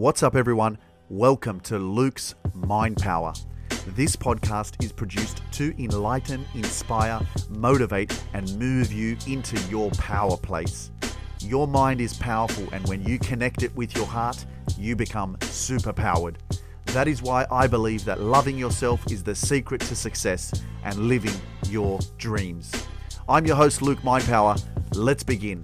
What's 0.00 0.22
up, 0.22 0.34
everyone? 0.34 0.78
Welcome 1.10 1.60
to 1.60 1.78
Luke's 1.78 2.34
Mind 2.54 2.96
Power. 2.96 3.34
This 3.88 4.16
podcast 4.16 4.82
is 4.82 4.92
produced 4.92 5.42
to 5.52 5.74
enlighten, 5.78 6.46
inspire, 6.54 7.20
motivate, 7.50 8.18
and 8.32 8.50
move 8.58 8.90
you 8.90 9.18
into 9.26 9.60
your 9.68 9.90
power 9.90 10.38
place. 10.38 10.90
Your 11.40 11.68
mind 11.68 12.00
is 12.00 12.14
powerful, 12.14 12.66
and 12.72 12.88
when 12.88 13.04
you 13.04 13.18
connect 13.18 13.62
it 13.62 13.76
with 13.76 13.94
your 13.94 14.06
heart, 14.06 14.42
you 14.78 14.96
become 14.96 15.36
super 15.42 15.92
powered. 15.92 16.38
That 16.86 17.06
is 17.06 17.20
why 17.20 17.44
I 17.50 17.66
believe 17.66 18.06
that 18.06 18.22
loving 18.22 18.56
yourself 18.56 19.06
is 19.12 19.22
the 19.22 19.34
secret 19.34 19.82
to 19.82 19.94
success 19.94 20.50
and 20.82 20.96
living 20.96 21.38
your 21.68 21.98
dreams. 22.16 22.72
I'm 23.28 23.44
your 23.44 23.56
host, 23.56 23.82
Luke 23.82 24.00
Mindpower. 24.00 24.64
Let's 24.94 25.22
begin. 25.24 25.62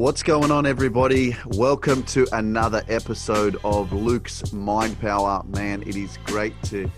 What's 0.00 0.22
going 0.22 0.50
on, 0.50 0.64
everybody? 0.64 1.36
Welcome 1.44 2.04
to 2.04 2.26
another 2.32 2.82
episode 2.88 3.58
of 3.62 3.92
Luke's 3.92 4.50
Mind 4.50 4.98
Power. 4.98 5.42
Man, 5.44 5.82
it 5.82 5.94
is 5.94 6.16
great 6.24 6.54
to 6.64 6.90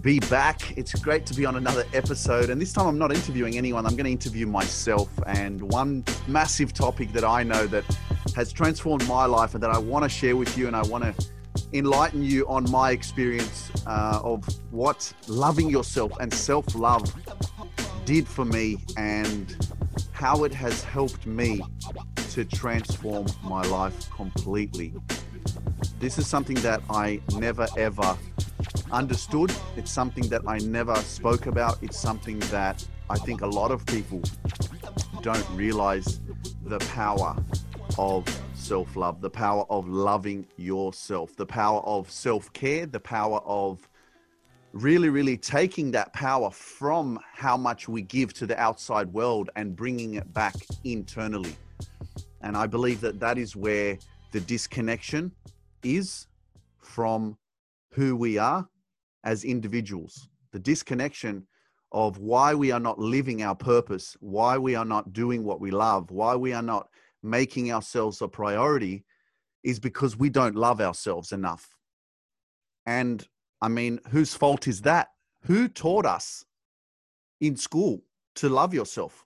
be 0.00 0.18
back. 0.18 0.74
It's 0.78 0.94
great 0.94 1.26
to 1.26 1.34
be 1.34 1.44
on 1.44 1.56
another 1.56 1.84
episode. 1.92 2.48
And 2.48 2.58
this 2.58 2.72
time 2.72 2.86
I'm 2.86 2.96
not 2.96 3.12
interviewing 3.12 3.58
anyone, 3.58 3.84
I'm 3.84 3.96
going 3.96 4.06
to 4.06 4.10
interview 4.10 4.46
myself. 4.46 5.10
And 5.26 5.60
one 5.60 6.06
massive 6.26 6.72
topic 6.72 7.12
that 7.12 7.22
I 7.22 7.42
know 7.42 7.66
that 7.66 7.84
has 8.34 8.50
transformed 8.50 9.06
my 9.06 9.26
life 9.26 9.52
and 9.52 9.62
that 9.62 9.70
I 9.70 9.76
want 9.76 10.04
to 10.04 10.08
share 10.08 10.34
with 10.34 10.56
you, 10.56 10.68
and 10.68 10.74
I 10.74 10.80
want 10.84 11.04
to 11.04 11.28
enlighten 11.74 12.22
you 12.22 12.48
on 12.48 12.64
my 12.70 12.92
experience 12.92 13.70
uh, 13.86 14.20
of 14.24 14.42
what 14.70 15.12
loving 15.26 15.68
yourself 15.68 16.12
and 16.18 16.32
self 16.32 16.74
love 16.74 17.14
did 18.06 18.26
for 18.26 18.46
me 18.46 18.78
and 18.96 19.54
how 20.18 20.42
it 20.42 20.52
has 20.52 20.82
helped 20.82 21.26
me 21.26 21.62
to 22.30 22.44
transform 22.44 23.24
my 23.44 23.62
life 23.68 24.10
completely. 24.10 24.92
This 26.00 26.18
is 26.18 26.26
something 26.26 26.56
that 26.56 26.82
I 26.90 27.20
never 27.36 27.68
ever 27.76 28.18
understood. 28.90 29.52
It's 29.76 29.92
something 29.92 30.28
that 30.28 30.42
I 30.44 30.58
never 30.58 30.96
spoke 30.96 31.46
about. 31.46 31.80
It's 31.84 31.96
something 31.96 32.40
that 32.50 32.84
I 33.08 33.16
think 33.16 33.42
a 33.42 33.46
lot 33.46 33.70
of 33.70 33.86
people 33.86 34.20
don't 35.22 35.48
realize 35.50 36.18
the 36.64 36.80
power 36.80 37.36
of 37.96 38.26
self 38.54 38.96
love, 38.96 39.20
the 39.20 39.30
power 39.30 39.66
of 39.70 39.88
loving 39.88 40.48
yourself, 40.56 41.36
the 41.36 41.46
power 41.46 41.80
of 41.82 42.10
self 42.10 42.52
care, 42.52 42.86
the 42.86 42.98
power 42.98 43.38
of 43.44 43.87
really, 44.72 45.08
really 45.08 45.36
taking 45.36 45.90
that 45.92 46.12
power 46.12 46.50
from 46.50 47.18
how 47.32 47.56
much 47.56 47.88
we 47.88 48.02
give 48.02 48.32
to 48.34 48.46
the 48.46 48.58
outside 48.58 49.12
world 49.12 49.50
and 49.56 49.74
bringing 49.74 50.14
it 50.14 50.32
back 50.32 50.54
internally. 50.84 51.54
And 52.42 52.56
I 52.56 52.66
believe 52.66 53.00
that 53.00 53.18
that 53.20 53.38
is 53.38 53.56
where 53.56 53.98
the 54.32 54.40
disconnection 54.40 55.32
is 55.82 56.26
from 56.78 57.36
who 57.92 58.16
we 58.16 58.38
are 58.38 58.68
as 59.24 59.44
individuals. 59.44 60.28
The 60.52 60.58
disconnection 60.58 61.46
of 61.92 62.18
why 62.18 62.54
we 62.54 62.70
are 62.70 62.80
not 62.80 62.98
living 62.98 63.42
our 63.42 63.54
purpose, 63.54 64.16
why 64.20 64.58
we 64.58 64.74
are 64.74 64.84
not 64.84 65.12
doing 65.12 65.44
what 65.44 65.60
we 65.60 65.70
love, 65.70 66.10
why 66.10 66.36
we 66.36 66.52
are 66.52 66.62
not 66.62 66.88
making 67.22 67.72
ourselves 67.72 68.20
a 68.20 68.28
priority 68.28 69.04
is 69.64 69.80
because 69.80 70.16
we 70.16 70.28
don't 70.28 70.54
love 70.54 70.80
ourselves 70.80 71.32
enough. 71.32 71.74
And 72.86 73.26
I 73.60 73.68
mean, 73.68 74.00
whose 74.10 74.34
fault 74.34 74.68
is 74.68 74.82
that? 74.82 75.08
Who 75.42 75.68
taught 75.68 76.06
us 76.06 76.44
in 77.40 77.56
school 77.56 78.02
to 78.36 78.48
love 78.48 78.74
yourself? 78.74 79.24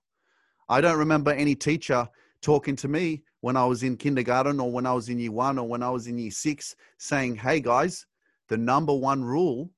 I 0.69 0.81
don't 0.81 0.99
remember 0.99 1.33
any 1.33 1.55
teacher 1.55 2.09
talking 2.41 2.77
to 2.77 2.89
me 2.89 3.23
when 3.41 3.57
I 3.57 3.65
was 3.65 3.83
in 3.83 3.97
kindergarten 3.97 4.61
or 4.61 4.71
when 4.71 4.87
I 4.87 4.93
was 4.93 5.09
in 5.09 5.19
year 5.19 5.33
one 5.33 5.59
or 5.59 5.69
when 5.69 5.83
I 5.83 5.91
was 5.91 6.07
in 6.07 6.19
year 6.19 6.31
six 6.31 6.75
saying, 6.99 7.37
hey 7.37 7.61
guys, 7.61 8.07
the 8.49 8.57
number 8.57 8.95
one 8.95 9.23
rule 9.23 9.71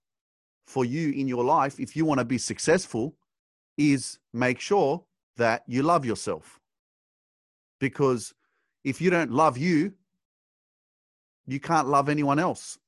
for 0.66 0.84
you 0.84 1.10
in 1.10 1.28
your 1.28 1.44
life, 1.44 1.78
if 1.78 1.96
you 1.96 2.04
want 2.04 2.18
to 2.18 2.24
be 2.24 2.38
successful, 2.38 3.16
is 3.76 4.18
make 4.32 4.60
sure 4.60 5.04
that 5.36 5.62
you 5.66 5.82
love 5.82 6.04
yourself. 6.04 6.60
Because 7.80 8.32
if 8.84 9.00
you 9.00 9.10
don't 9.10 9.30
love 9.30 9.58
you, 9.58 9.92
you 11.46 11.60
can't 11.60 11.88
love 11.88 12.08
anyone 12.08 12.38
else. 12.38 12.78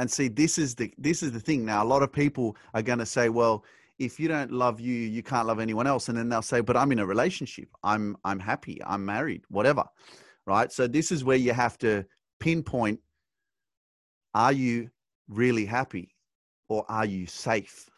And 0.00 0.10
see, 0.10 0.28
this 0.28 0.58
is 0.58 0.74
the 0.74 0.92
this 0.98 1.22
is 1.22 1.30
the 1.30 1.40
thing. 1.40 1.64
Now, 1.64 1.84
a 1.84 1.88
lot 1.94 2.02
of 2.02 2.10
people 2.12 2.56
are 2.74 2.82
going 2.82 3.00
to 3.00 3.06
say, 3.06 3.28
"Well, 3.28 3.64
if 4.00 4.18
you 4.18 4.28
don't 4.28 4.50
love 4.50 4.80
you, 4.80 4.94
you 4.94 5.22
can't 5.22 5.46
love 5.46 5.60
anyone 5.60 5.86
else. 5.86 6.08
And 6.08 6.16
then 6.16 6.30
they'll 6.30 6.40
say, 6.40 6.62
but 6.62 6.76
I'm 6.76 6.90
in 6.90 7.00
a 7.00 7.06
relationship. 7.06 7.68
I'm, 7.84 8.16
I'm 8.24 8.40
happy. 8.40 8.80
I'm 8.84 9.04
married, 9.04 9.42
whatever. 9.50 9.84
Right. 10.46 10.72
So 10.72 10.86
this 10.86 11.12
is 11.12 11.22
where 11.22 11.36
you 11.36 11.52
have 11.52 11.76
to 11.78 12.06
pinpoint, 12.40 12.98
are 14.34 14.54
you 14.54 14.90
really 15.28 15.66
happy 15.66 16.16
or 16.70 16.86
are 16.88 17.04
you 17.04 17.26
safe? 17.26 17.90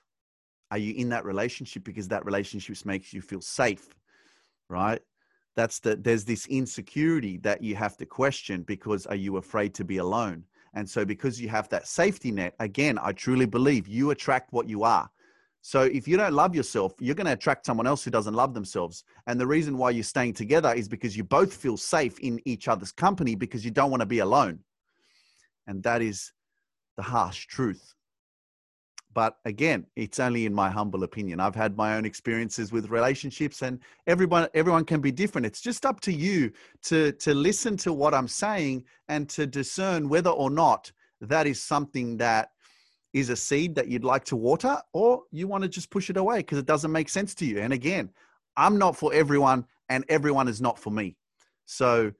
Are 0.72 0.78
you 0.78 0.94
in 0.94 1.08
that 1.10 1.24
relationship 1.24 1.84
because 1.84 2.08
that 2.08 2.24
relationship 2.24 2.84
makes 2.84 3.12
you 3.12 3.22
feel 3.22 3.40
safe? 3.40 3.94
Right. 4.68 5.00
That's 5.54 5.78
the, 5.78 5.94
there's 5.94 6.24
this 6.24 6.46
insecurity 6.46 7.36
that 7.38 7.62
you 7.62 7.76
have 7.76 7.96
to 7.98 8.06
question 8.06 8.62
because 8.62 9.06
are 9.06 9.14
you 9.14 9.36
afraid 9.36 9.72
to 9.74 9.84
be 9.84 9.98
alone? 9.98 10.44
And 10.74 10.88
so, 10.88 11.04
because 11.04 11.40
you 11.40 11.48
have 11.48 11.68
that 11.68 11.86
safety 11.86 12.30
net, 12.30 12.54
again, 12.58 12.98
I 13.00 13.12
truly 13.12 13.46
believe 13.46 13.86
you 13.86 14.10
attract 14.10 14.52
what 14.52 14.68
you 14.68 14.84
are. 14.84 15.10
So 15.64 15.82
if 15.82 16.08
you 16.08 16.16
don't 16.16 16.34
love 16.34 16.56
yourself, 16.56 16.94
you're 16.98 17.14
going 17.14 17.28
to 17.28 17.34
attract 17.34 17.66
someone 17.66 17.86
else 17.86 18.02
who 18.02 18.10
doesn't 18.10 18.34
love 18.34 18.52
themselves. 18.52 19.04
And 19.28 19.38
the 19.38 19.46
reason 19.46 19.78
why 19.78 19.90
you're 19.90 20.02
staying 20.02 20.34
together 20.34 20.74
is 20.74 20.88
because 20.88 21.16
you 21.16 21.22
both 21.22 21.54
feel 21.54 21.76
safe 21.76 22.18
in 22.18 22.40
each 22.44 22.66
other's 22.66 22.90
company 22.90 23.36
because 23.36 23.64
you 23.64 23.70
don't 23.70 23.90
want 23.90 24.00
to 24.00 24.06
be 24.06 24.18
alone. 24.18 24.58
And 25.68 25.80
that 25.84 26.02
is 26.02 26.32
the 26.96 27.02
harsh 27.02 27.46
truth. 27.46 27.94
But 29.14 29.38
again, 29.44 29.86
it's 29.96 30.18
only 30.20 30.46
in 30.46 30.54
my 30.54 30.70
humble 30.70 31.02
opinion. 31.02 31.40
I've 31.40 31.54
had 31.54 31.76
my 31.76 31.96
own 31.96 32.04
experiences 32.04 32.72
with 32.72 32.90
relationships 32.90 33.62
and 33.62 33.78
everyone 34.06 34.48
everyone 34.54 34.84
can 34.84 35.00
be 35.00 35.12
different. 35.12 35.46
It's 35.46 35.60
just 35.60 35.84
up 35.84 36.00
to 36.00 36.12
you 36.12 36.52
to 36.84 37.12
to 37.12 37.34
listen 37.34 37.76
to 37.78 37.92
what 37.92 38.14
I'm 38.14 38.28
saying 38.28 38.84
and 39.08 39.28
to 39.30 39.46
discern 39.46 40.08
whether 40.08 40.30
or 40.30 40.50
not 40.50 40.90
that 41.20 41.46
is 41.46 41.62
something 41.62 42.16
that 42.18 42.50
is 43.12 43.28
a 43.28 43.36
seed 43.36 43.74
that 43.74 43.88
you'd 43.88 44.04
like 44.04 44.24
to 44.24 44.36
water 44.36 44.78
or 44.92 45.22
you 45.30 45.46
want 45.46 45.62
to 45.62 45.68
just 45.68 45.90
push 45.90 46.08
it 46.08 46.16
away 46.16 46.38
because 46.38 46.58
it 46.58 46.66
doesn't 46.66 46.92
make 46.92 47.08
sense 47.08 47.34
to 47.34 47.44
you. 47.44 47.58
And 47.58 47.72
again, 47.72 48.10
I'm 48.56 48.78
not 48.78 48.96
for 48.96 49.12
everyone 49.12 49.66
and 49.88 50.04
everyone 50.08 50.48
is 50.48 50.60
not 50.60 50.78
for 50.78 50.90
me. 50.90 51.16
So 51.66 52.12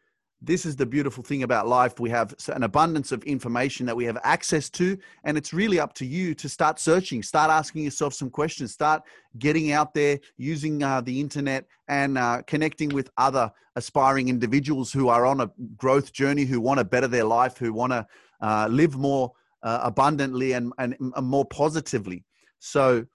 this 0.44 0.66
is 0.66 0.75
the 0.75 0.84
beautiful 0.84 1.22
thing 1.22 1.44
about 1.44 1.69
life. 1.69 2.00
We 2.00 2.10
have 2.10 2.34
an 2.48 2.64
abundance 2.64 3.12
of 3.12 3.22
information 3.22 3.86
that 3.86 3.97
we 3.97 4.04
have 4.06 4.19
access 4.25 4.69
to, 4.70 4.98
and 5.22 5.38
it's 5.38 5.53
really 5.53 5.78
up 5.78 5.92
to 5.94 6.04
you 6.04 6.34
to 6.34 6.48
start 6.48 6.80
searching, 6.80 7.22
start 7.22 7.50
asking 7.50 7.84
yourself 7.84 8.12
some 8.12 8.28
questions, 8.28 8.72
start 8.72 9.02
getting 9.38 9.70
out 9.70 9.94
there 9.94 10.19
using 10.36 10.82
uh, 10.82 11.00
the 11.00 11.20
internet 11.20 11.66
and 11.88 12.19
uh, 12.19 12.42
connecting 12.47 12.88
with 12.88 13.08
other 13.16 13.52
aspiring 13.76 14.28
individuals 14.28 14.92
who 14.92 15.08
are 15.08 15.25
on 15.25 15.42
a 15.42 15.50
growth 15.76 16.12
journey, 16.12 16.44
who 16.44 16.60
want 16.60 16.78
to 16.78 16.84
better 16.84 17.08
their 17.08 17.25
life, 17.25 17.56
who 17.56 17.72
want 17.72 17.92
to 17.92 18.04
uh, 18.41 18.66
live 18.69 18.97
more 18.97 19.32
uh, 19.62 19.81
abundantly 19.84 20.52
and, 20.52 20.72
and, 20.78 20.97
and 20.98 21.26
more 21.26 21.44
positively. 21.44 22.25
So, 22.58 23.06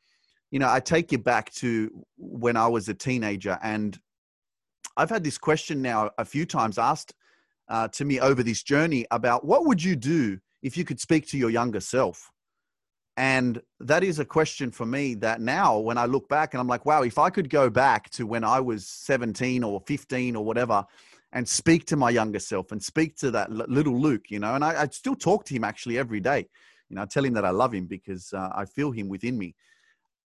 you 0.49 0.59
know, 0.59 0.69
I 0.69 0.79
take 0.79 1.11
you 1.11 1.17
back 1.17 1.51
to 1.55 1.91
when 2.17 2.55
I 2.55 2.67
was 2.67 2.87
a 2.87 2.93
teenager, 2.93 3.59
and 3.61 3.99
I've 4.95 5.09
had 5.09 5.25
this 5.25 5.37
question 5.37 5.81
now 5.81 6.09
a 6.17 6.23
few 6.23 6.45
times 6.45 6.77
asked 6.77 7.13
uh, 7.69 7.87
to 7.89 8.05
me 8.05 8.19
over 8.19 8.43
this 8.43 8.63
journey 8.63 9.05
about 9.11 9.45
what 9.45 9.65
would 9.65 9.83
you 9.83 9.95
do 9.95 10.39
if 10.61 10.77
you 10.77 10.85
could 10.85 10.99
speak 10.99 11.27
to 11.27 11.37
your 11.37 11.49
younger 11.49 11.79
self? 11.79 12.31
And 13.17 13.59
that 13.79 14.03
is 14.03 14.19
a 14.19 14.25
question 14.25 14.69
for 14.69 14.85
me 14.85 15.15
that 15.15 15.41
now, 15.41 15.79
when 15.79 15.97
I 15.97 16.05
look 16.05 16.29
back 16.29 16.53
and 16.53 16.61
I'm 16.61 16.67
like, 16.67 16.85
wow, 16.85 17.01
if 17.01 17.17
I 17.17 17.31
could 17.31 17.49
go 17.49 17.69
back 17.69 18.11
to 18.11 18.27
when 18.27 18.43
I 18.43 18.59
was 18.59 18.87
17 18.87 19.63
or 19.63 19.81
15 19.87 20.35
or 20.35 20.45
whatever, 20.45 20.85
and 21.33 21.47
speak 21.47 21.85
to 21.85 21.95
my 21.95 22.09
younger 22.09 22.39
self 22.39 22.71
and 22.71 22.81
speak 22.81 23.17
to 23.17 23.31
that 23.31 23.51
little 23.51 23.99
Luke, 23.99 24.29
you 24.29 24.39
know. 24.39 24.55
And 24.55 24.63
I, 24.63 24.83
I 24.83 24.87
still 24.87 25.15
talk 25.15 25.45
to 25.45 25.53
him 25.53 25.63
actually 25.63 25.97
every 25.97 26.19
day. 26.19 26.47
You 26.89 26.95
know, 26.95 27.01
I 27.01 27.05
tell 27.05 27.25
him 27.25 27.33
that 27.33 27.45
I 27.45 27.49
love 27.49 27.73
him 27.73 27.85
because 27.85 28.33
uh, 28.33 28.49
I 28.55 28.65
feel 28.65 28.91
him 28.91 29.09
within 29.09 29.37
me. 29.37 29.55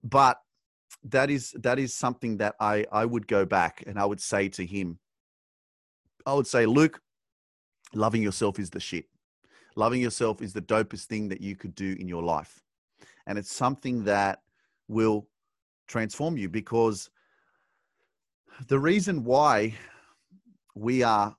But 0.03 0.37
that 1.05 1.29
is 1.29 1.51
that 1.59 1.79
is 1.79 1.93
something 1.93 2.37
that 2.37 2.55
I 2.59 2.85
I 2.91 3.05
would 3.05 3.27
go 3.27 3.45
back 3.45 3.83
and 3.87 3.97
I 3.97 4.05
would 4.05 4.21
say 4.21 4.49
to 4.49 4.65
him. 4.65 4.99
I 6.25 6.33
would 6.33 6.45
say, 6.45 6.67
Luke, 6.67 7.01
loving 7.93 8.21
yourself 8.21 8.59
is 8.59 8.69
the 8.69 8.79
shit. 8.79 9.05
Loving 9.75 10.01
yourself 10.01 10.41
is 10.41 10.53
the 10.53 10.61
dopest 10.61 11.05
thing 11.05 11.29
that 11.29 11.41
you 11.41 11.55
could 11.55 11.75
do 11.75 11.95
in 11.99 12.07
your 12.07 12.23
life. 12.23 12.61
And 13.27 13.37
it's 13.37 13.53
something 13.53 14.03
that 14.05 14.41
will 14.87 15.27
transform 15.87 16.37
you 16.37 16.49
because 16.49 17.09
the 18.67 18.79
reason 18.79 19.23
why 19.23 19.75
we 20.75 21.03
are 21.03 21.35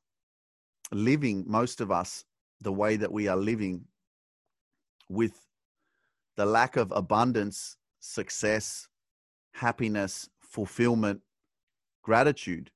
living, 0.90 1.44
most 1.46 1.80
of 1.80 1.90
us, 1.90 2.24
the 2.60 2.72
way 2.72 2.96
that 2.96 3.12
we 3.12 3.28
are 3.28 3.36
living 3.36 3.84
with 5.08 5.46
the 6.36 6.46
lack 6.46 6.76
of 6.76 6.92
abundance, 6.92 7.76
success, 8.00 8.88
happiness, 9.52 10.28
fulfillment, 10.40 11.20
gratitude 12.02 12.70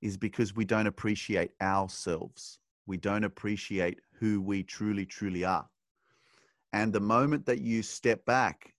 is 0.00 0.16
because 0.16 0.54
we 0.54 0.64
don't 0.64 0.86
appreciate 0.86 1.50
ourselves. 1.60 2.58
We 2.86 2.96
don't 2.96 3.24
appreciate 3.24 4.00
who 4.18 4.40
we 4.40 4.62
truly, 4.62 5.06
truly 5.06 5.44
are. 5.44 5.68
And 6.72 6.92
the 6.92 7.00
moment 7.00 7.46
that 7.46 7.60
you 7.60 7.82
step 7.82 8.24
back 8.24 8.74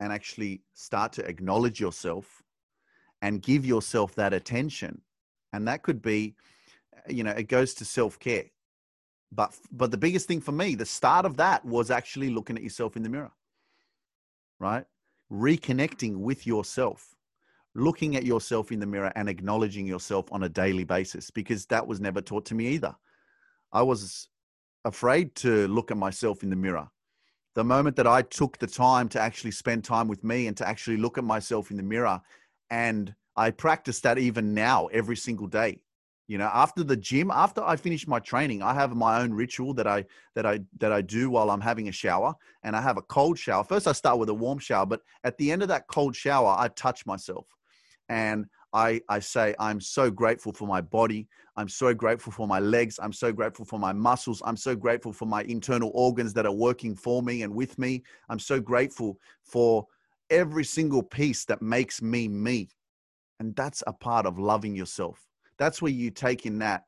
and 0.00 0.12
actually 0.12 0.62
start 0.74 1.12
to 1.14 1.24
acknowledge 1.24 1.80
yourself 1.80 2.42
and 3.22 3.42
give 3.42 3.64
yourself 3.64 4.14
that 4.16 4.32
attention, 4.32 5.00
and 5.52 5.66
that 5.66 5.82
could 5.82 6.02
be, 6.02 6.34
you 7.08 7.24
know, 7.24 7.30
it 7.30 7.48
goes 7.48 7.74
to 7.74 7.84
self 7.84 8.18
care. 8.18 8.44
But 9.32 9.56
but 9.70 9.90
the 9.90 9.98
biggest 9.98 10.26
thing 10.26 10.40
for 10.40 10.52
me, 10.52 10.74
the 10.74 10.86
start 10.86 11.26
of 11.26 11.36
that 11.36 11.64
was 11.64 11.90
actually 11.90 12.30
looking 12.30 12.56
at 12.56 12.62
yourself 12.62 12.96
in 12.96 13.02
the 13.02 13.08
mirror, 13.08 13.32
right? 14.58 14.84
Reconnecting 15.30 16.16
with 16.16 16.46
yourself 16.46 17.14
looking 17.74 18.16
at 18.16 18.24
yourself 18.24 18.72
in 18.72 18.80
the 18.80 18.86
mirror 18.86 19.12
and 19.14 19.28
acknowledging 19.28 19.86
yourself 19.86 20.26
on 20.32 20.42
a 20.42 20.48
daily 20.48 20.84
basis 20.84 21.30
because 21.30 21.66
that 21.66 21.86
was 21.86 22.00
never 22.00 22.20
taught 22.20 22.44
to 22.46 22.54
me 22.54 22.68
either. 22.68 22.94
I 23.72 23.82
was 23.82 24.28
afraid 24.84 25.34
to 25.36 25.68
look 25.68 25.90
at 25.90 25.96
myself 25.96 26.42
in 26.42 26.50
the 26.50 26.56
mirror. 26.56 26.88
The 27.54 27.64
moment 27.64 27.96
that 27.96 28.06
I 28.06 28.22
took 28.22 28.58
the 28.58 28.66
time 28.66 29.08
to 29.10 29.20
actually 29.20 29.50
spend 29.50 29.84
time 29.84 30.08
with 30.08 30.22
me 30.24 30.46
and 30.46 30.56
to 30.58 30.68
actually 30.68 30.96
look 30.96 31.18
at 31.18 31.24
myself 31.24 31.70
in 31.70 31.76
the 31.76 31.82
mirror, 31.82 32.20
and 32.70 33.14
I 33.36 33.50
practice 33.50 34.00
that 34.00 34.18
even 34.18 34.54
now 34.54 34.86
every 34.86 35.16
single 35.16 35.46
day. 35.46 35.82
You 36.28 36.36
know, 36.36 36.50
after 36.52 36.84
the 36.84 36.96
gym, 36.96 37.30
after 37.30 37.62
I 37.62 37.76
finish 37.76 38.06
my 38.06 38.18
training, 38.18 38.62
I 38.62 38.74
have 38.74 38.94
my 38.94 39.22
own 39.22 39.32
ritual 39.32 39.72
that 39.74 39.86
I 39.86 40.04
that 40.34 40.44
I 40.44 40.60
that 40.76 40.92
I 40.92 41.00
do 41.00 41.30
while 41.30 41.50
I'm 41.50 41.60
having 41.60 41.88
a 41.88 41.92
shower, 41.92 42.34
and 42.62 42.76
I 42.76 42.82
have 42.82 42.98
a 42.98 43.02
cold 43.02 43.38
shower. 43.38 43.64
First, 43.64 43.86
I 43.86 43.92
start 43.92 44.18
with 44.18 44.28
a 44.28 44.34
warm 44.34 44.58
shower, 44.58 44.84
but 44.84 45.00
at 45.24 45.38
the 45.38 45.50
end 45.50 45.62
of 45.62 45.68
that 45.68 45.88
cold 45.88 46.14
shower, 46.14 46.54
I 46.58 46.68
touch 46.68 47.06
myself 47.06 47.46
and 48.08 48.46
I, 48.72 49.00
I 49.08 49.18
say, 49.20 49.54
I'm 49.58 49.80
so 49.80 50.10
grateful 50.10 50.52
for 50.52 50.66
my 50.66 50.80
body. 50.80 51.26
I'm 51.56 51.68
so 51.68 51.94
grateful 51.94 52.32
for 52.32 52.46
my 52.46 52.60
legs. 52.60 52.98
I'm 53.02 53.12
so 53.12 53.32
grateful 53.32 53.64
for 53.64 53.78
my 53.78 53.92
muscles. 53.92 54.42
I'm 54.44 54.56
so 54.56 54.76
grateful 54.76 55.12
for 55.12 55.26
my 55.26 55.42
internal 55.44 55.90
organs 55.94 56.34
that 56.34 56.46
are 56.46 56.52
working 56.52 56.94
for 56.94 57.22
me 57.22 57.42
and 57.42 57.54
with 57.54 57.78
me. 57.78 58.02
I'm 58.28 58.38
so 58.38 58.60
grateful 58.60 59.18
for 59.42 59.86
every 60.30 60.64
single 60.64 61.02
piece 61.02 61.44
that 61.46 61.62
makes 61.62 62.02
me 62.02 62.28
me. 62.28 62.68
And 63.40 63.56
that's 63.56 63.82
a 63.86 63.92
part 63.92 64.26
of 64.26 64.38
loving 64.38 64.76
yourself. 64.76 65.26
That's 65.58 65.80
where 65.80 65.92
you 65.92 66.10
take 66.10 66.44
in 66.44 66.58
that 66.58 66.84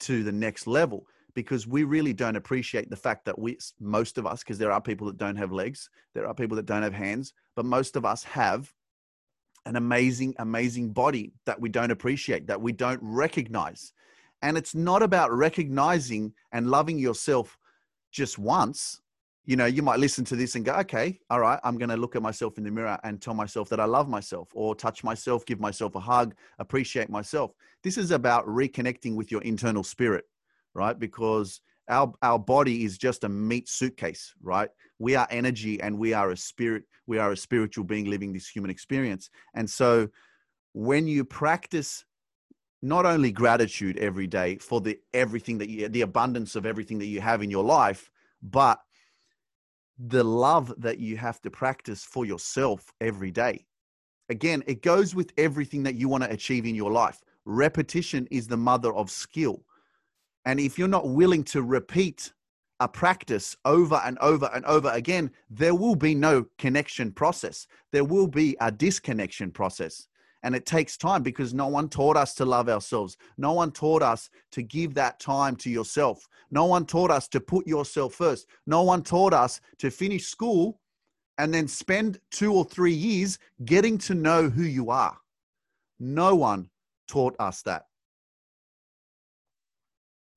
to 0.00 0.22
the 0.22 0.32
next 0.32 0.66
level 0.66 1.06
because 1.34 1.66
we 1.66 1.84
really 1.84 2.14
don't 2.14 2.36
appreciate 2.36 2.88
the 2.88 2.96
fact 2.96 3.24
that 3.26 3.38
we, 3.38 3.58
most 3.78 4.16
of 4.16 4.26
us, 4.26 4.40
because 4.40 4.58
there 4.58 4.72
are 4.72 4.80
people 4.80 5.06
that 5.06 5.18
don't 5.18 5.36
have 5.36 5.52
legs, 5.52 5.90
there 6.14 6.26
are 6.26 6.34
people 6.34 6.56
that 6.56 6.66
don't 6.66 6.82
have 6.82 6.94
hands, 6.94 7.34
but 7.54 7.66
most 7.66 7.94
of 7.94 8.06
us 8.06 8.24
have 8.24 8.72
an 9.66 9.76
amazing, 9.76 10.34
amazing 10.38 10.92
body 10.92 11.32
that 11.44 11.60
we 11.60 11.68
don't 11.68 11.90
appreciate, 11.90 12.46
that 12.46 12.60
we 12.60 12.72
don't 12.72 13.00
recognize. 13.02 13.92
And 14.40 14.56
it's 14.56 14.74
not 14.74 15.02
about 15.02 15.32
recognizing 15.32 16.32
and 16.52 16.70
loving 16.70 16.98
yourself 16.98 17.58
just 18.12 18.38
once. 18.38 19.00
You 19.44 19.56
know, 19.56 19.66
you 19.66 19.82
might 19.82 19.98
listen 19.98 20.24
to 20.26 20.36
this 20.36 20.54
and 20.54 20.64
go, 20.64 20.72
okay, 20.74 21.18
all 21.30 21.40
right, 21.40 21.60
I'm 21.62 21.78
going 21.78 21.88
to 21.88 21.96
look 21.96 22.16
at 22.16 22.22
myself 22.22 22.58
in 22.58 22.64
the 22.64 22.70
mirror 22.70 22.98
and 23.04 23.20
tell 23.20 23.34
myself 23.34 23.68
that 23.68 23.80
I 23.80 23.84
love 23.84 24.08
myself 24.08 24.48
or 24.54 24.74
touch 24.74 25.04
myself, 25.04 25.44
give 25.46 25.60
myself 25.60 25.94
a 25.94 26.00
hug, 26.00 26.34
appreciate 26.58 27.10
myself. 27.10 27.52
This 27.82 27.98
is 27.98 28.10
about 28.10 28.46
reconnecting 28.46 29.14
with 29.14 29.30
your 29.30 29.42
internal 29.42 29.84
spirit, 29.84 30.24
right? 30.74 30.98
Because 30.98 31.60
our, 31.88 32.12
our 32.22 32.38
body 32.38 32.84
is 32.84 32.98
just 32.98 33.24
a 33.24 33.28
meat 33.28 33.68
suitcase, 33.68 34.34
right? 34.42 34.70
We 34.98 35.14
are 35.14 35.26
energy 35.30 35.80
and 35.80 35.98
we 35.98 36.12
are 36.12 36.30
a 36.30 36.36
spirit. 36.36 36.84
We 37.06 37.18
are 37.18 37.32
a 37.32 37.36
spiritual 37.36 37.84
being 37.84 38.06
living 38.06 38.32
this 38.32 38.48
human 38.48 38.70
experience. 38.70 39.30
And 39.54 39.68
so 39.68 40.08
when 40.72 41.06
you 41.06 41.24
practice 41.24 42.04
not 42.82 43.06
only 43.06 43.32
gratitude 43.32 43.96
every 43.98 44.26
day 44.26 44.58
for 44.58 44.80
the 44.80 44.98
everything 45.14 45.58
that 45.58 45.68
you 45.68 45.88
the 45.88 46.02
abundance 46.02 46.56
of 46.56 46.66
everything 46.66 46.98
that 46.98 47.06
you 47.06 47.20
have 47.20 47.42
in 47.42 47.50
your 47.50 47.64
life, 47.64 48.10
but 48.42 48.78
the 49.98 50.22
love 50.22 50.74
that 50.78 50.98
you 50.98 51.16
have 51.16 51.40
to 51.40 51.50
practice 51.50 52.04
for 52.04 52.26
yourself 52.26 52.92
every 53.00 53.30
day. 53.30 53.64
Again, 54.28 54.62
it 54.66 54.82
goes 54.82 55.14
with 55.14 55.32
everything 55.38 55.82
that 55.84 55.94
you 55.94 56.08
want 56.08 56.24
to 56.24 56.30
achieve 56.30 56.66
in 56.66 56.74
your 56.74 56.90
life. 56.90 57.22
Repetition 57.44 58.26
is 58.30 58.46
the 58.46 58.56
mother 58.56 58.92
of 58.94 59.10
skill. 59.10 59.62
And 60.46 60.60
if 60.60 60.78
you're 60.78 60.86
not 60.86 61.08
willing 61.08 61.42
to 61.44 61.60
repeat 61.60 62.32
a 62.78 62.86
practice 62.86 63.56
over 63.64 64.00
and 64.04 64.16
over 64.20 64.48
and 64.54 64.64
over 64.64 64.90
again, 64.90 65.32
there 65.50 65.74
will 65.74 65.96
be 65.96 66.14
no 66.14 66.46
connection 66.56 67.10
process. 67.10 67.66
There 67.90 68.04
will 68.04 68.28
be 68.28 68.56
a 68.60 68.70
disconnection 68.70 69.50
process. 69.50 70.06
And 70.44 70.54
it 70.54 70.64
takes 70.64 70.96
time 70.96 71.24
because 71.24 71.52
no 71.52 71.66
one 71.66 71.88
taught 71.88 72.16
us 72.16 72.32
to 72.34 72.44
love 72.44 72.68
ourselves. 72.68 73.16
No 73.36 73.54
one 73.54 73.72
taught 73.72 74.02
us 74.02 74.30
to 74.52 74.62
give 74.62 74.94
that 74.94 75.18
time 75.18 75.56
to 75.56 75.70
yourself. 75.70 76.28
No 76.52 76.66
one 76.66 76.86
taught 76.86 77.10
us 77.10 77.26
to 77.28 77.40
put 77.40 77.66
yourself 77.66 78.14
first. 78.14 78.46
No 78.66 78.82
one 78.82 79.02
taught 79.02 79.32
us 79.32 79.60
to 79.78 79.90
finish 79.90 80.26
school 80.26 80.78
and 81.38 81.52
then 81.52 81.66
spend 81.66 82.20
two 82.30 82.52
or 82.52 82.64
three 82.64 82.94
years 82.94 83.40
getting 83.64 83.98
to 83.98 84.14
know 84.14 84.48
who 84.48 84.62
you 84.62 84.90
are. 84.90 85.18
No 85.98 86.36
one 86.36 86.70
taught 87.08 87.34
us 87.40 87.62
that 87.62 87.86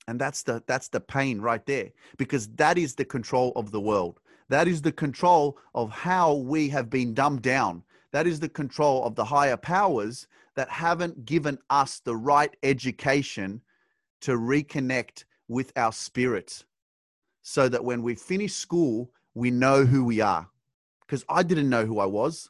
and 0.09 0.19
that's 0.19 0.41
the 0.41 0.63
that's 0.65 0.88
the 0.88 1.00
pain 1.00 1.39
right 1.39 1.63
there 1.67 1.91
because 2.17 2.47
that 2.56 2.79
is 2.79 2.95
the 2.95 3.06
control 3.06 3.53
of 3.56 3.69
the 3.69 3.79
world. 3.79 4.19
That 4.50 4.67
is 4.67 4.81
the 4.81 4.91
control 4.91 5.59
of 5.75 5.91
how 5.91 6.33
we 6.33 6.67
have 6.69 6.89
been 6.89 7.13
dumbed 7.13 7.44
down. 7.44 7.83
That 8.11 8.25
is 8.25 8.39
the 8.39 8.50
control 8.50 9.06
of 9.06 9.13
the 9.13 9.23
higher 9.23 9.56
powers 9.56 10.27
that 10.56 10.67
haven't 10.67 11.25
given 11.25 11.59
us 11.69 12.00
the 12.00 12.15
right 12.15 12.56
education 12.63 13.61
to 14.21 14.31
reconnect 14.31 15.25
with 15.47 15.71
our 15.75 15.94
spirit 15.94 16.65
so 17.44 17.69
that 17.69 17.85
when 17.85 18.01
we 18.01 18.15
finish 18.15 18.53
school 18.53 19.11
we 19.35 19.51
know 19.51 19.85
who 19.85 20.03
we 20.03 20.21
are. 20.21 20.50
Because 21.01 21.23
i 21.29 21.44
didn't 21.44 21.69
know 21.69 21.85
who 21.85 22.00
i 22.00 22.06
was. 22.07 22.50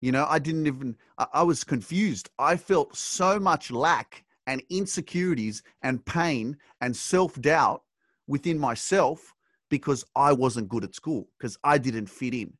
You 0.00 0.12
know 0.12 0.24
i 0.28 0.38
didn't 0.38 0.68
even 0.68 0.96
I, 1.18 1.42
was 1.42 1.64
confused. 1.64 2.30
I 2.38 2.56
felt 2.56 2.94
so 2.94 3.40
much 3.40 3.72
lack 3.72 4.22
and 4.46 4.62
insecurities 4.70 5.62
and 5.82 6.04
pain 6.04 6.56
and 6.80 6.96
self 6.96 7.40
doubt 7.40 7.82
within 8.26 8.58
myself 8.58 9.34
because 9.68 10.04
I 10.14 10.32
wasn't 10.32 10.68
good 10.68 10.84
at 10.84 10.94
school, 10.94 11.28
because 11.38 11.58
I 11.64 11.78
didn't 11.78 12.06
fit 12.06 12.34
in, 12.34 12.52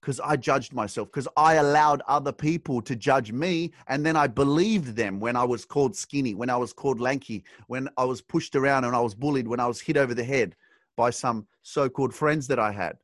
because 0.00 0.20
I 0.20 0.36
judged 0.36 0.72
myself, 0.72 1.08
because 1.08 1.28
I 1.36 1.54
allowed 1.54 2.02
other 2.08 2.32
people 2.32 2.80
to 2.82 2.96
judge 2.96 3.32
me. 3.32 3.72
And 3.86 4.04
then 4.04 4.16
I 4.16 4.26
believed 4.26 4.96
them 4.96 5.20
when 5.20 5.36
I 5.36 5.44
was 5.44 5.64
called 5.64 5.94
skinny, 5.94 6.34
when 6.34 6.50
I 6.50 6.56
was 6.56 6.72
called 6.72 7.00
lanky, 7.00 7.44
when 7.66 7.88
I 7.96 8.04
was 8.04 8.22
pushed 8.22 8.56
around 8.56 8.84
and 8.84 8.96
I 8.96 9.00
was 9.00 9.14
bullied, 9.14 9.48
when 9.48 9.60
I 9.60 9.66
was 9.66 9.80
hit 9.80 9.96
over 9.96 10.14
the 10.14 10.24
head 10.24 10.56
by 10.96 11.10
some 11.10 11.46
so 11.62 11.88
called 11.88 12.14
friends 12.14 12.46
that 12.48 12.58
I 12.58 12.72
had. 12.72 12.96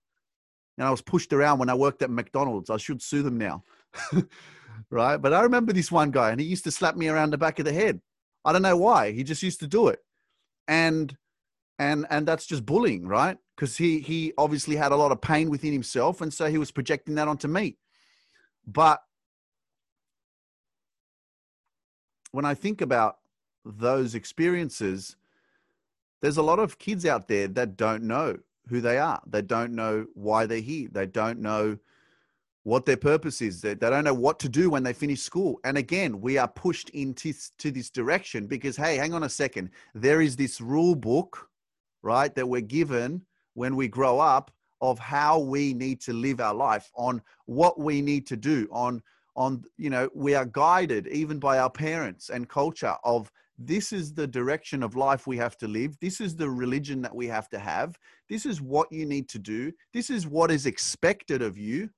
And 0.79 0.87
I 0.87 0.91
was 0.91 1.03
pushed 1.03 1.33
around 1.33 1.59
when 1.59 1.69
I 1.69 1.75
worked 1.75 2.03
at 2.03 2.11
McDonald's. 2.11 2.71
I 2.71 2.79
should 2.79 3.03
sue 3.03 3.23
them 3.23 3.37
now. 3.37 3.65
right? 4.91 5.19
But 5.19 5.35
I 5.35 5.43
remember 5.43 5.73
this 5.73 5.93
one 5.93 6.11
guy 6.11 6.31
and 6.31 6.41
he 6.41 6.47
used 6.47 6.65
to 6.65 6.71
slap 6.71 6.97
me 6.97 7.09
around 7.09 7.31
the 7.31 7.39
back 7.39 7.59
of 7.59 7.67
the 7.67 7.73
head 7.73 8.01
I 8.45 8.53
don't 8.53 8.63
know 8.63 8.77
why. 8.77 9.13
He 9.13 9.23
just 9.23 9.43
used 9.43 9.61
to 9.61 9.67
do 9.67 9.89
it. 9.89 10.01
And 10.67 11.17
and 11.79 12.07
and 12.11 12.29
that's 12.29 12.47
just 12.47 12.67
bullying, 12.67 13.07
right? 13.07 13.39
Because 13.57 13.77
he 13.77 14.01
he 14.01 14.33
obviously 14.39 14.77
had 14.77 14.93
a 14.93 14.97
lot 14.97 15.13
of 15.13 15.21
pain 15.21 15.51
within 15.51 15.73
himself, 15.73 16.21
and 16.21 16.33
so 16.33 16.47
he 16.47 16.59
was 16.59 16.71
projecting 16.71 17.15
that 17.17 17.29
onto 17.29 17.49
me. 17.49 17.79
But 18.67 19.01
when 22.33 22.45
I 22.45 22.55
think 22.55 22.81
about 22.81 23.17
those 23.65 24.15
experiences, 24.15 25.17
there's 26.23 26.37
a 26.37 26.43
lot 26.43 26.59
of 26.59 26.79
kids 26.79 27.07
out 27.07 27.29
there 27.29 27.49
that 27.49 27.77
don't 27.77 28.05
know 28.05 28.39
who 28.69 28.81
they 28.81 28.99
are. 28.99 29.21
They 29.27 29.43
don't 29.43 29.75
know 29.75 30.07
why 30.15 30.47
they're 30.47 30.61
here. 30.61 30.89
They 30.93 31.07
don't 31.07 31.41
know 31.41 31.79
what 32.65 32.85
their 32.85 32.97
purpose 32.97 33.41
is. 33.41 33.61
They, 33.61 33.75
they 33.75 33.91
don't 33.91 34.05
know 34.05 34.15
what 34.15 34.39
to 34.41 34.49
do 34.49 34.71
when 34.71 34.83
they 34.83 34.93
finish 34.93 35.23
school. 35.23 35.59
And 35.65 35.79
again, 35.79 36.21
we 36.21 36.39
are 36.39 36.49
pushed 36.49 36.91
into 36.91 37.33
to 37.59 37.71
this 37.71 37.91
direction 37.91 38.47
because, 38.47 38.77
hey, 38.77 38.97
hang 38.97 39.15
on 39.15 39.23
a 39.23 39.29
second. 39.29 39.71
There 39.95 40.21
is 40.21 40.37
this 40.37 40.61
rule 40.61 40.95
book, 40.95 41.49
right, 42.03 42.35
that 42.35 42.49
we're 42.49 42.61
given 42.61 43.23
when 43.55 43.77
we 43.77 43.89
grow 43.89 44.19
up 44.21 44.51
of 44.81 44.99
how 44.99 45.39
we 45.39 45.75
need 45.75 46.01
to 46.03 46.13
live 46.13 46.41
our 46.41 46.55
life, 46.55 46.91
on 46.95 47.21
what 47.47 47.79
we 47.79 48.01
need 48.01 48.27
to 48.29 48.37
do, 48.37 48.67
on 48.71 49.03
on 49.37 49.63
you 49.77 49.91
know 49.91 50.09
we 50.15 50.35
are 50.35 50.45
guided 50.45 51.07
even 51.09 51.39
by 51.39 51.59
our 51.59 51.71
parents 51.71 52.31
and 52.31 52.49
culture 52.49 52.95
of 53.05 53.31
this 53.59 53.93
is 53.93 54.13
the 54.13 54.27
direction 54.27 54.83
of 54.83 54.97
life 54.97 55.27
we 55.27 55.37
have 55.37 55.57
to 55.57 55.69
live 55.69 55.97
this 56.01 56.21
is 56.21 56.35
the 56.35 56.49
religion 56.49 57.01
that 57.01 57.15
we 57.15 57.27
have 57.27 57.49
to 57.49 57.59
have 57.59 57.97
this 58.29 58.45
is 58.45 58.61
what 58.61 58.91
you 58.91 59.07
need 59.07 59.29
to 59.29 59.39
do 59.39 59.73
this 59.93 60.11
is 60.11 60.27
what 60.27 60.51
is 60.51 60.67
expected 60.67 61.43
of 61.43 61.57
you 61.57 61.89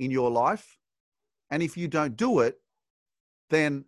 in 0.00 0.10
your 0.10 0.30
life. 0.30 0.78
And 1.50 1.62
if 1.62 1.76
you 1.76 1.86
don't 1.86 2.16
do 2.16 2.40
it, 2.40 2.58
then 3.50 3.84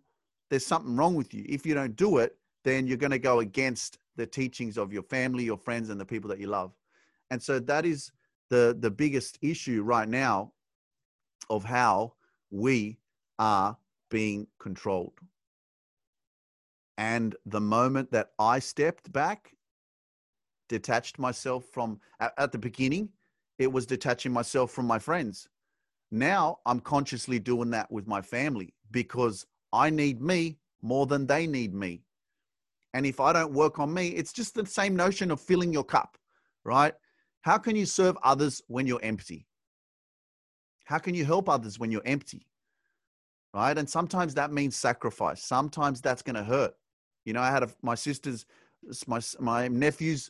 there's 0.49 0.65
something 0.65 0.95
wrong 0.95 1.15
with 1.15 1.33
you. 1.33 1.43
If 1.49 1.65
you 1.65 1.73
don't 1.73 1.95
do 1.95 2.19
it, 2.19 2.37
then 2.63 2.87
you're 2.87 2.97
going 2.97 3.11
to 3.11 3.19
go 3.19 3.39
against 3.39 3.97
the 4.15 4.25
teachings 4.25 4.77
of 4.77 4.93
your 4.93 5.03
family, 5.03 5.43
your 5.43 5.57
friends, 5.57 5.89
and 5.89 5.99
the 5.99 6.05
people 6.05 6.29
that 6.29 6.39
you 6.39 6.47
love. 6.47 6.71
And 7.31 7.41
so 7.41 7.59
that 7.59 7.85
is 7.85 8.11
the, 8.49 8.77
the 8.79 8.91
biggest 8.91 9.39
issue 9.41 9.81
right 9.81 10.07
now 10.07 10.53
of 11.49 11.63
how 11.63 12.13
we 12.51 12.99
are 13.39 13.75
being 14.09 14.47
controlled. 14.59 15.19
And 16.97 17.35
the 17.47 17.59
moment 17.59 18.11
that 18.11 18.29
I 18.37 18.59
stepped 18.59 19.11
back, 19.11 19.55
detached 20.69 21.17
myself 21.17 21.65
from, 21.73 21.99
at, 22.19 22.33
at 22.37 22.51
the 22.51 22.59
beginning, 22.59 23.09
it 23.57 23.71
was 23.71 23.87
detaching 23.87 24.31
myself 24.31 24.71
from 24.71 24.85
my 24.85 24.99
friends. 24.99 25.49
Now 26.13 26.59
I'm 26.67 26.79
consciously 26.79 27.39
doing 27.39 27.71
that 27.71 27.91
with 27.91 28.05
my 28.05 28.21
family 28.21 28.75
because 28.91 29.47
I 29.73 29.89
need 29.89 30.21
me 30.21 30.59
more 30.83 31.07
than 31.07 31.25
they 31.25 31.47
need 31.47 31.73
me. 31.73 32.03
And 32.93 33.03
if 33.07 33.19
I 33.19 33.33
don't 33.33 33.51
work 33.51 33.79
on 33.79 33.91
me, 33.91 34.09
it's 34.09 34.31
just 34.31 34.53
the 34.53 34.63
same 34.63 34.95
notion 34.95 35.31
of 35.31 35.41
filling 35.41 35.73
your 35.73 35.83
cup, 35.83 36.15
right? 36.63 36.93
How 37.41 37.57
can 37.57 37.75
you 37.75 37.87
serve 37.87 38.15
others 38.23 38.61
when 38.67 38.85
you're 38.85 38.99
empty? 39.01 39.47
How 40.85 40.99
can 40.99 41.15
you 41.15 41.25
help 41.25 41.49
others 41.49 41.79
when 41.79 41.91
you're 41.91 42.05
empty? 42.05 42.45
Right. 43.51 43.75
And 43.75 43.89
sometimes 43.89 44.35
that 44.35 44.53
means 44.53 44.75
sacrifice. 44.75 45.43
Sometimes 45.43 45.99
that's 45.99 46.21
going 46.21 46.35
to 46.35 46.43
hurt. 46.43 46.75
You 47.25 47.33
know, 47.33 47.41
I 47.41 47.49
had 47.49 47.63
a, 47.63 47.69
my 47.81 47.95
sister's, 47.95 48.45
my, 49.07 49.19
my 49.39 49.67
nephew's 49.67 50.29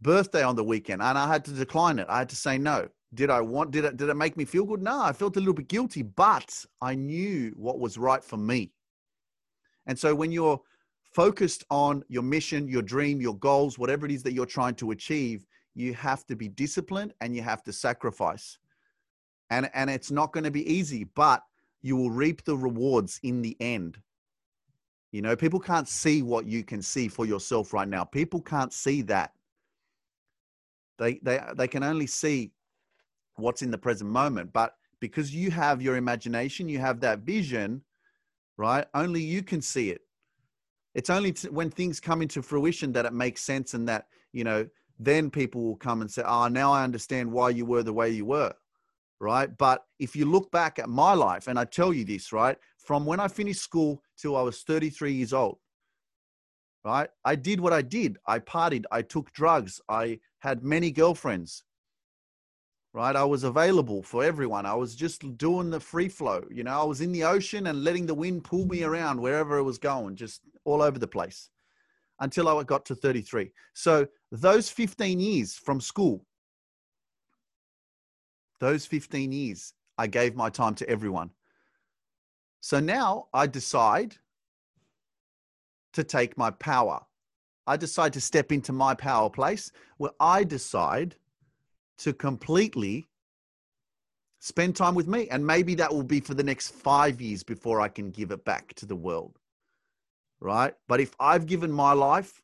birthday 0.00 0.42
on 0.42 0.56
the 0.56 0.64
weekend 0.64 1.00
and 1.00 1.16
I 1.16 1.28
had 1.28 1.44
to 1.44 1.52
decline 1.52 2.00
it. 2.00 2.06
I 2.08 2.18
had 2.18 2.28
to 2.30 2.36
say 2.36 2.58
no. 2.58 2.88
Did 3.12 3.30
I 3.30 3.40
want, 3.40 3.72
did 3.72 3.84
it, 3.84 3.96
did 3.96 4.08
it 4.08 4.14
make 4.14 4.36
me 4.36 4.44
feel 4.44 4.64
good? 4.64 4.82
No, 4.82 5.02
I 5.02 5.12
felt 5.12 5.36
a 5.36 5.40
little 5.40 5.54
bit 5.54 5.68
guilty, 5.68 6.02
but 6.02 6.64
I 6.80 6.94
knew 6.94 7.52
what 7.56 7.80
was 7.80 7.98
right 7.98 8.22
for 8.22 8.36
me. 8.36 8.72
And 9.86 9.98
so 9.98 10.14
when 10.14 10.30
you're 10.30 10.60
focused 11.02 11.64
on 11.70 12.04
your 12.08 12.22
mission, 12.22 12.68
your 12.68 12.82
dream, 12.82 13.20
your 13.20 13.36
goals, 13.36 13.78
whatever 13.78 14.06
it 14.06 14.12
is 14.12 14.22
that 14.22 14.32
you're 14.32 14.46
trying 14.46 14.76
to 14.76 14.92
achieve, 14.92 15.44
you 15.74 15.92
have 15.94 16.24
to 16.26 16.36
be 16.36 16.48
disciplined 16.48 17.12
and 17.20 17.34
you 17.34 17.42
have 17.42 17.64
to 17.64 17.72
sacrifice. 17.72 18.58
And, 19.50 19.68
and 19.74 19.90
it's 19.90 20.12
not 20.12 20.32
going 20.32 20.44
to 20.44 20.50
be 20.52 20.70
easy, 20.72 21.04
but 21.04 21.42
you 21.82 21.96
will 21.96 22.10
reap 22.10 22.44
the 22.44 22.56
rewards 22.56 23.18
in 23.24 23.42
the 23.42 23.56
end. 23.60 23.98
You 25.10 25.22
know, 25.22 25.34
people 25.34 25.58
can't 25.58 25.88
see 25.88 26.22
what 26.22 26.46
you 26.46 26.62
can 26.62 26.82
see 26.82 27.08
for 27.08 27.26
yourself 27.26 27.72
right 27.72 27.88
now. 27.88 28.04
People 28.04 28.40
can't 28.40 28.72
see 28.72 29.02
that. 29.02 29.32
They, 30.98 31.18
they, 31.22 31.40
they 31.56 31.66
can 31.66 31.82
only 31.82 32.06
see 32.06 32.52
what's 33.40 33.62
in 33.62 33.70
the 33.70 33.78
present 33.78 34.10
moment. 34.10 34.52
But 34.52 34.74
because 35.00 35.34
you 35.34 35.50
have 35.50 35.82
your 35.82 35.96
imagination, 35.96 36.68
you 36.68 36.78
have 36.78 37.00
that 37.00 37.20
vision, 37.20 37.82
right? 38.56 38.86
Only 38.94 39.22
you 39.22 39.42
can 39.42 39.62
see 39.62 39.90
it. 39.90 40.02
It's 40.94 41.10
only 41.10 41.32
t- 41.32 41.48
when 41.48 41.70
things 41.70 42.00
come 42.00 42.22
into 42.22 42.42
fruition 42.42 42.92
that 42.92 43.06
it 43.06 43.12
makes 43.12 43.42
sense 43.42 43.74
and 43.74 43.88
that, 43.88 44.06
you 44.32 44.44
know, 44.44 44.66
then 44.98 45.30
people 45.30 45.62
will 45.62 45.76
come 45.76 46.02
and 46.02 46.10
say, 46.10 46.22
oh, 46.26 46.48
now 46.48 46.72
I 46.72 46.84
understand 46.84 47.32
why 47.32 47.50
you 47.50 47.64
were 47.64 47.82
the 47.82 47.92
way 47.92 48.10
you 48.10 48.26
were. 48.26 48.52
Right. 49.18 49.56
But 49.56 49.84
if 49.98 50.16
you 50.16 50.24
look 50.24 50.50
back 50.50 50.78
at 50.78 50.88
my 50.88 51.12
life, 51.12 51.46
and 51.46 51.58
I 51.58 51.64
tell 51.64 51.92
you 51.92 52.04
this, 52.04 52.32
right, 52.32 52.56
from 52.78 53.04
when 53.04 53.20
I 53.20 53.28
finished 53.28 53.60
school 53.60 54.02
till 54.16 54.36
I 54.36 54.42
was 54.42 54.62
33 54.62 55.12
years 55.12 55.32
old, 55.34 55.58
right, 56.84 57.08
I 57.24 57.36
did 57.36 57.60
what 57.60 57.74
I 57.74 57.82
did. 57.82 58.16
I 58.26 58.38
partied, 58.38 58.84
I 58.90 59.02
took 59.02 59.30
drugs, 59.32 59.80
I 59.90 60.20
had 60.38 60.64
many 60.64 60.90
girlfriends, 60.90 61.64
right? 62.92 63.14
I 63.14 63.24
was 63.24 63.44
available 63.44 64.02
for 64.02 64.24
everyone. 64.24 64.66
I 64.66 64.74
was 64.74 64.94
just 64.94 65.36
doing 65.38 65.70
the 65.70 65.80
free 65.80 66.08
flow. 66.08 66.44
You 66.50 66.64
know, 66.64 66.80
I 66.80 66.84
was 66.84 67.00
in 67.00 67.12
the 67.12 67.24
ocean 67.24 67.68
and 67.68 67.84
letting 67.84 68.06
the 68.06 68.14
wind 68.14 68.44
pull 68.44 68.66
me 68.66 68.82
around 68.82 69.20
wherever 69.20 69.58
it 69.58 69.62
was 69.62 69.78
going, 69.78 70.16
just 70.16 70.42
all 70.64 70.82
over 70.82 70.98
the 70.98 71.06
place 71.06 71.50
until 72.18 72.48
I 72.48 72.62
got 72.64 72.84
to 72.86 72.94
33. 72.94 73.52
So 73.74 74.06
those 74.30 74.68
15 74.70 75.20
years 75.20 75.54
from 75.54 75.80
school, 75.80 76.24
those 78.58 78.84
15 78.86 79.32
years, 79.32 79.72
I 79.96 80.06
gave 80.06 80.34
my 80.34 80.50
time 80.50 80.74
to 80.76 80.88
everyone. 80.88 81.30
So 82.60 82.78
now 82.78 83.28
I 83.32 83.46
decide 83.46 84.16
to 85.94 86.04
take 86.04 86.36
my 86.36 86.50
power. 86.50 87.00
I 87.66 87.76
decide 87.76 88.12
to 88.14 88.20
step 88.20 88.52
into 88.52 88.72
my 88.72 88.94
power 88.94 89.30
place 89.30 89.72
where 89.96 90.12
I 90.20 90.44
decide 90.44 91.16
to 92.00 92.12
completely 92.12 93.08
spend 94.38 94.76
time 94.76 94.94
with 94.94 95.06
me. 95.06 95.28
And 95.28 95.46
maybe 95.46 95.74
that 95.76 95.92
will 95.92 96.02
be 96.02 96.20
for 96.20 96.34
the 96.34 96.42
next 96.42 96.70
five 96.70 97.20
years 97.20 97.42
before 97.42 97.80
I 97.80 97.88
can 97.88 98.10
give 98.10 98.30
it 98.30 98.44
back 98.44 98.74
to 98.74 98.86
the 98.86 98.96
world 98.96 99.40
right? 100.40 100.74
But 100.88 101.00
if 101.00 101.14
I've 101.20 101.46
given 101.46 101.70
my 101.70 101.92
life 101.92 102.42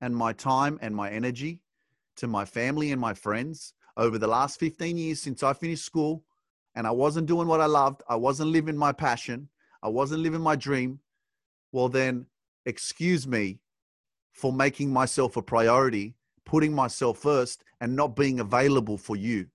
and 0.00 0.16
my 0.16 0.32
time 0.32 0.78
and 0.82 0.94
my 0.96 1.10
energy 1.10 1.60
to 2.16 2.26
my 2.26 2.44
family 2.44 2.92
and 2.92 3.00
my 3.00 3.14
friends 3.14 3.74
over 3.96 4.18
the 4.18 4.26
last 4.26 4.58
15 4.58 4.96
years 4.96 5.20
since 5.20 5.42
I 5.42 5.52
finished 5.52 5.84
school 5.84 6.24
and 6.74 6.86
I 6.86 6.90
wasn't 6.90 7.26
doing 7.26 7.46
what 7.46 7.60
I 7.60 7.66
loved, 7.66 8.02
I 8.08 8.16
wasn't 8.16 8.50
living 8.50 8.76
my 8.76 8.92
passion, 8.92 9.48
I 9.82 9.88
wasn't 9.88 10.22
living 10.22 10.40
my 10.40 10.56
dream, 10.56 11.00
well, 11.70 11.88
then 11.88 12.26
excuse 12.66 13.26
me 13.26 13.60
for 14.32 14.52
making 14.52 14.92
myself 14.92 15.36
a 15.36 15.42
priority, 15.42 16.14
putting 16.46 16.74
myself 16.74 17.18
first, 17.18 17.64
and 17.80 17.94
not 17.94 18.16
being 18.16 18.40
available 18.40 18.96
for 18.98 19.16
you. 19.16 19.46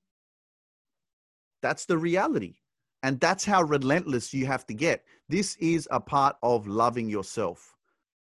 That's 1.61 1.85
the 1.85 1.97
reality. 1.97 2.55
And 3.03 3.19
that's 3.19 3.45
how 3.45 3.63
relentless 3.63 4.33
you 4.33 4.45
have 4.45 4.65
to 4.67 4.73
get. 4.73 5.03
This 5.29 5.55
is 5.57 5.87
a 5.91 5.99
part 5.99 6.35
of 6.43 6.67
loving 6.67 7.09
yourself. 7.09 7.75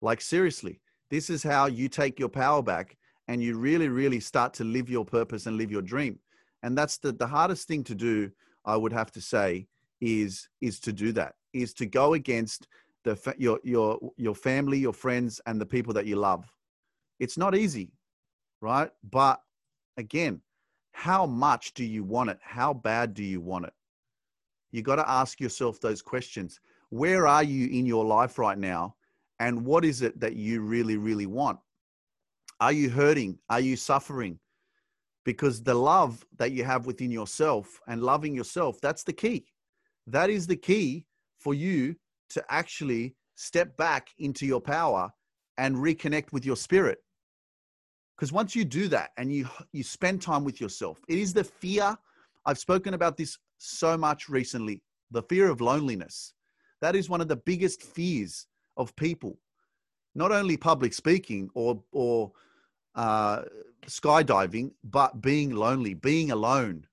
Like, 0.01 0.21
seriously, 0.21 0.81
this 1.09 1.29
is 1.29 1.41
how 1.41 1.67
you 1.67 1.87
take 1.87 2.19
your 2.19 2.29
power 2.29 2.61
back 2.61 2.97
and 3.27 3.41
you 3.41 3.57
really, 3.57 3.89
really 3.89 4.19
start 4.19 4.53
to 4.55 4.63
live 4.63 4.89
your 4.89 5.05
purpose 5.05 5.45
and 5.45 5.57
live 5.57 5.71
your 5.71 5.81
dream. 5.81 6.19
And 6.63 6.77
that's 6.77 6.97
the, 6.97 7.11
the 7.11 7.27
hardest 7.27 7.67
thing 7.67 7.83
to 7.85 7.95
do, 7.95 8.31
I 8.65 8.75
would 8.75 8.93
have 8.93 9.11
to 9.11 9.21
say, 9.21 9.67
is, 10.01 10.49
is 10.61 10.79
to 10.81 10.93
do 10.93 11.11
that, 11.13 11.35
is 11.53 11.73
to 11.75 11.85
go 11.85 12.13
against 12.13 12.67
the, 13.03 13.35
your, 13.37 13.59
your, 13.63 13.99
your 14.17 14.35
family, 14.35 14.79
your 14.79 14.93
friends, 14.93 15.39
and 15.45 15.61
the 15.61 15.65
people 15.65 15.93
that 15.93 16.05
you 16.05 16.17
love. 16.17 16.45
It's 17.19 17.37
not 17.37 17.55
easy, 17.55 17.91
right? 18.61 18.91
But 19.09 19.41
again, 19.97 20.41
how 20.91 21.25
much 21.25 21.73
do 21.73 21.83
you 21.83 22.03
want 22.03 22.29
it? 22.29 22.39
How 22.41 22.73
bad 22.73 23.13
do 23.13 23.23
you 23.23 23.41
want 23.41 23.65
it? 23.65 23.73
You 24.71 24.81
got 24.81 24.95
to 24.97 25.09
ask 25.09 25.39
yourself 25.39 25.79
those 25.79 26.01
questions. 26.01 26.59
Where 26.89 27.27
are 27.27 27.43
you 27.43 27.67
in 27.67 27.85
your 27.85 28.05
life 28.05 28.37
right 28.37 28.57
now? 28.57 28.95
and 29.39 29.65
what 29.65 29.85
is 29.85 30.01
it 30.01 30.19
that 30.19 30.35
you 30.35 30.61
really, 30.61 30.97
really 30.97 31.25
want? 31.25 31.59
Are 32.59 32.71
you 32.71 32.89
hurting? 32.89 33.37
Are 33.49 33.59
you 33.59 33.75
suffering? 33.75 34.39
Because 35.25 35.61
the 35.61 35.73
love 35.73 36.25
that 36.37 36.51
you 36.51 36.63
have 36.63 36.85
within 36.85 37.11
yourself 37.11 37.79
and 37.87 38.01
loving 38.01 38.33
yourself, 38.33 38.79
that's 38.81 39.03
the 39.03 39.13
key. 39.13 39.45
That 40.07 40.29
is 40.29 40.47
the 40.47 40.55
key 40.55 41.05
for 41.39 41.53
you 41.53 41.95
to 42.29 42.43
actually 42.49 43.15
step 43.35 43.77
back 43.77 44.09
into 44.17 44.45
your 44.45 44.61
power 44.61 45.11
and 45.57 45.75
reconnect 45.75 46.31
with 46.31 46.45
your 46.45 46.55
spirit. 46.55 46.99
Because 48.17 48.31
once 48.31 48.55
you 48.55 48.65
do 48.65 48.87
that 48.87 49.11
and 49.17 49.31
you 49.31 49.47
you 49.71 49.83
spend 49.83 50.21
time 50.21 50.43
with 50.43 50.59
yourself, 50.59 50.99
it 51.07 51.19
is 51.19 51.33
the 51.33 51.43
fear. 51.43 51.95
I've 52.45 52.57
spoken 52.57 52.93
about 52.95 53.15
this 53.15 53.37
so 53.57 53.97
much 53.97 54.27
recently. 54.27 54.81
The 55.11 55.21
fear 55.23 55.49
of 55.49 55.61
loneliness. 55.61 56.33
That 56.81 56.95
is 56.95 57.09
one 57.09 57.21
of 57.21 57.27
the 57.27 57.35
biggest 57.35 57.81
fears 57.83 58.47
of 58.75 58.95
people, 58.95 59.37
not 60.15 60.31
only 60.31 60.57
public 60.57 60.93
speaking 60.93 61.49
or 61.53 61.83
or 61.91 62.31
uh, 62.95 63.43
skydiving, 63.85 64.71
but 64.83 65.21
being 65.21 65.55
lonely, 65.55 65.93
being 65.93 66.31
alone. 66.31 66.87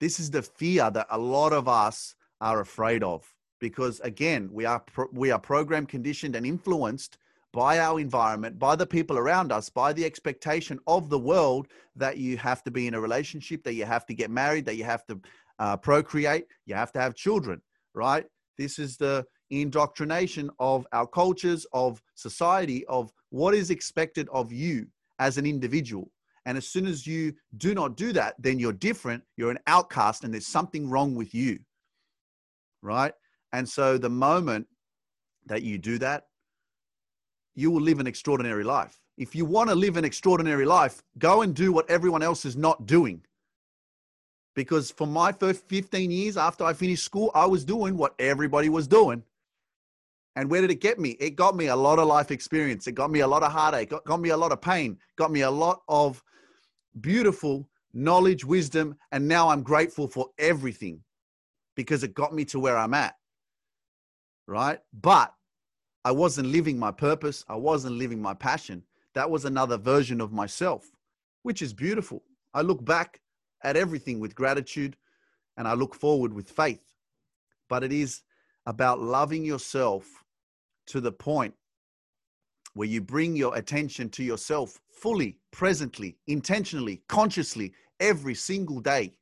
This 0.00 0.20
is 0.20 0.30
the 0.30 0.42
fear 0.42 0.90
that 0.90 1.08
a 1.10 1.18
lot 1.18 1.52
of 1.52 1.66
us 1.66 2.14
are 2.40 2.60
afraid 2.60 3.02
of 3.02 3.26
because 3.58 3.98
again, 4.00 4.48
we 4.52 4.64
are 4.64 4.80
pro- 4.80 5.08
we 5.12 5.32
are 5.32 5.38
program 5.38 5.86
conditioned 5.86 6.36
and 6.36 6.46
influenced 6.46 7.18
by 7.54 7.78
our 7.78 8.00
environment, 8.00 8.58
by 8.58 8.74
the 8.74 8.86
people 8.86 9.16
around 9.16 9.52
us, 9.52 9.70
by 9.70 9.92
the 9.92 10.04
expectation 10.04 10.76
of 10.88 11.08
the 11.08 11.18
world 11.18 11.68
that 11.94 12.18
you 12.18 12.36
have 12.36 12.64
to 12.64 12.70
be 12.70 12.88
in 12.88 12.94
a 12.94 13.00
relationship, 13.00 13.62
that 13.62 13.74
you 13.74 13.84
have 13.84 14.04
to 14.04 14.12
get 14.12 14.28
married, 14.28 14.66
that 14.66 14.74
you 14.74 14.82
have 14.82 15.06
to 15.06 15.20
uh, 15.60 15.76
procreate, 15.76 16.46
you 16.66 16.74
have 16.74 16.90
to 16.90 17.00
have 17.00 17.14
children, 17.14 17.62
right? 17.94 18.26
This 18.58 18.80
is 18.80 18.96
the 18.96 19.24
indoctrination 19.50 20.50
of 20.58 20.84
our 20.92 21.06
cultures, 21.06 21.64
of 21.72 22.02
society, 22.16 22.84
of 22.86 23.12
what 23.30 23.54
is 23.54 23.70
expected 23.70 24.28
of 24.32 24.52
you 24.52 24.86
as 25.20 25.38
an 25.38 25.46
individual. 25.46 26.10
And 26.46 26.58
as 26.58 26.66
soon 26.66 26.86
as 26.86 27.06
you 27.06 27.34
do 27.56 27.72
not 27.72 27.96
do 27.96 28.12
that, 28.14 28.34
then 28.40 28.58
you're 28.58 28.72
different, 28.72 29.22
you're 29.36 29.52
an 29.52 29.60
outcast, 29.68 30.24
and 30.24 30.34
there's 30.34 30.48
something 30.48 30.90
wrong 30.90 31.14
with 31.14 31.32
you. 31.32 31.60
Right? 32.82 33.12
And 33.52 33.68
so 33.68 33.96
the 33.96 34.10
moment 34.10 34.66
that 35.46 35.62
you 35.62 35.78
do 35.78 35.98
that, 35.98 36.24
you 37.54 37.70
will 37.70 37.80
live 37.80 38.00
an 38.00 38.06
extraordinary 38.06 38.64
life. 38.64 39.00
If 39.16 39.34
you 39.34 39.44
want 39.44 39.68
to 39.70 39.74
live 39.74 39.96
an 39.96 40.04
extraordinary 40.04 40.64
life, 40.64 41.02
go 41.18 41.42
and 41.42 41.54
do 41.54 41.72
what 41.72 41.88
everyone 41.88 42.22
else 42.22 42.44
is 42.44 42.56
not 42.56 42.86
doing 42.86 43.22
because 44.54 44.90
for 44.90 45.06
my 45.06 45.32
first 45.32 45.66
15 45.68 46.10
years 46.10 46.36
after 46.36 46.64
I 46.64 46.72
finished 46.72 47.04
school, 47.04 47.30
I 47.34 47.46
was 47.46 47.64
doing 47.64 47.96
what 47.96 48.14
everybody 48.18 48.68
was 48.68 48.86
doing. 48.86 49.22
And 50.36 50.50
where 50.50 50.60
did 50.60 50.70
it 50.70 50.80
get 50.80 50.98
me? 50.98 51.10
It 51.20 51.36
got 51.36 51.54
me 51.54 51.66
a 51.66 51.76
lot 51.76 51.98
of 51.98 52.08
life 52.08 52.30
experience. 52.30 52.86
It 52.86 52.92
got 52.92 53.10
me 53.10 53.20
a 53.20 53.26
lot 53.26 53.42
of 53.42 53.52
heartache, 53.52 53.90
got, 53.90 54.04
got 54.04 54.20
me 54.20 54.30
a 54.30 54.36
lot 54.36 54.52
of 54.52 54.60
pain, 54.60 54.98
got 55.16 55.30
me 55.30 55.42
a 55.42 55.50
lot 55.50 55.82
of 55.88 56.22
beautiful 57.00 57.68
knowledge, 57.92 58.44
wisdom. 58.44 58.96
And 59.12 59.28
now 59.28 59.48
I'm 59.48 59.62
grateful 59.62 60.08
for 60.08 60.30
everything 60.38 61.00
because 61.76 62.02
it 62.02 62.14
got 62.14 62.34
me 62.34 62.44
to 62.46 62.58
where 62.58 62.76
I'm 62.76 62.94
at. 62.94 63.14
Right. 64.46 64.80
But 64.92 65.32
I 66.04 66.12
wasn't 66.12 66.48
living 66.48 66.78
my 66.78 66.90
purpose. 66.90 67.44
I 67.48 67.56
wasn't 67.56 67.96
living 67.96 68.20
my 68.20 68.34
passion. 68.34 68.82
That 69.14 69.30
was 69.30 69.44
another 69.44 69.78
version 69.78 70.20
of 70.20 70.32
myself, 70.32 70.90
which 71.42 71.62
is 71.62 71.72
beautiful. 71.72 72.22
I 72.52 72.62
look 72.62 72.84
back 72.84 73.20
at 73.62 73.76
everything 73.76 74.20
with 74.20 74.34
gratitude 74.34 74.96
and 75.56 75.66
I 75.66 75.74
look 75.74 75.94
forward 75.94 76.32
with 76.32 76.50
faith. 76.50 76.82
But 77.68 77.82
it 77.84 77.92
is 77.92 78.22
about 78.66 79.00
loving 79.00 79.44
yourself 79.44 80.24
to 80.86 81.00
the 81.00 81.12
point 81.12 81.54
where 82.74 82.88
you 82.88 83.00
bring 83.00 83.36
your 83.36 83.56
attention 83.56 84.10
to 84.10 84.24
yourself 84.24 84.80
fully, 84.90 85.38
presently, 85.52 86.16
intentionally, 86.26 87.02
consciously, 87.08 87.72
every 88.00 88.34
single 88.34 88.80
day. 88.80 89.14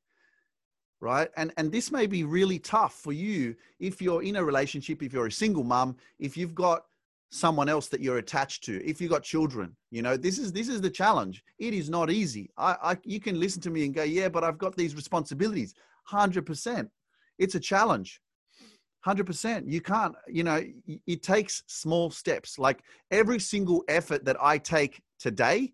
Right. 1.02 1.28
And, 1.37 1.52
and 1.56 1.73
this 1.73 1.90
may 1.90 2.06
be 2.06 2.23
really 2.23 2.61
tough 2.61 2.94
for 2.94 3.12
you 3.12 3.56
if 3.80 4.00
you're 4.00 4.23
in 4.23 4.37
a 4.37 4.44
relationship, 4.44 5.02
if 5.02 5.12
you're 5.12 5.26
a 5.26 5.32
single 5.32 5.64
mom, 5.64 5.97
if 6.21 6.37
you've 6.37 6.54
got 6.54 6.85
someone 7.28 7.68
else 7.68 7.88
that 7.88 8.00
you're 8.00 8.18
attached 8.18 8.62
to 8.62 8.85
if 8.87 9.00
you've 9.00 9.11
got 9.11 9.23
children 9.23 9.75
you 9.90 10.02
know? 10.02 10.16
This 10.16 10.38
is 10.38 10.52
this 10.52 10.68
is 10.68 10.80
the 10.80 10.90
challenge. 10.90 11.42
It 11.59 11.75
is 11.75 11.90
not 11.90 12.09
easy. 12.09 12.50
I, 12.56 12.76
I 12.82 12.97
you 13.04 13.18
can 13.18 13.40
listen 13.40 13.61
to 13.62 13.71
me 13.71 13.85
and 13.85 13.92
go 13.92 14.04
yeah 14.04 14.28
but 14.28 14.44
i've 14.44 14.59
got 14.59 14.76
these 14.76 14.94
responsibilities. 14.94 15.75
100% 16.09 16.88
it's 17.38 17.56
a 17.56 17.61
challenge. 17.61 18.21
100% 19.04 19.64
you 19.66 19.80
can't 19.80 20.14
you 20.28 20.44
know 20.44 20.62
it 21.06 21.23
takes 21.25 21.64
small 21.66 22.11
steps. 22.11 22.61
Like 22.61 22.85
every 23.11 23.40
single 23.40 23.82
effort 23.88 24.25
that 24.26 24.37
i 24.40 24.56
take 24.56 25.00
today 25.18 25.73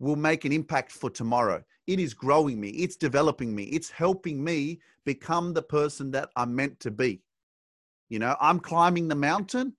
will 0.00 0.16
make 0.16 0.44
an 0.44 0.52
impact 0.52 0.90
for 0.90 1.10
tomorrow 1.10 1.62
it 1.86 1.98
is 1.98 2.14
growing 2.14 2.60
me 2.60 2.68
it's 2.70 2.96
developing 2.96 3.54
me 3.54 3.64
it's 3.64 3.90
helping 3.90 4.42
me 4.42 4.80
become 5.04 5.52
the 5.52 5.62
person 5.62 6.10
that 6.10 6.28
i'm 6.36 6.54
meant 6.54 6.78
to 6.80 6.90
be 6.90 7.20
you 8.08 8.18
know 8.18 8.36
i'm 8.40 8.60
climbing 8.60 9.08
the 9.08 9.14
mountain 9.14 9.74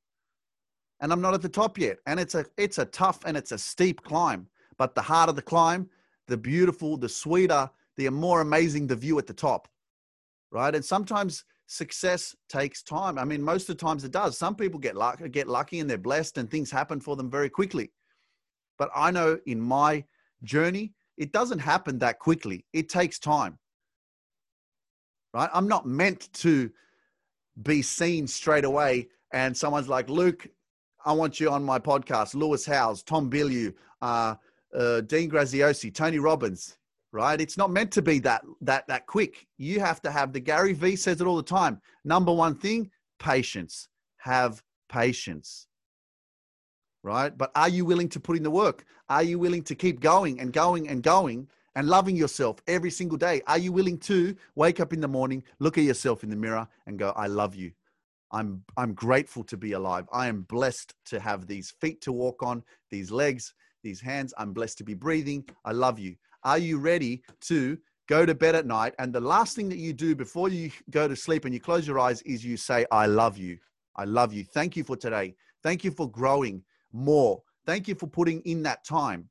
and 1.03 1.11
I'm 1.11 1.19
not 1.19 1.33
at 1.33 1.41
the 1.41 1.49
top 1.49 1.77
yet. 1.77 1.97
And 2.07 2.17
it's 2.17 2.33
a 2.33 2.45
it's 2.57 2.77
a 2.77 2.85
tough 2.85 3.19
and 3.25 3.35
it's 3.35 3.51
a 3.51 3.57
steep 3.57 4.01
climb. 4.03 4.47
But 4.77 4.95
the 4.95 5.01
harder 5.01 5.33
the 5.33 5.41
climb, 5.41 5.89
the 6.27 6.37
beautiful, 6.37 6.95
the 6.95 7.09
sweeter, 7.09 7.69
the 7.97 8.09
more 8.09 8.39
amazing 8.39 8.87
the 8.87 8.95
view 8.95 9.19
at 9.19 9.27
the 9.27 9.33
top. 9.33 9.67
Right. 10.49 10.73
And 10.73 10.83
sometimes 10.83 11.43
success 11.67 12.33
takes 12.47 12.83
time. 12.83 13.19
I 13.19 13.25
mean, 13.25 13.41
most 13.43 13.69
of 13.69 13.77
the 13.77 13.85
times 13.85 14.05
it 14.05 14.11
does. 14.11 14.37
Some 14.37 14.55
people 14.55 14.79
get 14.79 14.95
luck, 14.95 15.21
get 15.31 15.49
lucky 15.49 15.81
and 15.81 15.89
they're 15.89 15.97
blessed 15.97 16.37
and 16.37 16.49
things 16.49 16.71
happen 16.71 17.01
for 17.01 17.17
them 17.17 17.29
very 17.29 17.49
quickly. 17.49 17.91
But 18.77 18.89
I 18.95 19.11
know 19.11 19.37
in 19.45 19.59
my 19.59 20.05
journey, 20.43 20.93
it 21.17 21.31
doesn't 21.31 21.59
happen 21.59 21.99
that 21.99 22.19
quickly. 22.19 22.65
It 22.73 22.89
takes 22.89 23.19
time. 23.19 23.57
Right? 25.33 25.49
I'm 25.53 25.67
not 25.67 25.85
meant 25.85 26.31
to 26.33 26.71
be 27.61 27.81
seen 27.81 28.27
straight 28.27 28.65
away 28.65 29.07
and 29.31 29.55
someone's 29.55 29.89
like, 29.89 30.09
Luke, 30.09 30.47
I 31.05 31.11
want 31.11 31.39
you 31.39 31.49
on 31.49 31.63
my 31.63 31.79
podcast. 31.79 32.35
Lewis 32.35 32.65
Howes, 32.65 33.03
Tom 33.03 33.29
Bilyeu, 33.29 33.73
uh, 34.01 34.35
uh, 34.73 35.01
Dean 35.01 35.29
Graziosi, 35.29 35.93
Tony 35.93 36.19
Robbins. 36.19 36.77
Right? 37.11 37.39
It's 37.39 37.57
not 37.57 37.69
meant 37.69 37.91
to 37.91 38.01
be 38.01 38.17
that 38.19 38.41
that 38.61 38.87
that 38.87 39.05
quick. 39.05 39.45
You 39.59 39.79
have 39.79 40.01
to 40.01 40.09
have 40.09 40.33
the 40.33 40.39
Gary 40.39 40.73
V 40.73 40.95
says 40.95 41.21
it 41.21 41.27
all 41.27 41.35
the 41.35 41.43
time. 41.43 41.79
Number 42.03 42.33
one 42.33 42.55
thing, 42.55 42.89
patience. 43.19 43.87
Have 44.17 44.63
patience. 44.89 45.67
Right? 47.03 47.37
But 47.37 47.51
are 47.55 47.69
you 47.69 47.83
willing 47.83 48.09
to 48.09 48.19
put 48.19 48.37
in 48.37 48.43
the 48.43 48.49
work? 48.49 48.85
Are 49.09 49.23
you 49.23 49.37
willing 49.37 49.63
to 49.63 49.75
keep 49.75 49.99
going 49.99 50.39
and 50.39 50.53
going 50.53 50.87
and 50.87 51.03
going 51.03 51.49
and 51.75 51.87
loving 51.87 52.15
yourself 52.15 52.61
every 52.67 52.91
single 52.91 53.17
day? 53.17 53.41
Are 53.45 53.57
you 53.57 53.71
willing 53.71 53.97
to 53.99 54.35
wake 54.55 54.79
up 54.79 54.93
in 54.93 55.01
the 55.01 55.07
morning, 55.07 55.43
look 55.59 55.77
at 55.77 55.83
yourself 55.83 56.23
in 56.23 56.29
the 56.29 56.35
mirror, 56.35 56.67
and 56.87 56.97
go, 56.97 57.11
I 57.15 57.27
love 57.27 57.55
you. 57.55 57.71
I'm 58.31 58.63
I'm 58.77 58.93
grateful 58.93 59.43
to 59.45 59.57
be 59.57 59.73
alive. 59.73 60.07
I 60.11 60.27
am 60.27 60.41
blessed 60.41 60.95
to 61.05 61.19
have 61.19 61.45
these 61.45 61.71
feet 61.79 62.01
to 62.01 62.11
walk 62.11 62.41
on, 62.41 62.63
these 62.89 63.11
legs, 63.11 63.53
these 63.83 64.01
hands. 64.01 64.33
I'm 64.37 64.53
blessed 64.53 64.79
to 64.79 64.83
be 64.83 64.95
breathing. 64.95 65.45
I 65.63 65.71
love 65.71 65.99
you. 65.99 66.15
Are 66.43 66.57
you 66.57 66.79
ready 66.79 67.23
to 67.41 67.77
go 68.09 68.25
to 68.25 68.35
bed 68.35 68.55
at 68.55 68.65
night 68.65 68.93
and 68.99 69.13
the 69.13 69.21
last 69.21 69.55
thing 69.55 69.69
that 69.69 69.77
you 69.77 69.93
do 69.93 70.15
before 70.15 70.49
you 70.49 70.71
go 70.89 71.07
to 71.07 71.15
sleep 71.15 71.45
and 71.45 71.53
you 71.53 71.59
close 71.59 71.87
your 71.87 71.99
eyes 71.99 72.21
is 72.23 72.43
you 72.43 72.57
say 72.57 72.85
I 72.91 73.05
love 73.05 73.37
you. 73.37 73.57
I 73.95 74.05
love 74.05 74.33
you. 74.33 74.43
Thank 74.43 74.75
you 74.75 74.83
for 74.83 74.97
today. 74.97 75.35
Thank 75.61 75.83
you 75.83 75.91
for 75.91 76.09
growing 76.09 76.63
more. 76.93 77.41
Thank 77.65 77.87
you 77.87 77.95
for 77.95 78.07
putting 78.07 78.41
in 78.41 78.63
that 78.63 78.85
time. 78.85 79.29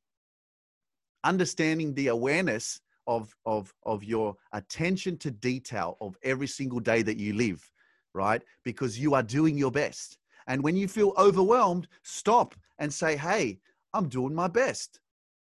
Understanding 1.25 1.94
the 1.94 2.09
awareness 2.09 2.81
of 3.07 3.35
of 3.46 3.72
of 3.85 4.05
your 4.05 4.37
attention 4.53 5.16
to 5.18 5.31
detail 5.31 5.96
of 6.01 6.16
every 6.22 6.46
single 6.46 6.81
day 6.81 7.03
that 7.03 7.18
you 7.18 7.35
live 7.35 7.72
right? 8.14 8.42
Because 8.64 8.98
you 8.98 9.14
are 9.14 9.22
doing 9.22 9.57
your 9.57 9.70
best. 9.70 10.18
And 10.46 10.62
when 10.62 10.77
you 10.77 10.88
feel 10.88 11.12
overwhelmed, 11.16 11.88
stop 12.03 12.55
and 12.79 12.92
say, 12.92 13.16
hey, 13.16 13.59
I'm 13.94 14.09
doing 14.09 14.35
my 14.35 14.48
best. 14.48 15.01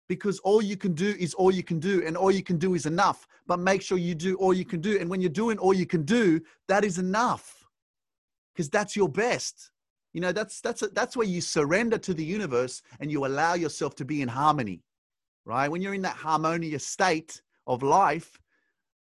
Because 0.07 0.39
all 0.39 0.61
you 0.61 0.75
can 0.75 0.93
do 0.93 1.15
is 1.19 1.35
all 1.35 1.51
you 1.51 1.61
can 1.61 1.79
do, 1.79 2.03
and 2.05 2.17
all 2.17 2.31
you 2.31 2.41
can 2.41 2.57
do 2.57 2.73
is 2.73 2.87
enough. 2.87 3.27
But 3.45 3.59
make 3.59 3.83
sure 3.83 3.99
you 3.99 4.15
do 4.15 4.35
all 4.37 4.53
you 4.53 4.65
can 4.65 4.81
do. 4.81 4.99
And 4.99 5.07
when 5.09 5.21
you're 5.21 5.29
doing 5.29 5.59
all 5.59 5.73
you 5.73 5.85
can 5.85 6.03
do, 6.03 6.41
that 6.67 6.83
is 6.83 6.97
enough. 6.97 7.63
Because 8.53 8.69
that's 8.69 8.95
your 8.95 9.09
best. 9.09 9.69
You 10.13 10.21
know, 10.21 10.31
that's 10.31 10.61
that's 10.61 10.81
a, 10.81 10.87
that's 10.87 11.15
where 11.15 11.27
you 11.27 11.41
surrender 11.41 11.97
to 11.99 12.13
the 12.13 12.23
universe 12.23 12.81
and 12.99 13.11
you 13.11 13.25
allow 13.25 13.53
yourself 13.53 13.95
to 13.95 14.05
be 14.05 14.21
in 14.21 14.27
harmony. 14.27 14.81
Right? 15.45 15.69
When 15.69 15.81
you're 15.81 15.93
in 15.93 16.01
that 16.03 16.15
harmonious 16.15 16.85
state 16.85 17.41
of 17.65 17.83
life, 17.83 18.39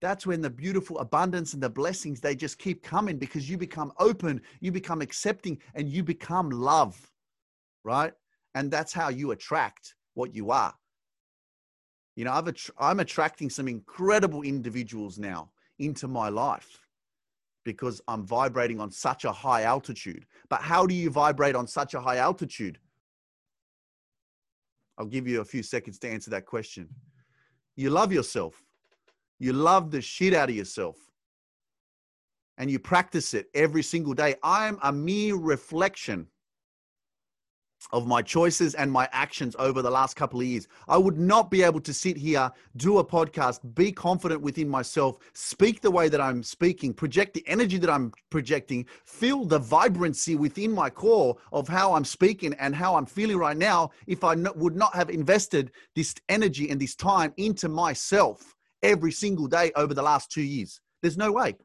that's 0.01 0.27
when 0.27 0.41
the 0.41 0.49
beautiful 0.49 0.99
abundance 0.99 1.53
and 1.53 1.63
the 1.63 1.69
blessings 1.69 2.19
they 2.19 2.35
just 2.35 2.59
keep 2.59 2.83
coming 2.83 3.17
because 3.17 3.49
you 3.49 3.57
become 3.57 3.91
open 3.99 4.41
you 4.59 4.71
become 4.71 5.01
accepting 5.01 5.57
and 5.73 5.89
you 5.89 6.03
become 6.03 6.49
love 6.49 7.11
right 7.83 8.13
and 8.53 8.69
that's 8.69 8.93
how 8.93 9.09
you 9.09 9.31
attract 9.31 9.95
what 10.13 10.35
you 10.35 10.51
are 10.51 10.73
you 12.15 12.25
know 12.25 12.33
I've 12.33 12.71
i'm 12.77 12.99
attracting 12.99 13.49
some 13.49 13.67
incredible 13.67 14.43
individuals 14.43 15.17
now 15.17 15.49
into 15.79 16.07
my 16.07 16.29
life 16.29 16.84
because 17.65 17.99
i'm 18.07 18.25
vibrating 18.25 18.79
on 18.79 18.89
such 18.89 19.25
a 19.25 19.31
high 19.31 19.63
altitude. 19.63 20.25
But 20.49 20.61
how 20.61 20.85
do 20.85 20.95
you 20.95 21.09
vibrate 21.09 21.55
on 21.55 21.67
such 21.67 21.93
a 21.93 21.99
high 21.99 22.17
altitude? 22.17 22.79
I'll 24.97 25.05
give 25.05 25.27
you 25.27 25.41
a 25.41 25.45
few 25.45 25.63
seconds 25.63 25.99
to 25.99 26.09
answer 26.09 26.29
that 26.31 26.45
question. 26.45 26.87
You 27.75 27.89
love 27.89 28.13
yourself. 28.13 28.63
You 29.39 29.51
love 29.51 29.91
the 29.91 30.01
shit 30.01 30.33
out 30.33 30.49
of 30.49 30.55
yourself. 30.55 30.95
And 32.57 32.71
you 32.71 32.79
practice 32.79 33.33
it 33.33 33.47
every 33.53 33.83
single 33.83 34.13
day. 34.13 34.35
I 34.41 34.67
am 34.67 34.79
a 34.81 34.93
mere 34.93 35.35
reflection 35.35 36.27
of 37.91 38.07
my 38.07 38.21
choices 38.21 38.73
and 38.75 38.91
my 38.91 39.07
actions 39.11 39.55
over 39.59 39.81
the 39.81 39.89
last 39.89 40.15
couple 40.15 40.39
of 40.39 40.45
years. 40.45 40.67
I 40.87 40.97
would 40.97 41.17
not 41.17 41.51
be 41.51 41.63
able 41.63 41.81
to 41.81 41.93
sit 41.93 42.17
here, 42.17 42.51
do 42.77 42.97
a 42.97 43.05
podcast, 43.05 43.59
be 43.75 43.91
confident 43.91 44.41
within 44.41 44.67
myself, 44.67 45.17
speak 45.33 45.81
the 45.81 45.91
way 45.91 46.09
that 46.09 46.21
I'm 46.21 46.43
speaking, 46.43 46.93
project 46.93 47.33
the 47.33 47.47
energy 47.47 47.77
that 47.77 47.89
I'm 47.89 48.11
projecting, 48.29 48.85
feel 49.05 49.45
the 49.45 49.59
vibrancy 49.59 50.35
within 50.35 50.71
my 50.71 50.89
core 50.89 51.37
of 51.51 51.67
how 51.67 51.93
I'm 51.93 52.05
speaking 52.05 52.53
and 52.55 52.75
how 52.75 52.95
I'm 52.95 53.05
feeling 53.05 53.37
right 53.37 53.57
now 53.57 53.91
if 54.07 54.23
I 54.23 54.35
would 54.35 54.75
not 54.75 54.95
have 54.95 55.09
invested 55.09 55.71
this 55.95 56.15
energy 56.29 56.69
and 56.69 56.79
this 56.79 56.95
time 56.95 57.33
into 57.37 57.69
myself 57.69 58.55
every 58.83 59.11
single 59.11 59.47
day 59.47 59.71
over 59.75 59.93
the 59.93 60.01
last 60.01 60.31
two 60.31 60.43
years. 60.43 60.81
There's 61.01 61.17
no 61.17 61.31
way. 61.31 61.55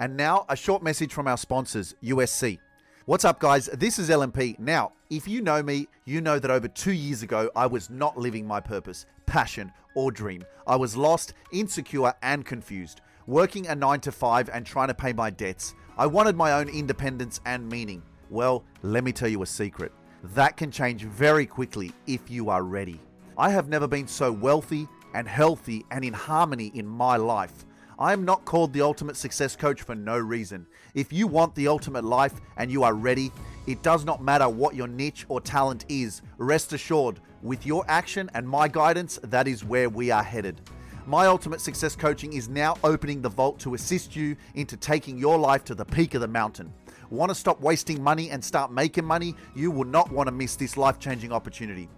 And 0.00 0.16
now, 0.16 0.44
a 0.48 0.56
short 0.56 0.82
message 0.82 1.12
from 1.12 1.28
our 1.28 1.36
sponsors, 1.36 1.94
USC. 2.02 2.58
What's 3.06 3.26
up, 3.26 3.38
guys? 3.38 3.66
This 3.66 3.98
is 3.98 4.08
LMP. 4.08 4.58
Now, 4.58 4.92
if 5.10 5.28
you 5.28 5.42
know 5.42 5.62
me, 5.62 5.88
you 6.06 6.22
know 6.22 6.38
that 6.38 6.50
over 6.50 6.68
two 6.68 6.94
years 6.94 7.22
ago, 7.22 7.50
I 7.54 7.66
was 7.66 7.90
not 7.90 8.16
living 8.16 8.46
my 8.46 8.60
purpose, 8.60 9.04
passion, 9.26 9.70
or 9.94 10.10
dream. 10.10 10.42
I 10.66 10.76
was 10.76 10.96
lost, 10.96 11.34
insecure, 11.52 12.14
and 12.22 12.46
confused, 12.46 13.02
working 13.26 13.66
a 13.66 13.74
nine 13.74 14.00
to 14.00 14.10
five 14.10 14.48
and 14.48 14.64
trying 14.64 14.88
to 14.88 14.94
pay 14.94 15.12
my 15.12 15.28
debts. 15.28 15.74
I 15.98 16.06
wanted 16.06 16.34
my 16.34 16.52
own 16.52 16.70
independence 16.70 17.42
and 17.44 17.68
meaning. 17.68 18.02
Well, 18.30 18.64
let 18.80 19.04
me 19.04 19.12
tell 19.12 19.28
you 19.28 19.42
a 19.42 19.46
secret. 19.46 19.92
That 20.32 20.56
can 20.56 20.70
change 20.70 21.02
very 21.02 21.44
quickly 21.44 21.92
if 22.06 22.30
you 22.30 22.48
are 22.48 22.62
ready. 22.62 22.98
I 23.36 23.50
have 23.50 23.68
never 23.68 23.86
been 23.86 24.08
so 24.08 24.32
wealthy, 24.32 24.88
and 25.14 25.28
healthy 25.28 25.84
and 25.90 26.04
in 26.04 26.12
harmony 26.14 26.72
in 26.74 26.86
my 26.86 27.16
life. 27.16 27.66
I 27.98 28.12
am 28.12 28.24
not 28.24 28.44
called 28.44 28.72
the 28.72 28.80
ultimate 28.80 29.16
success 29.16 29.54
coach 29.54 29.82
for 29.82 29.94
no 29.94 30.18
reason. 30.18 30.66
If 30.94 31.12
you 31.12 31.28
want 31.28 31.54
the 31.54 31.68
ultimate 31.68 32.02
life 32.02 32.34
and 32.56 32.70
you 32.70 32.82
are 32.82 32.94
ready, 32.94 33.30
it 33.68 33.82
does 33.82 34.04
not 34.04 34.22
matter 34.22 34.48
what 34.48 34.74
your 34.74 34.88
niche 34.88 35.24
or 35.28 35.40
talent 35.40 35.84
is. 35.88 36.20
Rest 36.38 36.72
assured, 36.72 37.20
with 37.42 37.64
your 37.64 37.84
action 37.86 38.28
and 38.34 38.48
my 38.48 38.66
guidance, 38.66 39.20
that 39.22 39.46
is 39.46 39.64
where 39.64 39.88
we 39.88 40.10
are 40.10 40.24
headed. 40.24 40.60
My 41.06 41.26
Ultimate 41.26 41.60
Success 41.60 41.94
Coaching 41.94 42.32
is 42.32 42.48
now 42.48 42.76
opening 42.82 43.20
the 43.22 43.28
vault 43.28 43.60
to 43.60 43.74
assist 43.74 44.16
you 44.16 44.36
into 44.54 44.76
taking 44.76 45.16
your 45.16 45.38
life 45.38 45.62
to 45.64 45.74
the 45.74 45.84
peak 45.84 46.14
of 46.14 46.20
the 46.20 46.28
mountain. 46.28 46.72
Want 47.10 47.30
to 47.30 47.34
stop 47.34 47.60
wasting 47.60 48.02
money 48.02 48.30
and 48.30 48.42
start 48.42 48.72
making 48.72 49.04
money? 49.04 49.36
You 49.54 49.70
will 49.70 49.84
not 49.84 50.10
want 50.10 50.26
to 50.26 50.32
miss 50.32 50.56
this 50.56 50.76
life 50.76 50.98
changing 50.98 51.30
opportunity. 51.30 51.88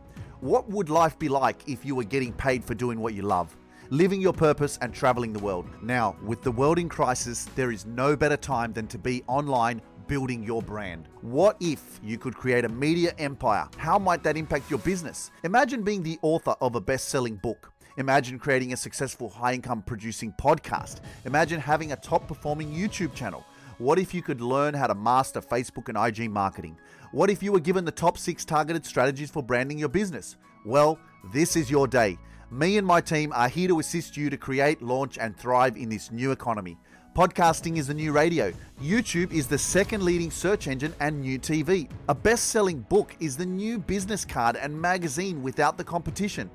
What 0.40 0.68
would 0.68 0.90
life 0.90 1.18
be 1.18 1.28
like 1.30 1.66
if 1.68 1.87
you 1.87 1.94
were 1.94 2.04
getting 2.04 2.32
paid 2.32 2.64
for 2.64 2.74
doing 2.74 3.00
what 3.00 3.14
you 3.14 3.22
love? 3.22 3.56
Living 3.90 4.20
your 4.20 4.33
purpose 4.33 4.79
and 4.83 4.92
traveling 4.92 5.33
the 5.33 5.38
world. 5.38 5.68
Now, 5.81 6.16
with 6.25 6.42
the 6.42 6.51
world 6.51 6.79
in 6.79 6.88
crisis, 6.88 7.44
there 7.55 7.70
is 7.70 7.87
no 7.87 8.16
better 8.16 8.37
time 8.37 8.72
than 8.72 8.88
to 8.88 8.99
be 8.99 9.22
online 9.29 9.81
building 10.09 10.42
your 10.42 10.62
brand? 10.62 11.09
What 11.20 11.57
if 11.61 12.01
you 12.03 12.18
could 12.18 12.35
create 12.35 12.64
a 12.64 12.68
media 12.68 13.14
empire? 13.18 13.68
How 13.77 13.99
might 13.99 14.22
that 14.22 14.37
impact 14.37 14.70
your 14.70 14.79
business? 14.81 15.31
Imagine 15.44 15.83
being 15.83 16.03
the 16.03 16.18
author 16.22 16.55
of 16.61 16.75
a 16.75 16.81
best 16.81 17.09
selling 17.09 17.37
book. 17.37 17.72
Imagine 17.99 18.38
creating 18.38 18.72
a 18.72 18.77
successful 18.77 19.29
high 19.29 19.55
income 19.55 19.83
producing 19.83 20.33
podcast. 20.33 21.01
Imagine 21.25 21.61
having 21.61 21.92
a 21.92 21.96
top 21.96 22.29
performing 22.29 22.72
YouTube 22.72 23.14
channel. 23.14 23.44
What 23.79 23.99
if 23.99 24.14
you 24.14 24.22
could 24.22 24.40
learn 24.40 24.75
how 24.75 24.87
to 24.87 24.94
master 24.94 25.40
Facebook 25.40 25.88
and 25.88 25.96
IG 25.96 26.31
marketing? 26.31 26.77
What 27.12 27.31
if 27.31 27.42
you 27.42 27.53
were 27.53 27.61
given 27.61 27.85
the 27.85 27.92
top 27.92 28.18
six 28.18 28.44
targeted 28.44 28.85
strategies 28.85 29.31
for 29.31 29.42
branding 29.42 29.79
your 29.79 29.88
business? 29.88 30.37
Well, 30.64 30.99
this 31.33 31.57
is 31.57 31.70
your 31.70 31.87
day. 31.87 32.18
Me 32.50 32.78
and 32.78 32.87
my 32.87 33.00
team 33.00 33.32
are 33.35 33.48
here 33.48 33.66
to 33.66 33.80
assist 33.80 34.16
you 34.16 34.30
to 34.30 34.37
create, 34.37 34.80
launch, 34.80 35.18
and 35.18 35.37
thrive 35.37 35.76
in 35.76 35.88
this 35.88 36.12
new 36.12 36.30
economy. 36.30 36.78
Podcasting 37.12 37.76
is 37.76 37.88
the 37.88 37.94
new 37.94 38.12
radio. 38.12 38.52
YouTube 38.80 39.32
is 39.32 39.48
the 39.48 39.59
second 39.59 40.04
leading 40.04 40.30
search 40.30 40.68
engine 40.68 40.94
and 41.00 41.20
new 41.20 41.40
TV. 41.40 41.90
A 42.09 42.14
best 42.14 42.50
selling 42.50 42.80
book 42.82 43.16
is 43.18 43.37
the 43.37 43.44
new 43.44 43.80
business 43.80 44.24
card 44.24 44.54
and 44.54 44.80
magazine 44.80 45.42
without 45.42 45.76
the 45.76 45.82
competition. 45.82 46.48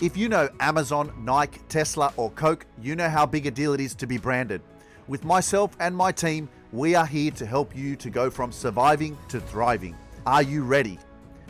If 0.00 0.16
you 0.16 0.28
know 0.28 0.48
Amazon, 0.60 1.12
Nike, 1.18 1.58
Tesla, 1.68 2.12
or 2.16 2.30
Coke, 2.30 2.64
you 2.80 2.94
know 2.94 3.08
how 3.08 3.26
big 3.26 3.46
a 3.46 3.50
deal 3.50 3.72
it 3.72 3.80
is 3.80 3.96
to 3.96 4.06
be 4.06 4.18
branded. 4.18 4.62
With 5.08 5.24
myself 5.24 5.76
and 5.80 5.96
my 5.96 6.12
team, 6.12 6.48
we 6.70 6.94
are 6.94 7.06
here 7.06 7.32
to 7.32 7.44
help 7.44 7.74
you 7.74 7.96
to 7.96 8.08
go 8.08 8.30
from 8.30 8.52
surviving 8.52 9.18
to 9.30 9.40
thriving. 9.40 9.96
Are 10.26 10.42
you 10.42 10.62
ready? 10.62 10.96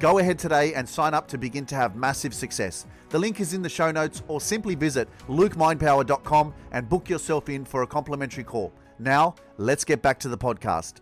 Go 0.00 0.18
ahead 0.18 0.38
today 0.38 0.74
and 0.74 0.88
sign 0.88 1.14
up 1.14 1.28
to 1.28 1.38
begin 1.38 1.66
to 1.66 1.74
have 1.74 1.96
massive 1.96 2.34
success. 2.34 2.86
The 3.14 3.20
link 3.20 3.38
is 3.38 3.54
in 3.54 3.62
the 3.62 3.68
show 3.68 3.92
notes 3.92 4.24
or 4.26 4.40
simply 4.40 4.74
visit 4.74 5.08
lukemindpower.com 5.28 6.52
and 6.72 6.88
book 6.88 7.08
yourself 7.08 7.48
in 7.48 7.64
for 7.64 7.84
a 7.84 7.86
complimentary 7.86 8.42
call. 8.42 8.72
Now, 8.98 9.36
let's 9.56 9.84
get 9.84 10.02
back 10.02 10.18
to 10.18 10.28
the 10.28 10.36
podcast. 10.36 10.94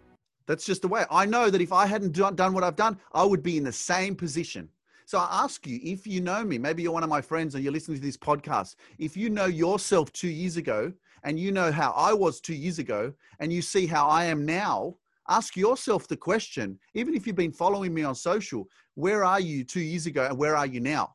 That's 0.46 0.66
just 0.66 0.82
the 0.82 0.88
way. 0.88 1.06
I 1.10 1.24
know 1.24 1.48
that 1.48 1.62
if 1.62 1.72
I 1.72 1.86
hadn't 1.86 2.12
done 2.12 2.52
what 2.52 2.64
I've 2.64 2.76
done, 2.76 2.98
I 3.14 3.24
would 3.24 3.42
be 3.42 3.56
in 3.56 3.64
the 3.64 3.72
same 3.72 4.14
position. 4.14 4.68
So 5.06 5.16
I 5.16 5.26
ask 5.42 5.66
you, 5.66 5.80
if 5.82 6.06
you 6.06 6.20
know 6.20 6.44
me, 6.44 6.58
maybe 6.58 6.82
you're 6.82 6.92
one 6.92 7.02
of 7.02 7.08
my 7.08 7.22
friends 7.22 7.56
or 7.56 7.60
you're 7.60 7.72
listening 7.72 7.96
to 7.96 8.02
this 8.02 8.18
podcast, 8.18 8.74
if 8.98 9.16
you 9.16 9.30
know 9.30 9.46
yourself 9.46 10.12
two 10.12 10.28
years 10.28 10.58
ago 10.58 10.92
and 11.24 11.40
you 11.40 11.50
know 11.50 11.72
how 11.72 11.92
I 11.92 12.12
was 12.12 12.42
two 12.42 12.54
years 12.54 12.78
ago 12.78 13.14
and 13.40 13.50
you 13.50 13.62
see 13.62 13.86
how 13.86 14.06
I 14.06 14.26
am 14.26 14.44
now, 14.44 14.96
ask 15.30 15.56
yourself 15.56 16.08
the 16.08 16.16
question, 16.18 16.78
even 16.92 17.14
if 17.14 17.26
you've 17.26 17.36
been 17.36 17.52
following 17.52 17.94
me 17.94 18.02
on 18.02 18.14
social, 18.14 18.68
where 18.96 19.24
are 19.24 19.40
you 19.40 19.64
two 19.64 19.80
years 19.80 20.04
ago 20.04 20.26
and 20.26 20.36
where 20.36 20.54
are 20.58 20.66
you 20.66 20.80
now? 20.80 21.14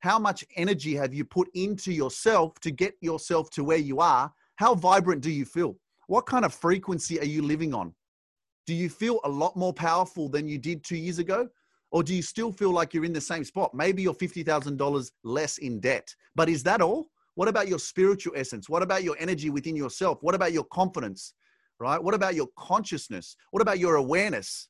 How 0.00 0.18
much 0.18 0.44
energy 0.56 0.94
have 0.94 1.12
you 1.12 1.24
put 1.24 1.48
into 1.54 1.92
yourself 1.92 2.58
to 2.60 2.70
get 2.70 2.94
yourself 3.00 3.50
to 3.50 3.64
where 3.64 3.78
you 3.78 4.00
are? 4.00 4.32
How 4.56 4.74
vibrant 4.74 5.20
do 5.22 5.30
you 5.30 5.44
feel? 5.44 5.76
What 6.06 6.26
kind 6.26 6.44
of 6.44 6.54
frequency 6.54 7.20
are 7.20 7.26
you 7.26 7.42
living 7.42 7.74
on? 7.74 7.94
Do 8.66 8.74
you 8.74 8.88
feel 8.88 9.20
a 9.24 9.28
lot 9.28 9.56
more 9.56 9.74
powerful 9.74 10.28
than 10.28 10.48
you 10.48 10.56
did 10.56 10.82
two 10.82 10.96
years 10.96 11.18
ago? 11.18 11.48
Or 11.92 12.02
do 12.02 12.14
you 12.14 12.22
still 12.22 12.50
feel 12.50 12.70
like 12.70 12.94
you're 12.94 13.04
in 13.04 13.12
the 13.12 13.20
same 13.20 13.44
spot? 13.44 13.74
Maybe 13.74 14.02
you're 14.02 14.14
$50,000 14.14 15.10
less 15.24 15.58
in 15.58 15.80
debt. 15.80 16.14
But 16.34 16.48
is 16.48 16.62
that 16.62 16.80
all? 16.80 17.10
What 17.34 17.48
about 17.48 17.68
your 17.68 17.78
spiritual 17.78 18.32
essence? 18.36 18.68
What 18.68 18.82
about 18.82 19.02
your 19.02 19.16
energy 19.18 19.50
within 19.50 19.76
yourself? 19.76 20.22
What 20.22 20.34
about 20.34 20.52
your 20.52 20.64
confidence? 20.64 21.34
Right? 21.78 22.02
What 22.02 22.14
about 22.14 22.34
your 22.34 22.48
consciousness? 22.56 23.36
What 23.50 23.60
about 23.60 23.78
your 23.78 23.96
awareness? 23.96 24.68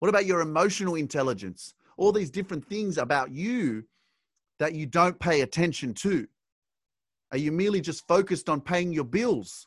What 0.00 0.08
about 0.08 0.26
your 0.26 0.40
emotional 0.40 0.94
intelligence? 0.94 1.74
All 1.96 2.12
these 2.12 2.30
different 2.30 2.64
things 2.64 2.98
about 2.98 3.32
you 3.32 3.84
that 4.58 4.74
you 4.74 4.86
don't 4.86 5.18
pay 5.18 5.40
attention 5.40 5.94
to. 5.94 6.26
Are 7.32 7.38
you 7.38 7.52
merely 7.52 7.80
just 7.80 8.06
focused 8.06 8.48
on 8.48 8.60
paying 8.60 8.92
your 8.92 9.04
bills? 9.04 9.66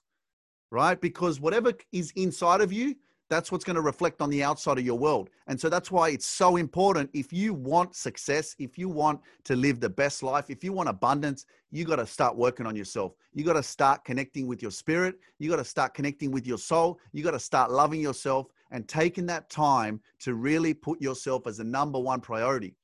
Right? 0.72 1.00
Because 1.00 1.40
whatever 1.40 1.74
is 1.92 2.12
inside 2.16 2.62
of 2.62 2.72
you, 2.72 2.96
that's 3.32 3.50
what's 3.50 3.64
going 3.64 3.78
to 3.78 3.82
reflect 3.82 4.22
on 4.22 4.30
the 4.30 4.44
outside 4.44 4.78
of 4.78 4.86
your 4.86 5.00
world. 5.00 5.30
And 5.48 5.60
so 5.60 5.70
that's 5.70 5.90
why 5.90 6.10
it's 6.10 6.26
so 6.26 6.58
important. 6.58 7.10
If 7.14 7.32
you 7.32 7.54
want 7.54 7.96
success, 7.96 8.58
if 8.60 8.78
you 8.78 8.90
want 8.90 9.22
to 9.46 9.56
live 9.56 9.80
the 9.80 9.90
best 9.90 10.22
life, 10.22 10.50
if 10.50 10.66
you 10.66 10.74
want 10.74 10.90
abundance, 10.90 11.46
you 11.72 11.86
got 11.86 11.96
to 11.96 12.06
start 12.06 12.36
working 12.36 12.66
on 12.66 12.76
yourself. 12.76 13.14
You 13.34 13.46
got 13.46 13.54
to 13.54 13.64
start 13.64 14.04
connecting 14.04 14.48
with 14.48 14.62
your 14.62 14.72
spirit. 14.72 15.16
You 15.40 15.50
got 15.50 15.56
to 15.58 15.64
start 15.64 15.94
connecting 15.94 16.30
with 16.30 16.46
your 16.46 16.58
soul. 16.58 17.00
You 17.14 17.24
got 17.24 17.32
to 17.32 17.40
start 17.40 17.72
loving 17.72 18.02
yourself 18.02 18.48
and 18.70 18.86
taking 18.86 19.26
that 19.28 19.50
time 19.50 20.02
to 20.20 20.34
really 20.34 20.74
put 20.74 21.02
yourself 21.02 21.48
as 21.48 21.60
a 21.60 21.64
number 21.64 22.00
one 22.00 22.20
priority. 22.20 22.76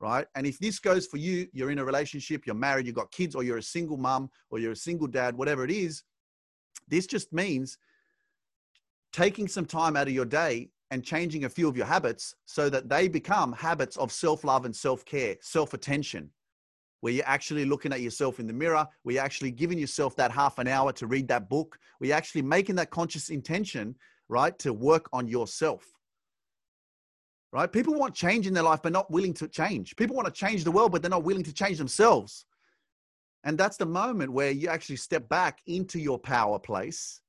Right. 0.00 0.26
And 0.34 0.46
if 0.46 0.58
this 0.58 0.78
goes 0.78 1.06
for 1.06 1.18
you, 1.18 1.46
you're 1.52 1.70
in 1.70 1.78
a 1.78 1.84
relationship, 1.84 2.46
you're 2.46 2.54
married, 2.54 2.86
you've 2.86 2.94
got 2.94 3.12
kids, 3.12 3.34
or 3.34 3.42
you're 3.42 3.58
a 3.58 3.62
single 3.62 3.98
mom, 3.98 4.30
or 4.48 4.58
you're 4.58 4.72
a 4.72 4.76
single 4.76 5.06
dad, 5.06 5.36
whatever 5.36 5.62
it 5.62 5.70
is, 5.70 6.04
this 6.88 7.06
just 7.06 7.32
means 7.32 7.76
taking 9.12 9.46
some 9.46 9.66
time 9.66 9.96
out 9.96 10.08
of 10.08 10.14
your 10.14 10.24
day 10.24 10.70
and 10.90 11.04
changing 11.04 11.44
a 11.44 11.48
few 11.48 11.68
of 11.68 11.76
your 11.76 11.86
habits 11.86 12.34
so 12.46 12.68
that 12.68 12.88
they 12.88 13.08
become 13.08 13.52
habits 13.52 13.96
of 13.96 14.10
self 14.10 14.42
love 14.44 14.64
and 14.64 14.74
self 14.74 15.04
care, 15.04 15.36
self 15.40 15.74
attention, 15.74 16.30
where 17.00 17.12
you're 17.12 17.26
actually 17.26 17.64
looking 17.64 17.92
at 17.92 18.00
yourself 18.00 18.40
in 18.40 18.46
the 18.46 18.52
mirror, 18.52 18.86
where 19.02 19.14
you're 19.14 19.24
actually 19.24 19.50
giving 19.50 19.78
yourself 19.78 20.16
that 20.16 20.32
half 20.32 20.58
an 20.58 20.66
hour 20.66 20.92
to 20.92 21.06
read 21.06 21.28
that 21.28 21.48
book, 21.48 21.78
where 21.98 22.08
you're 22.08 22.16
actually 22.16 22.42
making 22.42 22.74
that 22.74 22.90
conscious 22.90 23.30
intention, 23.30 23.94
right, 24.28 24.58
to 24.58 24.72
work 24.72 25.08
on 25.12 25.28
yourself. 25.28 25.84
Right? 27.52 27.70
People 27.70 27.94
want 27.94 28.14
change 28.14 28.46
in 28.46 28.54
their 28.54 28.62
life, 28.62 28.80
but 28.82 28.92
not 28.92 29.10
willing 29.10 29.34
to 29.34 29.48
change. 29.48 29.96
People 29.96 30.14
want 30.14 30.26
to 30.26 30.32
change 30.32 30.62
the 30.62 30.70
world, 30.70 30.92
but 30.92 31.02
they're 31.02 31.10
not 31.10 31.24
willing 31.24 31.42
to 31.42 31.52
change 31.52 31.78
themselves. 31.78 32.46
And 33.42 33.58
that's 33.58 33.76
the 33.76 33.86
moment 33.86 34.32
where 34.32 34.50
you 34.50 34.68
actually 34.68 34.96
step 34.96 35.28
back 35.28 35.60
into 35.66 35.98
your 35.98 36.18
power 36.18 36.58
place 36.58 37.20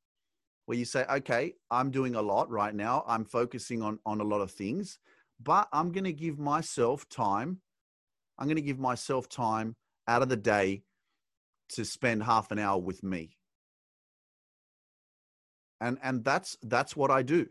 where 0.65 0.77
you 0.77 0.86
say, 0.86 1.05
okay, 1.12 1.53
I'm 1.69 1.91
doing 1.91 2.15
a 2.15 2.21
lot 2.21 2.49
right 2.49 2.73
now. 2.73 3.03
I'm 3.07 3.25
focusing 3.25 3.81
on, 3.81 3.99
on 4.05 4.21
a 4.21 4.23
lot 4.23 4.41
of 4.41 4.51
things, 4.51 4.99
but 5.41 5.67
I'm 5.73 5.91
going 5.91 6.03
to 6.05 6.13
give 6.13 6.39
myself 6.39 7.10
time. 7.10 7.60
I'm 8.38 8.47
going 8.47 8.55
to 8.57 8.62
give 8.62 8.79
myself 8.79 9.27
time 9.27 9.75
out 10.07 10.21
of 10.21 10.29
the 10.29 10.38
day 10.38 10.84
to 11.69 11.84
spend 11.84 12.23
half 12.23 12.51
an 12.51 12.60
hour 12.60 12.77
with 12.77 13.03
me. 13.03 13.38
And, 15.79 15.97
and 16.03 16.23
that's, 16.23 16.57
that's 16.63 16.95
what 16.95 17.12
I 17.12 17.23
do. 17.23 17.47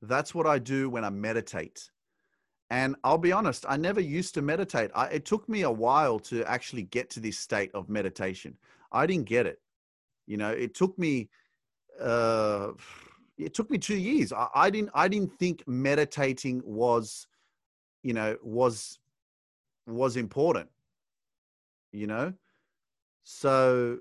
That's 0.00 0.34
what 0.34 0.46
I 0.46 0.58
do 0.58 0.88
when 0.88 1.04
I 1.04 1.10
meditate. 1.10 1.90
And 2.70 2.96
I'll 3.04 3.18
be 3.18 3.32
honest, 3.32 3.66
I 3.68 3.76
never 3.76 4.00
used 4.00 4.34
to 4.34 4.42
meditate. 4.42 4.90
I, 4.94 5.06
it 5.06 5.24
took 5.24 5.48
me 5.48 5.62
a 5.62 5.70
while 5.70 6.18
to 6.20 6.44
actually 6.44 6.84
get 6.84 7.10
to 7.10 7.20
this 7.20 7.38
state 7.38 7.70
of 7.74 7.88
meditation. 7.88 8.56
I 8.90 9.06
didn't 9.06 9.26
get 9.26 9.46
it. 9.46 9.60
You 10.26 10.38
know, 10.38 10.50
it 10.50 10.74
took 10.74 10.98
me 10.98 11.28
uh, 12.00 12.72
it 13.36 13.54
took 13.54 13.70
me 13.70 13.78
two 13.78 13.96
years. 13.96 14.32
I, 14.32 14.48
I 14.54 14.70
didn't 14.70 14.90
I 14.94 15.08
didn't 15.08 15.38
think 15.38 15.62
meditating 15.66 16.62
was, 16.64 17.26
you 18.02 18.14
know, 18.14 18.36
was 18.42 18.98
was 19.86 20.16
important. 20.16 20.70
You 21.92 22.06
know, 22.08 22.32
so, 23.24 23.98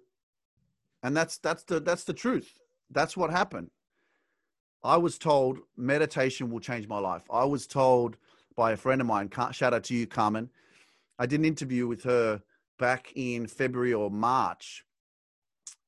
and 1.01 1.15
that's 1.15 1.37
that's 1.37 1.63
the 1.63 1.79
that's 1.79 2.03
the 2.03 2.13
truth. 2.13 2.53
That's 2.91 3.17
what 3.17 3.31
happened. 3.31 3.71
I 4.83 4.97
was 4.97 5.17
told 5.17 5.59
meditation 5.77 6.49
will 6.51 6.59
change 6.59 6.87
my 6.87 6.99
life. 6.99 7.23
I 7.31 7.45
was 7.45 7.65
told 7.65 8.17
by 8.55 8.71
a 8.71 8.77
friend 8.77 9.01
of 9.01 9.07
mine. 9.07 9.29
Shout 9.51 9.73
out 9.73 9.83
to 9.85 9.93
you, 9.93 10.07
Carmen. 10.07 10.49
I 11.19 11.25
did 11.25 11.39
an 11.39 11.45
interview 11.45 11.87
with 11.87 12.03
her 12.03 12.41
back 12.79 13.11
in 13.15 13.47
February 13.47 13.93
or 13.93 14.09
March, 14.09 14.83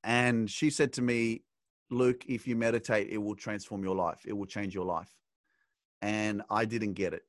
and 0.04 0.50
she 0.50 0.70
said 0.70 0.94
to 0.94 1.02
me, 1.02 1.42
Luke, 1.90 2.24
if 2.28 2.48
you 2.48 2.56
meditate, 2.56 3.10
it 3.10 3.18
will 3.18 3.36
transform 3.36 3.84
your 3.84 3.96
life. 3.96 4.22
It 4.26 4.34
will 4.34 4.46
change 4.46 4.74
your 4.74 4.86
life. 4.86 5.14
And 6.02 6.42
I 6.50 6.66
didn't 6.66 6.94
get 6.94 7.14
it 7.14 7.24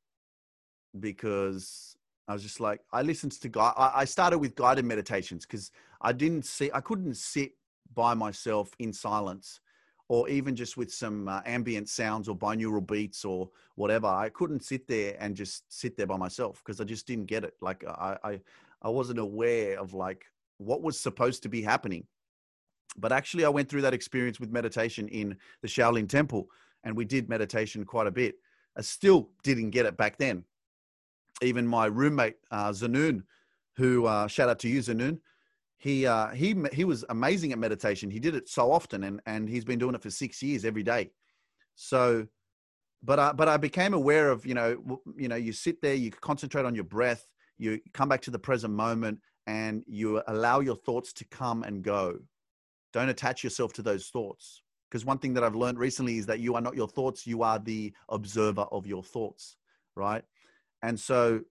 because 0.99 1.97
I 2.29 2.33
was 2.33 2.43
just 2.43 2.61
like, 2.61 2.81
I 2.93 3.03
listened 3.03 3.33
to 3.33 3.49
guide. 3.49 3.75
I 3.77 4.05
started 4.05 4.39
with 4.39 4.55
guided 4.55 4.85
meditations 4.85 5.47
because 5.47 5.71
I 6.01 6.13
didn't 6.13 6.45
see, 6.45 6.71
I 6.73 6.81
couldn't 6.81 7.17
sit 7.17 7.53
by 7.95 8.15
myself 8.15 8.71
in 8.79 8.93
silence 8.93 9.61
or 10.09 10.29
even 10.29 10.55
just 10.55 10.77
with 10.77 10.93
some 10.93 11.29
uh, 11.29 11.41
ambient 11.47 11.89
sounds 11.89 12.29
or 12.29 12.37
binaural 12.37 12.87
beats 12.87 13.25
or 13.25 13.51
whatever. 13.75 14.07
I 14.07 14.29
couldn't 14.29 14.65
sit 14.65 14.87
there 14.87 15.17
and 15.19 15.35
just 15.35 15.65
sit 15.73 15.97
there 15.97 16.07
by 16.07 16.17
myself 16.17 16.63
because 16.65 16.81
I 16.81 16.85
just 16.85 17.07
didn't 17.07 17.27
get 17.27 17.45
it. 17.45 17.55
Like 17.61 17.85
I, 17.87 18.17
I, 18.23 18.41
I 18.83 18.89
wasn't 18.89 19.19
aware 19.19 19.79
of 19.79 19.95
like 19.95 20.27
what 20.59 20.83
was 20.83 20.99
supposed 20.99 21.43
to 21.43 21.49
be 21.49 21.63
happening. 21.63 22.07
But 22.99 23.13
actually, 23.13 23.45
I 23.45 23.49
went 23.51 23.69
through 23.69 23.83
that 23.83 23.95
experience 23.95 24.41
with 24.41 24.51
meditation 24.51 25.09
in 25.09 25.37
the 25.61 25.69
Shaolin 25.69 26.09
Temple, 26.09 26.49
and 26.85 26.97
we 26.97 27.05
did 27.05 27.29
meditation 27.29 27.85
quite 27.85 28.07
a 28.07 28.13
bit. 28.13 28.37
I 28.77 28.83
still 28.83 29.31
didn't 29.43 29.71
get 29.71 29.87
it 29.87 29.97
back 29.97 30.19
then. 30.19 30.45
Even 31.43 31.67
my 31.67 31.87
roommate 31.87 32.37
uh, 32.51 32.73
who 33.77 34.07
uh, 34.07 34.27
shout 34.27 34.49
out 34.49 34.59
to 34.61 34.69
you, 34.69 34.81
Zanoon, 34.81 35.19
he 35.79 36.07
uh, 36.07 36.29
he 36.29 36.57
he 36.73 36.85
was 36.85 37.05
amazing 37.09 37.53
at 37.53 37.59
meditation. 37.59 38.11
He 38.11 38.21
did 38.21 38.35
it 38.35 38.49
so 38.49 38.73
often, 38.73 39.05
and 39.05 39.21
and 39.27 39.49
he's 39.49 39.65
been 39.65 39.79
doing 39.79 39.95
it 39.95 40.03
for 40.03 40.11
six 40.11 40.43
years 40.43 40.65
every 40.65 40.83
day. 40.83 41.11
So, 41.75 42.27
but 43.03 43.19
I 43.19 43.33
but 43.33 43.49
I 43.49 43.57
became 43.57 43.95
aware 43.95 44.31
of 44.31 44.47
you 44.47 44.55
know 44.55 45.01
you 45.17 45.29
know 45.29 45.37
you 45.37 45.53
sit 45.53 45.83
there, 45.83 45.95
you 45.95 46.11
concentrate 46.11 46.65
on 46.65 46.75
your 46.75 46.85
breath, 46.85 47.27
you 47.59 47.81
come 47.93 48.09
back 48.09 48.23
to 48.23 48.31
the 48.31 48.39
present 48.39 48.73
moment, 48.73 49.21
and 49.47 49.85
you 49.87 50.23
allow 50.29 50.61
your 50.61 50.77
thoughts 50.77 51.13
to 51.15 51.25
come 51.27 51.63
and 51.63 51.83
go 51.83 52.19
don't 52.97 53.11
attach 53.11 53.45
yourself 53.45 53.75
to 53.75 53.83
those 53.83 54.09
thoughts. 54.09 54.63
Because 54.89 55.05
one 55.05 55.19
thing 55.19 55.35
that 55.35 55.45
I've 55.45 55.55
learned 55.55 55.79
recently 55.79 56.17
is 56.17 56.25
that 56.27 56.41
you 56.41 56.55
are 56.55 56.63
not 56.63 56.75
your 56.75 56.89
thoughts, 56.89 57.27
you 57.27 57.43
are 57.43 57.59
the 57.59 57.93
observer 58.09 58.63
of 58.73 58.87
your 58.87 59.03
thoughts, 59.03 59.57
right? 59.95 60.25
And 60.83 60.99
so 60.99 61.43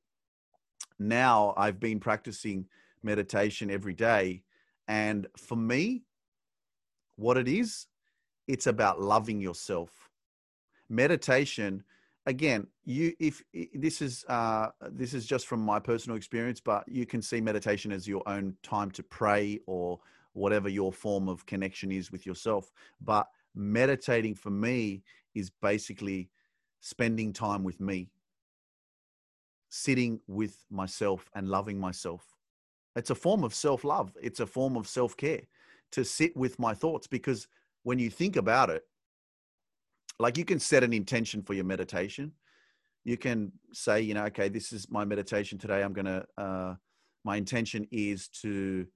now 0.97 1.53
I've 1.55 1.79
been 1.79 1.99
practicing 1.99 2.65
meditation 3.05 3.71
every 3.71 3.93
day. 3.93 4.43
And 4.87 5.27
for 5.37 5.55
me, 5.55 6.03
what 7.15 7.37
it 7.37 7.47
is, 7.47 7.87
it's 8.47 8.67
about 8.67 9.01
loving 9.01 9.39
yourself. 9.39 10.09
Meditation, 10.89 11.83
again, 12.25 12.67
you 12.83 13.13
if 13.19 13.41
this 13.73 14.01
is 14.01 14.25
uh, 14.27 14.67
this 14.91 15.13
is 15.13 15.25
just 15.25 15.47
from 15.47 15.61
my 15.61 15.79
personal 15.79 16.17
experience, 16.17 16.59
but 16.59 16.83
you 16.87 17.05
can 17.05 17.21
see 17.21 17.41
meditation 17.41 17.91
as 17.91 18.07
your 18.07 18.21
own 18.27 18.55
time 18.61 18.91
to 18.91 19.03
pray 19.03 19.59
or 19.65 19.99
whatever 20.33 20.67
your 20.67 20.91
form 20.91 21.29
of 21.29 21.45
connection 21.45 21.91
is 21.91 22.11
with 22.11 22.25
yourself. 22.25 22.71
But 23.01 23.27
meditating 23.55 24.35
for 24.35 24.49
me 24.49 25.03
is 25.33 25.49
basically 25.49 26.29
spending 26.81 27.33
time 27.33 27.63
with 27.63 27.79
me, 27.79 28.09
sitting 29.69 30.19
with 30.27 30.65
myself 30.69 31.29
and 31.33 31.47
loving 31.47 31.79
myself. 31.79 32.34
It's 32.95 33.09
a 33.09 33.15
form 33.15 33.43
of 33.43 33.53
self 33.53 33.83
love, 33.83 34.15
it's 34.21 34.39
a 34.39 34.47
form 34.47 34.77
of 34.77 34.87
self 34.87 35.15
care 35.17 35.41
to 35.91 36.03
sit 36.03 36.35
with 36.35 36.59
my 36.59 36.73
thoughts 36.73 37.07
because 37.07 37.47
when 37.83 37.99
you 37.99 38.09
think 38.09 38.35
about 38.35 38.69
it, 38.69 38.83
like 40.19 40.37
you 40.37 40.45
can 40.45 40.59
set 40.59 40.83
an 40.83 40.93
intention 40.93 41.41
for 41.41 41.53
your 41.53 41.65
meditation. 41.65 42.31
You 43.03 43.17
can 43.17 43.51
say, 43.71 44.01
you 44.01 44.13
know, 44.13 44.25
okay, 44.25 44.49
this 44.49 44.73
is 44.73 44.89
my 44.89 45.05
meditation 45.05 45.57
today. 45.57 45.83
I'm 45.83 45.93
going 45.93 46.05
to, 46.05 46.25
uh, 46.37 46.75
my 47.23 47.35
intention 47.35 47.87
is 47.91 48.27
to 48.41 48.87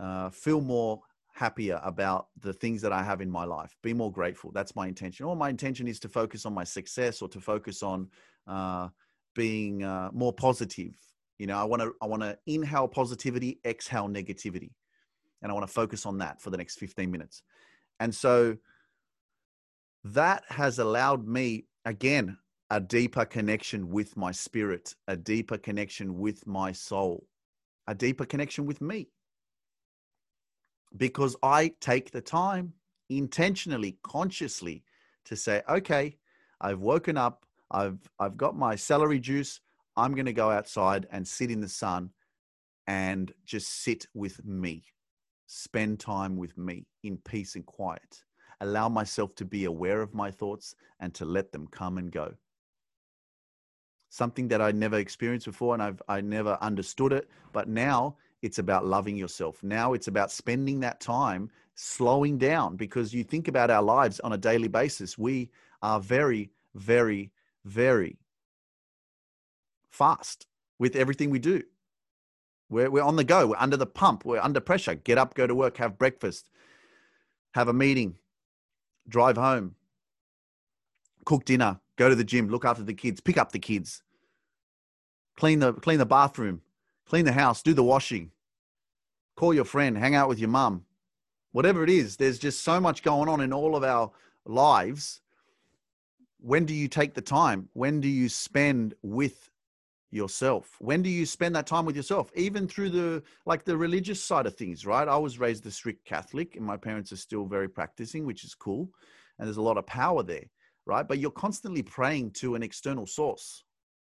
uh, 0.00 0.30
feel 0.30 0.60
more 0.60 1.00
happier 1.34 1.80
about 1.84 2.28
the 2.40 2.52
things 2.52 2.82
that 2.82 2.92
I 2.92 3.02
have 3.02 3.20
in 3.20 3.30
my 3.30 3.44
life, 3.44 3.74
be 3.82 3.94
more 3.94 4.12
grateful. 4.12 4.50
That's 4.52 4.76
my 4.76 4.86
intention. 4.86 5.26
Or 5.26 5.36
my 5.36 5.48
intention 5.48 5.88
is 5.88 5.98
to 6.00 6.08
focus 6.08 6.44
on 6.44 6.54
my 6.54 6.64
success 6.64 7.22
or 7.22 7.28
to 7.28 7.40
focus 7.40 7.82
on 7.82 8.08
uh, 8.46 8.88
being 9.34 9.82
uh, 9.82 10.10
more 10.12 10.32
positive. 10.32 10.94
You 11.42 11.48
know, 11.48 11.58
I 11.58 11.64
want 11.64 11.82
to 11.82 11.92
I 12.00 12.06
want 12.06 12.22
to 12.22 12.38
inhale 12.46 12.86
positivity, 12.86 13.58
exhale 13.64 14.06
negativity, 14.06 14.70
and 15.42 15.50
I 15.50 15.54
want 15.56 15.66
to 15.66 15.72
focus 15.72 16.06
on 16.06 16.18
that 16.18 16.40
for 16.40 16.50
the 16.50 16.56
next 16.56 16.78
15 16.78 17.10
minutes. 17.10 17.42
And 17.98 18.14
so 18.14 18.58
that 20.04 20.44
has 20.50 20.78
allowed 20.78 21.26
me 21.26 21.64
again 21.84 22.38
a 22.70 22.78
deeper 22.78 23.24
connection 23.24 23.90
with 23.90 24.16
my 24.16 24.30
spirit, 24.30 24.94
a 25.08 25.16
deeper 25.16 25.58
connection 25.58 26.16
with 26.16 26.46
my 26.46 26.70
soul, 26.70 27.26
a 27.88 27.94
deeper 27.96 28.24
connection 28.24 28.64
with 28.64 28.80
me 28.80 29.08
because 30.96 31.34
I 31.42 31.72
take 31.80 32.12
the 32.12 32.20
time 32.20 32.72
intentionally, 33.10 33.98
consciously 34.04 34.84
to 35.24 35.34
say, 35.34 35.62
okay, 35.68 36.18
I've 36.60 36.78
woken 36.78 37.16
up, 37.16 37.44
I've 37.68 37.98
I've 38.20 38.36
got 38.36 38.56
my 38.56 38.76
celery 38.76 39.18
juice, 39.18 39.60
I'm 39.96 40.14
going 40.14 40.26
to 40.26 40.32
go 40.32 40.50
outside 40.50 41.06
and 41.10 41.26
sit 41.26 41.50
in 41.50 41.60
the 41.60 41.68
sun 41.68 42.10
and 42.86 43.32
just 43.44 43.82
sit 43.82 44.06
with 44.14 44.44
me. 44.44 44.84
Spend 45.46 46.00
time 46.00 46.36
with 46.36 46.56
me 46.56 46.86
in 47.02 47.18
peace 47.18 47.56
and 47.56 47.66
quiet. 47.66 48.24
Allow 48.60 48.88
myself 48.88 49.34
to 49.36 49.44
be 49.44 49.64
aware 49.64 50.00
of 50.00 50.14
my 50.14 50.30
thoughts 50.30 50.74
and 51.00 51.12
to 51.14 51.24
let 51.24 51.52
them 51.52 51.66
come 51.66 51.98
and 51.98 52.10
go. 52.10 52.32
Something 54.08 54.48
that 54.48 54.62
I 54.62 54.72
never 54.72 54.98
experienced 54.98 55.46
before 55.46 55.74
and 55.74 55.82
I've 55.82 56.02
I 56.08 56.20
never 56.20 56.58
understood 56.60 57.12
it, 57.12 57.28
but 57.52 57.68
now 57.68 58.16
it's 58.42 58.58
about 58.58 58.86
loving 58.86 59.16
yourself. 59.16 59.62
Now 59.62 59.94
it's 59.94 60.08
about 60.08 60.30
spending 60.30 60.80
that 60.80 61.00
time 61.00 61.50
slowing 61.74 62.38
down 62.38 62.76
because 62.76 63.14
you 63.14 63.24
think 63.24 63.48
about 63.48 63.70
our 63.70 63.82
lives 63.82 64.20
on 64.20 64.32
a 64.32 64.38
daily 64.38 64.68
basis. 64.68 65.16
We 65.16 65.50
are 65.82 66.00
very, 66.00 66.50
very, 66.74 67.32
very 67.64 68.18
fast 69.92 70.46
with 70.78 70.96
everything 70.96 71.30
we 71.30 71.38
do. 71.38 71.62
We're, 72.68 72.90
we're 72.90 73.02
on 73.02 73.16
the 73.16 73.24
go, 73.24 73.48
we're 73.48 73.56
under 73.58 73.76
the 73.76 73.86
pump, 73.86 74.24
we're 74.24 74.40
under 74.40 74.58
pressure. 74.58 74.94
Get 74.94 75.18
up, 75.18 75.34
go 75.34 75.46
to 75.46 75.54
work, 75.54 75.76
have 75.76 75.98
breakfast, 75.98 76.48
have 77.54 77.68
a 77.68 77.72
meeting, 77.72 78.16
drive 79.06 79.36
home, 79.36 79.76
cook 81.26 81.44
dinner, 81.44 81.80
go 81.96 82.08
to 82.08 82.14
the 82.14 82.24
gym, 82.24 82.48
look 82.48 82.64
after 82.64 82.82
the 82.82 82.94
kids, 82.94 83.20
pick 83.20 83.36
up 83.36 83.52
the 83.52 83.58
kids, 83.58 84.02
clean 85.36 85.58
the, 85.58 85.74
clean 85.74 85.98
the 85.98 86.06
bathroom, 86.06 86.62
clean 87.06 87.26
the 87.26 87.32
house, 87.32 87.62
do 87.62 87.74
the 87.74 87.84
washing, 87.84 88.30
call 89.36 89.52
your 89.52 89.66
friend, 89.66 89.98
hang 89.98 90.14
out 90.14 90.28
with 90.28 90.38
your 90.38 90.48
mum, 90.48 90.86
whatever 91.52 91.84
it 91.84 91.90
is. 91.90 92.16
There's 92.16 92.38
just 92.38 92.64
so 92.64 92.80
much 92.80 93.02
going 93.02 93.28
on 93.28 93.42
in 93.42 93.52
all 93.52 93.76
of 93.76 93.84
our 93.84 94.10
lives. 94.46 95.20
When 96.40 96.64
do 96.64 96.74
you 96.74 96.88
take 96.88 97.12
the 97.12 97.20
time? 97.20 97.68
When 97.74 98.00
do 98.00 98.08
you 98.08 98.30
spend 98.30 98.94
with 99.02 99.50
yourself? 100.12 100.76
When 100.78 101.02
do 101.02 101.08
you 101.08 101.26
spend 101.26 101.56
that 101.56 101.66
time 101.66 101.84
with 101.84 101.96
yourself? 101.96 102.30
Even 102.36 102.68
through 102.68 102.90
the 102.90 103.22
like 103.46 103.64
the 103.64 103.76
religious 103.76 104.22
side 104.22 104.46
of 104.46 104.54
things, 104.54 104.86
right? 104.86 105.08
I 105.08 105.16
was 105.16 105.38
raised 105.38 105.66
a 105.66 105.70
strict 105.70 106.04
Catholic 106.04 106.56
and 106.56 106.64
my 106.64 106.76
parents 106.76 107.12
are 107.12 107.16
still 107.16 107.46
very 107.46 107.68
practicing, 107.68 108.26
which 108.26 108.44
is 108.44 108.54
cool. 108.54 108.90
And 109.38 109.48
there's 109.48 109.56
a 109.56 109.62
lot 109.62 109.78
of 109.78 109.86
power 109.86 110.22
there, 110.22 110.44
right? 110.86 111.06
But 111.06 111.18
you're 111.18 111.30
constantly 111.30 111.82
praying 111.82 112.32
to 112.32 112.54
an 112.54 112.62
external 112.62 113.06
source 113.06 113.64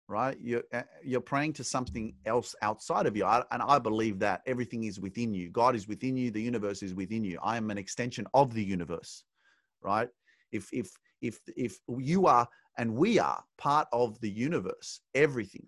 right? 0.08 0.36
You're, 0.40 0.64
uh, 0.74 0.82
you're 1.02 1.20
praying 1.20 1.54
to 1.54 1.64
something 1.64 2.14
else 2.26 2.54
outside 2.60 3.06
of 3.06 3.16
you. 3.16 3.24
I, 3.24 3.42
and 3.50 3.62
I 3.62 3.78
believe 3.78 4.18
that 4.18 4.42
everything 4.46 4.84
is 4.84 5.00
within 5.00 5.32
you. 5.32 5.50
God 5.50 5.74
is 5.74 5.88
within 5.88 6.16
you. 6.16 6.30
The 6.30 6.42
universe 6.42 6.82
is 6.82 6.94
within 6.94 7.24
you. 7.24 7.38
I 7.42 7.56
am 7.56 7.70
an 7.70 7.78
extension 7.78 8.26
of 8.34 8.52
the 8.52 8.62
universe, 8.62 9.24
right? 9.80 10.08
If, 10.52 10.68
if, 10.72 10.90
if, 11.22 11.38
if 11.56 11.78
you 11.98 12.26
are 12.26 12.46
and 12.76 12.94
we 12.94 13.18
are 13.18 13.42
part 13.56 13.88
of 13.92 14.20
the 14.20 14.30
universe, 14.30 15.00
everything, 15.14 15.66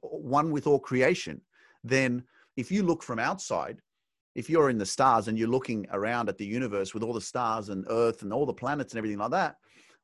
one 0.00 0.50
with 0.50 0.66
all 0.66 0.78
creation, 0.78 1.40
then 1.84 2.22
if 2.56 2.70
you 2.70 2.82
look 2.82 3.02
from 3.02 3.18
outside, 3.18 3.80
if 4.34 4.50
you're 4.50 4.70
in 4.70 4.78
the 4.78 4.86
stars 4.86 5.28
and 5.28 5.38
you're 5.38 5.48
looking 5.48 5.86
around 5.92 6.28
at 6.28 6.36
the 6.36 6.44
universe 6.44 6.92
with 6.92 7.02
all 7.02 7.14
the 7.14 7.20
stars 7.20 7.70
and 7.70 7.86
earth 7.88 8.22
and 8.22 8.32
all 8.32 8.46
the 8.46 8.52
planets 8.52 8.92
and 8.92 8.98
everything 8.98 9.18
like 9.18 9.30
that, 9.30 9.56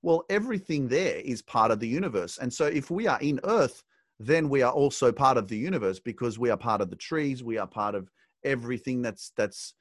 well, 0.02 0.24
everything 0.28 0.88
there 0.88 1.16
is 1.16 1.42
part 1.42 1.70
of 1.70 1.78
the 1.78 1.88
universe. 1.88 2.38
And 2.38 2.52
so 2.52 2.66
if 2.66 2.90
we 2.90 3.06
are 3.06 3.20
in 3.20 3.40
Earth, 3.44 3.82
then 4.18 4.48
we 4.48 4.62
are 4.62 4.72
also 4.72 5.12
part 5.12 5.36
of 5.36 5.48
the 5.48 5.56
universe 5.56 6.00
because 6.00 6.38
we 6.38 6.50
are 6.50 6.56
part 6.56 6.80
of 6.80 6.90
the 6.90 6.96
trees, 6.96 7.42
we 7.42 7.56
are 7.56 7.66
part 7.66 7.94
of 7.94 8.10
everything 8.44 9.02
that's 9.02 9.32
that's 9.36 9.74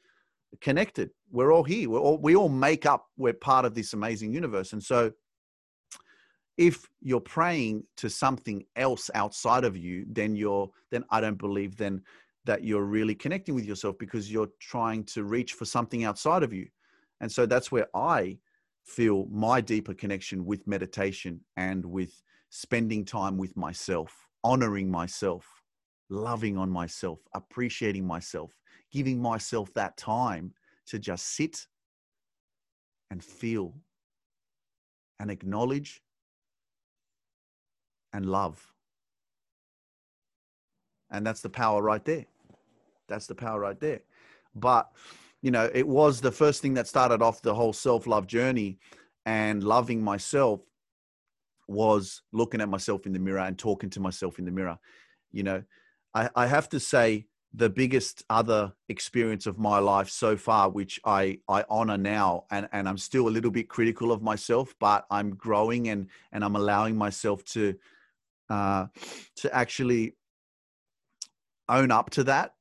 connected. 0.60 1.10
We're 1.32 1.52
all 1.52 1.64
here. 1.64 1.90
We're 1.90 2.00
all, 2.00 2.18
we 2.18 2.36
all 2.36 2.50
make 2.50 2.86
up, 2.86 3.08
we're 3.18 3.34
part 3.34 3.66
of 3.66 3.74
this 3.74 3.94
amazing 3.94 4.34
universe. 4.34 4.74
And 4.74 4.84
so 4.84 5.12
if 6.62 6.88
you're 7.02 7.20
praying 7.20 7.84
to 7.98 8.08
something 8.08 8.64
else 8.76 9.10
outside 9.16 9.64
of 9.64 9.76
you, 9.76 10.06
then 10.08 10.36
you're 10.36 10.70
then 10.92 11.04
I 11.10 11.20
don't 11.20 11.40
believe 11.40 11.76
then 11.76 12.04
that 12.46 12.64
you're 12.64 12.84
really 12.84 13.16
connecting 13.16 13.56
with 13.56 13.66
yourself 13.66 13.98
because 13.98 14.32
you're 14.32 14.52
trying 14.60 15.04
to 15.06 15.24
reach 15.24 15.54
for 15.54 15.66
something 15.66 16.04
outside 16.04 16.44
of 16.44 16.54
you. 16.54 16.68
And 17.20 17.32
so 17.32 17.48
that's 17.48 17.72
where 17.72 17.88
I 17.96 18.38
feel 18.84 19.26
my 19.32 19.60
deeper 19.60 19.96
connection 19.96 20.46
with 20.46 20.68
meditation 20.68 21.42
and 21.58 21.84
with 21.84 22.22
spending 22.52 23.06
time 23.06 23.40
with 23.40 23.58
myself, 23.58 24.16
honoring 24.44 24.92
myself, 24.92 25.48
loving 26.12 26.60
on 26.60 26.70
myself, 26.70 27.20
appreciating 27.34 28.06
myself, 28.06 28.52
giving 28.92 29.20
myself 29.20 29.74
that 29.74 29.98
time 29.98 30.54
to 30.88 31.00
just 31.00 31.36
sit 31.36 31.66
and 33.10 33.24
feel 33.24 33.74
and 35.20 35.32
acknowledge 35.32 36.04
and 38.14 38.26
love. 38.26 38.74
And 41.10 41.26
that's 41.26 41.42
the 41.42 41.50
power 41.50 41.82
right 41.82 42.04
there. 42.06 42.26
That's 43.08 43.28
the 43.28 43.36
power 43.36 43.60
right 43.60 43.80
there. 43.80 44.02
But 44.56 44.90
you 45.42 45.52
know, 45.52 45.70
it 45.74 45.88
was 45.88 46.22
the 46.22 46.32
first 46.32 46.62
thing 46.62 46.76
that 46.76 46.88
started 46.88 47.22
off 47.22 47.42
the 47.42 47.56
whole 47.56 47.74
self 47.74 48.08
love 48.08 48.28
journey 48.28 48.78
and 49.26 49.64
loving 49.64 50.04
myself 50.04 50.62
was 51.68 52.22
looking 52.32 52.62
at 52.62 52.70
myself 52.70 53.06
in 53.06 53.14
the 53.14 53.20
mirror 53.20 53.40
and 53.40 53.58
talking 53.58 53.90
to 53.92 54.00
myself 54.00 54.40
in 54.40 54.46
the 54.46 54.52
mirror. 54.52 54.78
You 55.32 55.44
know, 55.44 55.64
I, 56.14 56.30
I 56.36 56.48
have 56.48 56.70
to 56.70 56.80
say 56.80 57.28
the 57.54 57.70
biggest 57.70 58.24
other 58.30 58.74
experience 58.88 59.46
of 59.46 59.58
my 59.58 59.80
life 59.80 60.10
so 60.10 60.38
far, 60.38 60.70
which 60.70 61.00
I, 61.04 61.40
I 61.50 61.66
honor 61.70 61.98
now, 61.98 62.46
and, 62.50 62.68
and 62.72 62.88
I'm 62.88 62.98
still 62.98 63.28
a 63.28 63.30
little 63.30 63.52
bit 63.52 63.68
critical 63.68 64.12
of 64.12 64.22
myself, 64.22 64.74
but 64.80 65.06
I'm 65.12 65.36
growing 65.36 65.90
and, 65.90 66.08
and 66.32 66.44
I'm 66.44 66.56
allowing 66.56 66.98
myself 66.98 67.44
to, 67.46 67.76
uh, 68.52 68.88
to 69.38 69.56
actually 69.56 70.14
own 71.70 71.90
up 71.90 72.10
to 72.10 72.24
that 72.26 72.56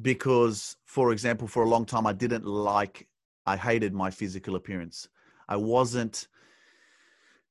because 0.00 0.76
for 0.84 1.10
example 1.10 1.48
for 1.48 1.64
a 1.64 1.68
long 1.68 1.84
time 1.84 2.06
i 2.06 2.12
didn't 2.12 2.44
like 2.44 3.08
i 3.46 3.56
hated 3.56 3.92
my 3.92 4.10
physical 4.10 4.54
appearance. 4.54 5.08
I 5.48 5.56
wasn't 5.56 6.28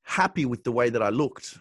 happy 0.04 0.46
with 0.46 0.64
the 0.64 0.72
way 0.72 0.90
that 0.90 1.02
i 1.02 1.10
looked 1.10 1.58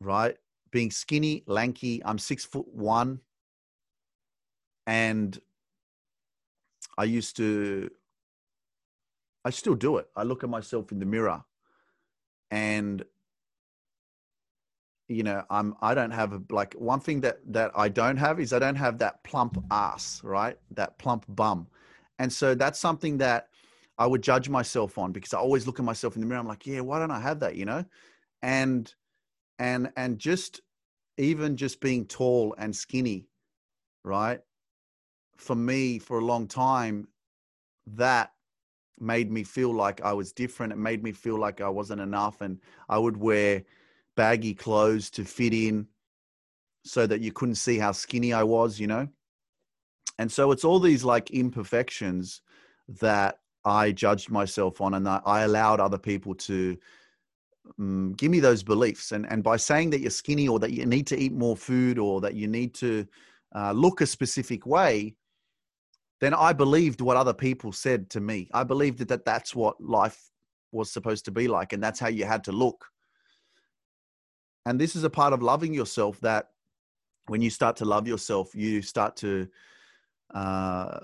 right? 0.00 0.36
Being 0.72 0.90
skinny 0.90 1.44
lanky 1.46 2.02
i'm 2.04 2.18
six 2.18 2.44
foot 2.44 2.66
one. 2.66 3.20
And 4.88 5.40
i 6.98 7.04
used 7.04 7.36
to 7.36 7.90
I 9.44 9.50
still 9.50 9.74
do 9.74 9.96
it. 9.98 10.06
I 10.16 10.24
look 10.24 10.42
at 10.44 10.50
myself 10.50 10.92
in 10.92 10.98
the 10.98 11.06
mirror. 11.06 11.42
And 12.50 13.04
you 15.10 15.24
know 15.24 15.42
i'm 15.50 15.74
i 15.82 15.92
don't 15.92 16.12
have 16.12 16.32
a, 16.32 16.40
like 16.50 16.72
one 16.74 17.00
thing 17.00 17.20
that 17.20 17.40
that 17.44 17.72
i 17.74 17.88
don't 17.88 18.16
have 18.16 18.38
is 18.38 18.52
i 18.52 18.58
don't 18.58 18.76
have 18.76 18.96
that 18.98 19.22
plump 19.24 19.62
ass 19.70 20.20
right? 20.22 20.56
That 20.70 20.98
plump 20.98 21.24
bum. 21.28 21.66
And 22.18 22.32
so 22.32 22.54
that's 22.54 22.78
something 22.78 23.18
that 23.18 23.48
i 23.98 24.06
would 24.06 24.22
judge 24.22 24.48
myself 24.48 24.96
on 24.98 25.10
because 25.10 25.34
i 25.34 25.38
always 25.38 25.66
look 25.66 25.80
at 25.80 25.84
myself 25.84 26.14
in 26.14 26.20
the 26.20 26.26
mirror. 26.26 26.40
I'm 26.40 26.46
like 26.46 26.66
yeah 26.66 26.80
why 26.80 27.00
don't 27.00 27.10
i 27.10 27.20
have 27.20 27.40
that? 27.40 27.56
You 27.56 27.64
know? 27.64 27.84
And 28.42 28.94
and 29.58 29.90
and 29.96 30.18
just 30.18 30.60
even 31.18 31.56
just 31.56 31.80
being 31.80 32.06
tall 32.06 32.54
and 32.56 32.74
skinny 32.74 33.26
right? 34.04 34.40
For 35.36 35.56
me 35.56 35.98
for 35.98 36.20
a 36.20 36.24
long 36.24 36.46
time 36.46 37.08
that 37.86 38.32
made 38.98 39.30
me 39.30 39.42
feel 39.42 39.74
like 39.74 40.00
I 40.02 40.12
was 40.12 40.32
different. 40.32 40.72
It 40.72 40.78
made 40.78 41.02
me 41.02 41.12
feel 41.12 41.38
like 41.38 41.60
I 41.60 41.68
wasn't 41.68 42.00
enough. 42.00 42.40
And 42.42 42.60
I 42.88 42.98
would 42.98 43.16
wear 43.16 43.64
baggy 44.16 44.54
clothes 44.54 45.10
to 45.10 45.24
fit 45.24 45.54
in 45.54 45.86
so 46.84 47.06
that 47.06 47.20
you 47.20 47.32
couldn't 47.32 47.56
see 47.56 47.78
how 47.78 47.92
skinny 47.92 48.32
I 48.32 48.42
was, 48.42 48.80
you 48.80 48.86
know? 48.86 49.08
And 50.18 50.30
so 50.30 50.52
it's 50.52 50.64
all 50.64 50.80
these 50.80 51.04
like 51.04 51.30
imperfections 51.30 52.42
that 53.00 53.38
I 53.64 53.92
judged 53.92 54.30
myself 54.30 54.80
on 54.80 54.94
and 54.94 55.08
I 55.08 55.42
allowed 55.42 55.80
other 55.80 55.98
people 55.98 56.34
to 56.34 56.76
um, 57.78 58.14
give 58.14 58.30
me 58.30 58.40
those 58.40 58.62
beliefs. 58.62 59.12
And, 59.12 59.30
and 59.30 59.42
by 59.42 59.56
saying 59.56 59.90
that 59.90 60.00
you're 60.00 60.10
skinny 60.10 60.48
or 60.48 60.58
that 60.58 60.72
you 60.72 60.86
need 60.86 61.06
to 61.08 61.18
eat 61.18 61.32
more 61.32 61.56
food 61.56 61.98
or 61.98 62.20
that 62.22 62.34
you 62.34 62.48
need 62.48 62.74
to 62.74 63.06
uh, 63.54 63.72
look 63.72 64.00
a 64.00 64.06
specific 64.06 64.66
way, 64.66 65.14
then 66.20 66.34
I 66.34 66.52
believed 66.52 67.00
what 67.00 67.16
other 67.16 67.32
people 67.34 67.72
said 67.72 68.10
to 68.10 68.20
me. 68.20 68.48
I 68.52 68.64
believed 68.64 68.98
that, 68.98 69.08
that 69.08 69.24
that's 69.24 69.54
what 69.54 69.80
life 69.80 70.30
was 70.72 70.92
supposed 70.92 71.24
to 71.24 71.30
be 71.30 71.48
like, 71.48 71.72
and 71.72 71.82
that's 71.82 71.98
how 71.98 72.08
you 72.08 72.24
had 72.24 72.44
to 72.44 72.52
look. 72.52 72.86
And 74.66 74.80
this 74.80 74.96
is 74.96 75.04
a 75.04 75.10
part 75.10 75.32
of 75.32 75.42
loving 75.42 75.74
yourself 75.74 76.20
that 76.20 76.50
when 77.26 77.40
you 77.40 77.50
start 77.50 77.76
to 77.76 77.84
love 77.84 78.06
yourself, 78.06 78.54
you 78.54 78.82
start 78.82 79.16
to, 79.16 79.48
uh, 80.34 80.98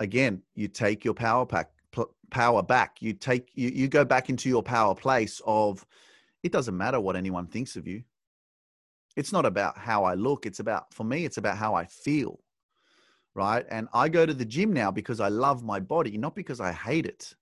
again, 0.00 0.42
you 0.54 0.68
take 0.68 1.04
your 1.04 1.14
power 1.14 1.46
pack, 1.46 1.70
power 2.30 2.62
back. 2.62 3.00
You 3.00 3.12
take, 3.12 3.50
you, 3.54 3.68
you 3.68 3.88
go 3.88 4.04
back 4.04 4.28
into 4.28 4.48
your 4.48 4.62
power 4.62 4.94
place 4.94 5.40
of, 5.46 5.86
it 6.42 6.52
doesn't 6.52 6.76
matter 6.76 7.00
what 7.00 7.16
anyone 7.16 7.46
thinks 7.46 7.76
of 7.76 7.86
you. 7.86 8.02
It's 9.16 9.32
not 9.32 9.46
about 9.46 9.78
how 9.78 10.04
I 10.04 10.14
look. 10.14 10.46
It's 10.46 10.60
about, 10.60 10.92
for 10.92 11.04
me, 11.04 11.24
it's 11.24 11.38
about 11.38 11.56
how 11.56 11.74
I 11.74 11.86
feel 11.86 12.40
right? 13.36 13.66
And 13.70 13.86
I 13.92 14.08
go 14.08 14.24
to 14.24 14.32
the 14.32 14.46
gym 14.46 14.72
now 14.72 14.90
because 14.90 15.20
I 15.20 15.28
love 15.28 15.62
my 15.62 15.78
body, 15.78 16.16
not 16.16 16.34
because 16.34 16.58
I 16.58 16.72
hate 16.72 17.04
it. 17.04 17.34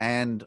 And 0.00 0.42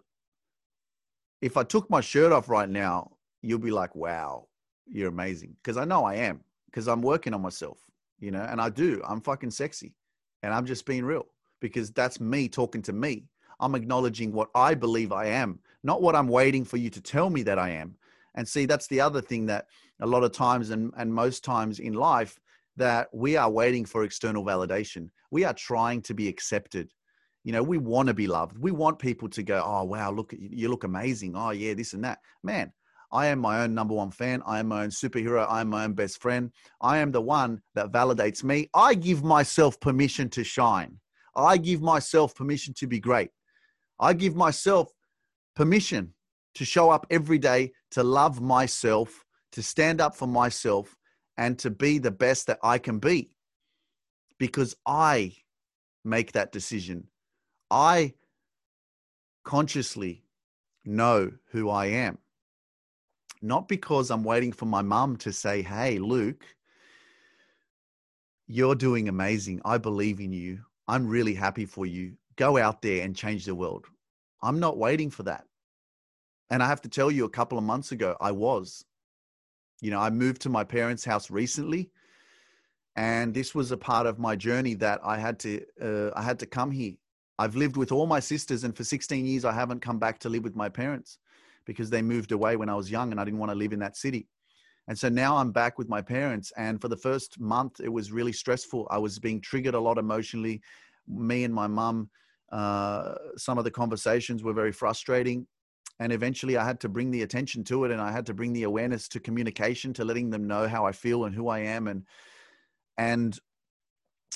if 1.42 1.58
I 1.58 1.64
took 1.64 1.90
my 1.92 2.02
shirt 2.02 2.32
off 2.32 2.50
right 2.50 2.68
now, 2.68 3.12
you'll 3.48 3.60
be 3.60 3.72
like, 3.72 3.96
wow, 3.96 4.48
you're 4.86 5.10
amazing. 5.10 5.56
Because 5.62 5.78
I 5.78 5.86
know 5.86 6.06
I 6.06 6.16
am, 6.16 6.42
because 6.66 6.88
I'm 6.88 7.02
working 7.02 7.34
on 7.34 7.42
myself, 7.42 7.80
you 8.20 8.32
know, 8.32 8.42
and 8.42 8.60
I 8.62 8.70
do. 8.70 9.02
I'm 9.08 9.22
fucking 9.22 9.52
sexy. 9.52 9.94
And 10.44 10.54
I'm 10.54 10.66
just 10.66 10.86
being 10.86 11.04
real 11.04 11.26
because 11.60 11.92
that's 11.92 12.20
me 12.20 12.48
talking 12.48 12.82
to 12.84 12.94
me. 12.94 13.26
I'm 13.60 13.76
acknowledging 13.76 14.32
what 14.32 14.50
I 14.54 14.76
believe 14.76 15.12
I 15.12 15.26
am, 15.26 15.60
not 15.84 16.02
what 16.02 16.16
I'm 16.16 16.28
waiting 16.28 16.64
for 16.64 16.78
you 16.78 16.90
to 16.92 17.02
tell 17.02 17.30
me 17.30 17.42
that 17.44 17.58
I 17.58 17.72
am. 17.72 17.96
And 18.36 18.48
see, 18.48 18.66
that's 18.66 18.88
the 18.88 19.02
other 19.02 19.22
thing 19.22 19.48
that 19.48 19.66
a 20.00 20.06
lot 20.06 20.24
of 20.24 20.32
times 20.32 20.70
and, 20.70 20.94
and 20.98 21.12
most 21.12 21.44
times 21.44 21.80
in 21.80 21.94
life, 21.94 22.40
that 22.76 23.08
we 23.12 23.36
are 23.36 23.50
waiting 23.50 23.84
for 23.84 24.04
external 24.04 24.46
validation. 24.46 25.10
We 25.32 25.44
are 25.44 25.54
trying 25.54 26.04
to 26.04 26.14
be 26.14 26.28
accepted. 26.28 26.92
You 27.44 27.52
know, 27.52 27.64
we 27.64 27.80
want 27.80 28.08
to 28.08 28.14
be 28.14 28.28
loved. 28.28 28.58
We 28.60 28.72
want 28.72 29.00
people 29.00 29.28
to 29.30 29.42
go, 29.42 29.64
oh, 29.66 29.84
wow, 29.84 30.12
look, 30.12 30.34
you 30.38 30.70
look 30.70 30.84
amazing. 30.84 31.36
Oh, 31.36 31.50
yeah, 31.50 31.74
this 31.74 31.94
and 31.94 32.04
that. 32.04 32.20
Man, 32.44 32.72
I 33.12 33.28
am 33.28 33.40
my 33.40 33.62
own 33.62 33.74
number 33.74 33.94
one 33.94 34.12
fan. 34.12 34.42
I 34.46 34.60
am 34.60 34.68
my 34.68 34.84
own 34.84 34.90
superhero. 34.90 35.48
I 35.50 35.62
am 35.62 35.70
my 35.70 35.86
own 35.86 35.94
best 35.94 36.22
friend. 36.22 36.52
I 36.82 36.98
am 36.98 37.12
the 37.12 37.22
one 37.22 37.62
that 37.74 37.92
validates 37.92 38.44
me. 38.44 38.70
I 38.74 38.94
give 38.94 39.24
myself 39.24 39.80
permission 39.80 40.30
to 40.32 40.44
shine. 40.44 41.00
I 41.36 41.58
give 41.58 41.82
myself 41.82 42.36
permission 42.36 42.74
to 42.76 42.88
be 42.88 43.00
great. 43.00 43.30
I 44.00 44.14
give 44.14 44.36
myself 44.36 44.92
permission 45.56 46.14
to 46.56 46.66
show 46.66 46.90
up 46.90 47.06
every 47.10 47.38
day, 47.38 47.72
to 47.92 48.04
love 48.04 48.42
myself, 48.42 49.24
to 49.52 49.64
stand 49.64 50.02
up 50.02 50.16
for 50.16 50.28
myself, 50.28 50.96
and 51.38 51.58
to 51.60 51.70
be 51.70 52.00
the 52.00 52.12
best 52.12 52.48
that 52.48 52.60
I 52.64 52.78
can 52.78 53.00
be 53.00 53.36
because 54.40 54.76
I 54.86 55.34
make 56.04 56.32
that 56.34 56.52
decision. 56.52 57.08
I 57.70 58.14
consciously 59.44 60.24
know 60.86 61.32
who 61.52 61.70
I 61.70 61.88
am. 61.88 62.18
Not 63.42 63.68
because 63.68 64.10
I'm 64.12 64.24
waiting 64.24 64.52
for 64.52 64.66
my 64.66 64.82
mum 64.82 65.18
to 65.18 65.32
say, 65.32 65.62
Hey, 65.62 66.00
Luke, 66.00 66.46
you're 68.48 68.76
doing 68.76 69.10
amazing. 69.10 69.62
I 69.66 69.78
believe 69.78 70.20
in 70.20 70.32
you. 70.32 70.60
I'm 70.88 71.08
really 71.08 71.34
happy 71.34 71.66
for 71.66 71.86
you. 71.86 72.14
Go 72.38 72.58
out 72.58 72.82
there 72.82 73.04
and 73.04 73.16
change 73.16 73.46
the 73.46 73.56
world. 73.56 73.86
I'm 74.42 74.60
not 74.60 74.78
waiting 74.78 75.10
for 75.10 75.24
that. 75.24 75.46
And 76.50 76.64
I 76.64 76.68
have 76.68 76.82
to 76.82 76.90
tell 76.90 77.12
you, 77.12 77.26
a 77.26 77.30
couple 77.30 77.58
of 77.58 77.64
months 77.64 77.92
ago, 77.92 78.16
I 78.22 78.32
was 78.32 78.86
you 79.82 79.92
know, 79.92 80.00
I 80.00 80.10
moved 80.10 80.42
to 80.42 80.50
my 80.50 80.64
parents' 80.64 81.06
house 81.06 81.30
recently, 81.30 81.92
and 82.96 83.34
this 83.34 83.54
was 83.54 83.72
a 83.72 83.78
part 83.78 84.08
of 84.08 84.18
my 84.18 84.36
journey 84.36 84.74
that 84.76 85.00
I 85.04 85.18
had 85.18 85.40
to 85.40 85.62
uh, 85.82 86.12
I 86.16 86.22
had 86.24 86.40
to 86.40 86.46
come 86.46 86.72
here. 86.72 86.94
I've 87.40 87.56
lived 87.56 87.78
with 87.78 87.92
all 87.92 88.08
my 88.08 88.20
sisters, 88.20 88.64
and 88.64 88.76
for 88.76 88.84
16 88.84 89.26
years 89.26 89.46
I 89.46 89.52
haven't 89.52 89.82
come 89.82 90.00
back 90.00 90.20
to 90.20 90.30
live 90.30 90.44
with 90.44 90.56
my 90.56 90.70
parents 90.70 91.20
because 91.68 91.90
they 91.92 92.02
moved 92.02 92.32
away 92.32 92.56
when 92.56 92.70
I 92.70 92.76
was 92.76 92.90
young, 92.90 93.12
and 93.12 93.22
I 93.22 93.26
didn't 93.26 93.40
want 93.40 93.52
to 93.52 93.58
live 93.58 93.74
in 93.74 93.80
that 93.80 93.98
city. 93.98 94.28
And 94.88 94.98
so 94.98 95.10
now 95.10 95.38
I'm 95.38 95.52
back 95.52 95.78
with 95.78 95.90
my 95.90 96.02
parents, 96.02 96.52
and 96.58 96.82
for 96.82 96.88
the 96.88 96.98
first 96.98 97.40
month 97.40 97.80
it 97.80 97.92
was 97.92 98.12
really 98.12 98.34
stressful. 98.34 98.88
I 98.90 98.98
was 98.98 99.20
being 99.20 99.42
triggered 99.42 99.76
a 99.76 99.80
lot 99.80 99.98
emotionally. 99.98 100.62
Me 101.08 101.44
and 101.44 101.54
my 101.54 101.68
mum, 101.68 102.10
uh, 102.52 103.14
some 103.36 103.58
of 103.58 103.66
the 103.66 103.72
conversations 103.72 104.44
were 104.44 104.54
very 104.54 104.72
frustrating 104.72 105.46
and 106.00 106.12
eventually 106.12 106.58
i 106.58 106.66
had 106.66 106.80
to 106.80 106.90
bring 106.90 107.12
the 107.12 107.24
attention 107.24 107.64
to 107.64 107.84
it 107.84 107.92
and 107.92 108.02
i 108.02 108.12
had 108.12 108.26
to 108.26 108.34
bring 108.34 108.54
the 108.54 108.64
awareness 108.64 109.08
to 109.08 109.20
communication 109.20 109.94
to 109.94 110.06
letting 110.06 110.30
them 110.30 110.48
know 110.48 110.68
how 110.68 110.86
i 110.86 110.92
feel 110.92 111.26
and 111.26 111.36
who 111.36 111.48
i 111.48 111.60
am 111.60 111.88
and 111.88 112.04
and 112.98 113.40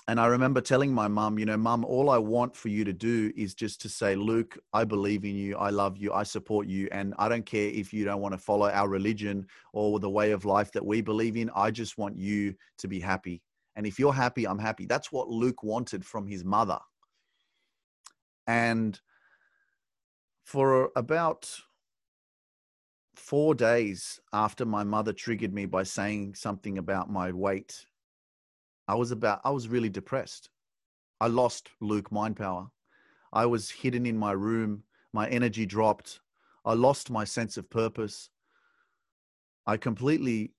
and 0.08 0.20
i 0.20 0.26
remember 0.26 0.62
telling 0.62 0.94
my 0.94 1.08
mum 1.08 1.38
you 1.38 1.46
know 1.46 1.58
mum 1.58 1.86
all 1.86 2.10
i 2.10 2.18
want 2.18 2.56
for 2.56 2.70
you 2.70 2.84
to 2.84 2.94
do 2.94 3.32
is 3.36 3.54
just 3.54 3.82
to 3.82 3.90
say 3.90 4.16
luke 4.16 4.58
i 4.74 4.84
believe 4.84 5.26
in 5.26 5.36
you. 5.36 5.58
I 5.58 5.70
love 5.70 5.98
you. 5.98 6.14
I 6.14 6.24
support 6.24 6.68
you. 6.68 6.88
And 6.92 7.14
i 7.20 7.30
don't 7.30 7.46
care 7.46 7.70
if 7.70 7.94
you 7.94 8.06
don't 8.06 8.22
want 8.22 8.34
to 8.34 8.38
follow 8.38 8.70
our 8.70 8.88
religion 8.88 9.48
or 9.74 10.00
the 10.00 10.10
way 10.10 10.32
of 10.32 10.46
life 10.46 10.72
that 10.74 10.86
we 10.86 11.02
believe 11.02 11.38
in. 11.38 11.50
I 11.56 11.72
just 11.72 11.98
want 11.98 12.18
you 12.18 12.56
to 12.80 12.88
be 12.88 13.00
happy 13.00 13.42
and 13.76 13.86
if 13.86 14.00
you're 14.00 14.14
happy 14.14 14.48
i'm 14.48 14.60
happy. 14.60 14.86
That's 14.86 15.12
what 15.12 15.30
luke 15.30 15.64
wanted 15.64 16.06
from 16.06 16.28
his 16.28 16.44
mother. 16.44 16.80
And 18.48 19.00
for 20.44 20.90
about 20.96 21.50
four 23.16 23.56
days 23.56 24.20
after 24.34 24.66
my 24.66 24.84
mother 24.84 25.14
triggered 25.14 25.54
me 25.54 25.66
by 25.66 25.84
saying 25.84 26.36
something 26.36 26.78
about 26.78 27.10
my 27.10 27.32
weight, 27.32 27.86
I 28.92 28.96
was 28.96 29.12
about, 29.12 29.40
I 29.46 29.52
was 29.52 29.70
really 29.70 29.88
depressed. 29.88 30.50
I 31.22 31.28
lost 31.28 31.70
Luke 31.80 32.12
mind 32.12 32.36
power. 32.36 32.68
I 33.32 33.46
was 33.46 33.70
hidden 33.70 34.06
in 34.06 34.18
my 34.18 34.34
room. 34.34 34.84
My 35.14 35.30
energy 35.30 35.66
dropped. 35.66 36.20
I 36.66 36.74
lost 36.74 37.10
my 37.10 37.24
sense 37.24 37.56
of 37.56 37.70
purpose. 37.70 38.30
I 39.66 39.78
completely 39.78 40.52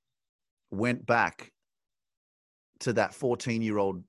went 0.70 1.04
back 1.04 1.52
to 2.80 2.94
that 2.94 3.12
14 3.12 3.60
year 3.60 3.76
old 3.76 4.02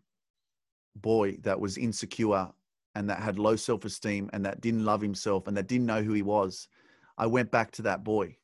boy 0.95 1.35
that 1.41 1.59
was 1.59 1.77
insecure 1.77 2.47
and 2.95 3.09
that 3.09 3.19
had 3.19 3.37
low 3.37 3.57
self 3.57 3.83
esteem 3.83 4.29
and 4.31 4.45
that 4.45 4.61
didn't 4.61 4.85
love 4.85 5.01
himself 5.01 5.47
and 5.47 5.57
that 5.57 5.67
didn't 5.67 5.87
know 5.87 6.01
who 6.01 6.13
he 6.13 6.21
was, 6.21 6.69
I 7.17 7.25
went 7.25 7.51
back 7.51 7.71
to 7.71 7.81
that 7.81 8.05
boy. 8.05 8.37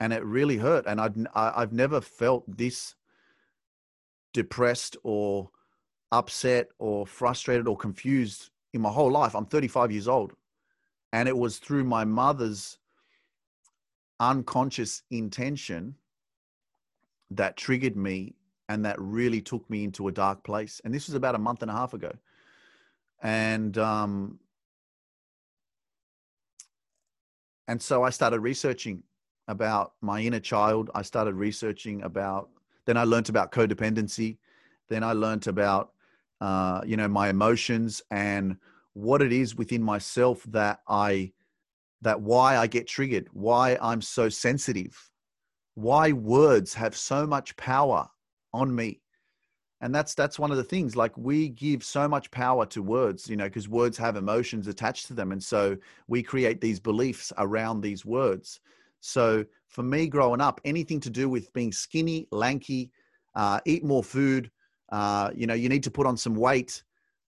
And 0.00 0.14
it 0.14 0.24
really 0.24 0.56
hurt. 0.56 0.86
And 0.86 0.98
I'd, 0.98 1.14
I've 1.34 1.74
never 1.74 2.00
felt 2.00 2.44
this 2.56 2.94
depressed 4.32 4.96
or 5.02 5.50
upset 6.12 6.68
or 6.78 7.06
frustrated 7.06 7.68
or 7.68 7.76
confused 7.76 8.50
in 8.72 8.80
my 8.80 8.90
whole 8.90 9.10
life. 9.10 9.34
I'm 9.34 9.46
35 9.46 9.92
years 9.92 10.08
old. 10.08 10.32
And 11.12 11.28
it 11.28 11.36
was 11.36 11.58
through 11.58 11.84
my 11.84 12.04
mother's 12.04 12.78
unconscious 14.20 15.02
intention 15.10 15.96
that 17.30 17.56
triggered 17.56 17.96
me 17.96 18.34
and 18.68 18.84
that 18.84 19.00
really 19.00 19.40
took 19.40 19.68
me 19.68 19.82
into 19.82 20.06
a 20.08 20.12
dark 20.12 20.44
place. 20.44 20.80
And 20.84 20.94
this 20.94 21.08
was 21.08 21.14
about 21.14 21.34
a 21.34 21.38
month 21.38 21.62
and 21.62 21.70
a 21.70 21.74
half 21.74 21.94
ago. 21.94 22.12
And 23.22 23.76
um, 23.78 24.38
and 27.66 27.82
so 27.82 28.02
I 28.02 28.10
started 28.10 28.40
researching 28.40 29.02
about 29.48 29.92
my 30.00 30.20
inner 30.20 30.40
child. 30.40 30.90
I 30.94 31.02
started 31.02 31.34
researching 31.34 32.02
about. 32.02 32.50
Then 32.90 32.96
I 32.96 33.04
learned 33.04 33.28
about 33.28 33.52
codependency. 33.52 34.38
Then 34.88 35.04
I 35.04 35.12
learned 35.12 35.46
about 35.46 35.92
uh, 36.40 36.80
you 36.84 36.96
know 36.96 37.06
my 37.06 37.28
emotions 37.28 38.02
and 38.10 38.56
what 38.94 39.22
it 39.22 39.32
is 39.32 39.54
within 39.54 39.80
myself 39.80 40.42
that 40.48 40.80
I 40.88 41.30
that 42.02 42.20
why 42.20 42.56
I 42.56 42.66
get 42.66 42.88
triggered, 42.88 43.28
why 43.32 43.78
I'm 43.80 44.02
so 44.02 44.28
sensitive, 44.28 45.08
why 45.76 46.10
words 46.10 46.74
have 46.74 46.96
so 46.96 47.28
much 47.28 47.56
power 47.56 48.08
on 48.52 48.74
me. 48.74 49.02
And 49.80 49.94
that's 49.94 50.16
that's 50.16 50.40
one 50.40 50.50
of 50.50 50.56
the 50.56 50.64
things 50.64 50.96
like 50.96 51.16
we 51.16 51.48
give 51.48 51.84
so 51.84 52.08
much 52.08 52.28
power 52.32 52.66
to 52.66 52.82
words, 52.82 53.30
you 53.30 53.36
know, 53.36 53.44
because 53.44 53.68
words 53.68 53.98
have 53.98 54.16
emotions 54.16 54.66
attached 54.66 55.06
to 55.06 55.14
them 55.14 55.30
and 55.30 55.40
so 55.40 55.76
we 56.08 56.24
create 56.24 56.60
these 56.60 56.80
beliefs 56.80 57.32
around 57.38 57.82
these 57.82 58.04
words. 58.04 58.58
So 59.00 59.44
for 59.68 59.82
me 59.82 60.08
growing 60.08 60.40
up, 60.40 60.60
anything 60.64 61.00
to 61.00 61.10
do 61.10 61.28
with 61.28 61.52
being 61.52 61.72
skinny, 61.72 62.26
lanky, 62.30 62.92
uh, 63.34 63.60
eat 63.64 63.84
more 63.84 64.02
food, 64.04 64.50
uh, 64.90 65.30
you 65.34 65.46
know, 65.46 65.54
you 65.54 65.68
need 65.68 65.84
to 65.84 65.90
put 65.90 66.06
on 66.06 66.16
some 66.16 66.34
weight, 66.34 66.82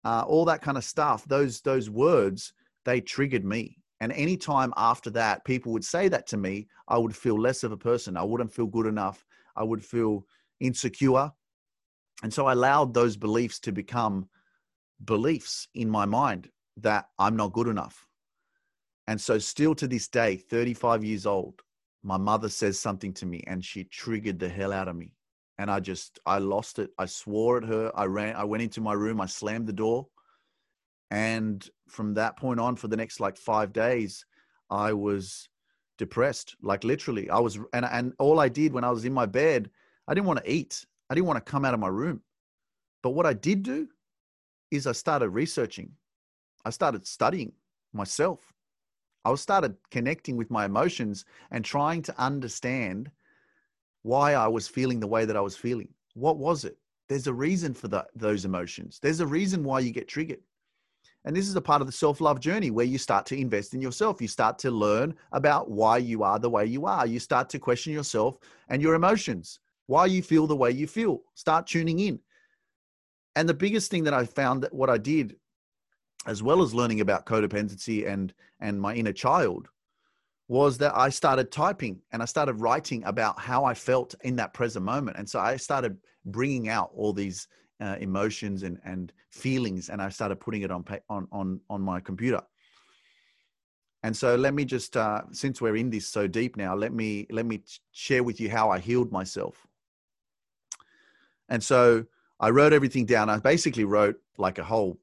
uh, 0.03 0.23
all 0.27 0.45
that 0.45 0.61
kind 0.61 0.77
of 0.77 0.83
stuff. 0.83 1.25
Those 1.25 1.61
those 1.61 1.89
words 1.89 2.53
they 2.85 3.01
triggered 3.01 3.45
me. 3.45 3.77
And 3.99 4.11
any 4.13 4.35
time 4.35 4.73
after 4.75 5.11
that, 5.11 5.45
people 5.45 5.71
would 5.73 5.85
say 5.85 6.07
that 6.09 6.25
to 6.27 6.37
me, 6.37 6.67
I 6.87 6.97
would 6.97 7.15
feel 7.15 7.39
less 7.39 7.63
of 7.63 7.71
a 7.71 7.77
person. 7.77 8.17
I 8.17 8.23
wouldn't 8.23 8.51
feel 8.51 8.65
good 8.65 8.87
enough. 8.87 9.23
I 9.55 9.63
would 9.63 9.85
feel 9.85 10.25
insecure. 10.59 11.31
And 12.23 12.33
so 12.33 12.47
I 12.47 12.53
allowed 12.53 12.93
those 12.93 13.15
beliefs 13.15 13.59
to 13.59 13.71
become 13.71 14.27
beliefs 15.05 15.67
in 15.75 15.89
my 15.89 16.05
mind 16.05 16.49
that 16.77 17.09
I'm 17.19 17.35
not 17.35 17.53
good 17.53 17.67
enough. 17.67 18.07
And 19.07 19.19
so, 19.19 19.39
still 19.39 19.75
to 19.75 19.87
this 19.87 20.07
day, 20.07 20.37
35 20.37 21.03
years 21.03 21.25
old, 21.25 21.61
my 22.03 22.17
mother 22.17 22.49
says 22.49 22.79
something 22.79 23.13
to 23.15 23.25
me 23.25 23.43
and 23.47 23.63
she 23.63 23.83
triggered 23.83 24.39
the 24.39 24.49
hell 24.49 24.71
out 24.71 24.87
of 24.87 24.95
me 24.95 25.13
and 25.61 25.69
I 25.69 25.79
just 25.79 26.19
I 26.25 26.39
lost 26.39 26.79
it. 26.79 26.89
I 26.97 27.05
swore 27.05 27.57
at 27.57 27.65
her. 27.65 27.91
I 27.93 28.05
ran. 28.05 28.35
I 28.35 28.43
went 28.45 28.63
into 28.63 28.81
my 28.81 28.93
room. 28.93 29.21
I 29.21 29.27
slammed 29.27 29.67
the 29.67 29.73
door, 29.73 30.07
and 31.11 31.67
from 31.87 32.15
that 32.15 32.35
point 32.35 32.59
on, 32.59 32.75
for 32.75 32.87
the 32.87 32.97
next 32.97 33.19
like 33.19 33.37
five 33.37 33.71
days, 33.71 34.25
I 34.71 34.93
was 34.93 35.49
depressed. 35.99 36.55
Like 36.63 36.83
literally, 36.83 37.29
I 37.29 37.37
was. 37.37 37.59
And 37.73 37.85
and 37.85 38.13
all 38.17 38.39
I 38.39 38.49
did 38.49 38.73
when 38.73 38.83
I 38.83 38.89
was 38.89 39.05
in 39.05 39.13
my 39.13 39.27
bed, 39.27 39.69
I 40.07 40.15
didn't 40.15 40.25
want 40.25 40.43
to 40.43 40.51
eat. 40.51 40.83
I 41.11 41.13
didn't 41.13 41.27
want 41.27 41.45
to 41.45 41.51
come 41.51 41.63
out 41.63 41.75
of 41.75 41.79
my 41.79 41.89
room. 41.89 42.21
But 43.03 43.11
what 43.11 43.27
I 43.27 43.33
did 43.33 43.61
do 43.61 43.87
is 44.71 44.87
I 44.87 44.93
started 44.93 45.29
researching. 45.29 45.91
I 46.65 46.71
started 46.71 47.05
studying 47.05 47.51
myself. 47.93 48.51
I 49.23 49.35
started 49.35 49.75
connecting 49.91 50.35
with 50.35 50.49
my 50.49 50.65
emotions 50.65 51.25
and 51.51 51.63
trying 51.63 52.01
to 52.03 52.19
understand 52.19 53.11
why 54.03 54.33
I 54.33 54.47
was 54.47 54.67
feeling 54.67 54.99
the 54.99 55.07
way 55.07 55.25
that 55.25 55.37
I 55.37 55.41
was 55.41 55.55
feeling. 55.55 55.89
What 56.13 56.37
was 56.37 56.65
it? 56.65 56.77
There's 57.07 57.27
a 57.27 57.33
reason 57.33 57.73
for 57.73 57.87
that, 57.89 58.07
those 58.15 58.45
emotions. 58.45 58.99
There's 59.01 59.19
a 59.19 59.27
reason 59.27 59.63
why 59.63 59.81
you 59.81 59.91
get 59.91 60.07
triggered. 60.07 60.39
And 61.25 61.35
this 61.35 61.47
is 61.47 61.55
a 61.55 61.61
part 61.61 61.81
of 61.81 61.87
the 61.87 61.93
self 61.93 62.19
love 62.19 62.39
journey 62.39 62.71
where 62.71 62.85
you 62.85 62.97
start 62.97 63.25
to 63.27 63.37
invest 63.37 63.73
in 63.73 63.81
yourself. 63.81 64.21
You 64.21 64.27
start 64.27 64.57
to 64.59 64.71
learn 64.71 65.13
about 65.33 65.69
why 65.69 65.97
you 65.97 66.23
are 66.23 66.39
the 66.39 66.49
way 66.49 66.65
you 66.65 66.85
are. 66.85 67.05
You 67.05 67.19
start 67.19 67.49
to 67.49 67.59
question 67.59 67.93
yourself 67.93 68.39
and 68.69 68.81
your 68.81 68.95
emotions, 68.95 69.59
why 69.85 70.07
you 70.07 70.23
feel 70.23 70.47
the 70.47 70.55
way 70.55 70.71
you 70.71 70.87
feel. 70.87 71.21
Start 71.35 71.67
tuning 71.67 71.99
in. 71.99 72.19
And 73.35 73.47
the 73.47 73.53
biggest 73.53 73.91
thing 73.91 74.03
that 74.05 74.13
I 74.13 74.25
found 74.25 74.63
that 74.63 74.73
what 74.73 74.89
I 74.89 74.97
did, 74.97 75.35
as 76.25 76.43
well 76.43 76.61
as 76.61 76.73
learning 76.73 77.01
about 77.01 77.25
codependency 77.25 78.07
and, 78.07 78.33
and 78.59 78.79
my 78.79 78.93
inner 78.93 79.13
child, 79.13 79.69
was 80.47 80.77
that 80.77 80.95
I 80.95 81.09
started 81.09 81.51
typing 81.51 82.01
and 82.11 82.21
I 82.21 82.25
started 82.25 82.55
writing 82.55 83.03
about 83.05 83.39
how 83.39 83.63
I 83.63 83.73
felt 83.73 84.15
in 84.21 84.35
that 84.35 84.53
present 84.53 84.83
moment. 84.83 85.17
And 85.17 85.29
so 85.29 85.39
I 85.39 85.55
started 85.55 85.97
bringing 86.25 86.67
out 86.67 86.91
all 86.93 87.13
these 87.13 87.47
uh, 87.79 87.95
emotions 87.99 88.63
and, 88.63 88.77
and 88.83 89.13
feelings 89.29 89.89
and 89.89 90.01
I 90.01 90.09
started 90.09 90.41
putting 90.41 90.63
it 90.63 90.69
on, 90.69 90.83
on, 91.09 91.27
on, 91.31 91.61
on 91.69 91.81
my 91.81 92.01
computer. 92.01 92.41
And 94.03 94.15
so 94.15 94.35
let 94.35 94.53
me 94.53 94.65
just, 94.65 94.97
uh, 94.97 95.21
since 95.31 95.61
we're 95.61 95.77
in 95.77 95.89
this 95.89 96.07
so 96.07 96.27
deep 96.27 96.57
now, 96.57 96.75
let 96.75 96.91
me, 96.91 97.27
let 97.29 97.45
me 97.45 97.61
share 97.91 98.23
with 98.23 98.39
you 98.39 98.49
how 98.49 98.69
I 98.69 98.79
healed 98.79 99.11
myself. 99.11 99.65
And 101.49 101.63
so 101.63 102.05
I 102.39 102.49
wrote 102.49 102.73
everything 102.73 103.05
down. 103.05 103.29
I 103.29 103.37
basically 103.37 103.85
wrote 103.85 104.19
like 104.37 104.57
a 104.57 104.63
whole 104.63 104.99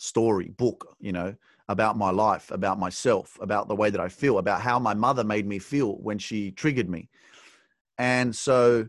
story 0.00 0.48
book, 0.48 0.96
you 0.98 1.12
know, 1.12 1.34
about 1.68 1.96
my 1.96 2.10
life, 2.10 2.50
about 2.50 2.78
myself, 2.78 3.38
about 3.40 3.68
the 3.68 3.76
way 3.76 3.90
that 3.90 4.00
I 4.00 4.08
feel, 4.08 4.38
about 4.38 4.62
how 4.62 4.78
my 4.78 4.94
mother 4.94 5.22
made 5.22 5.46
me 5.46 5.58
feel 5.58 5.96
when 5.96 6.18
she 6.18 6.50
triggered 6.50 6.88
me. 6.88 7.08
And 7.98 8.34
so, 8.34 8.88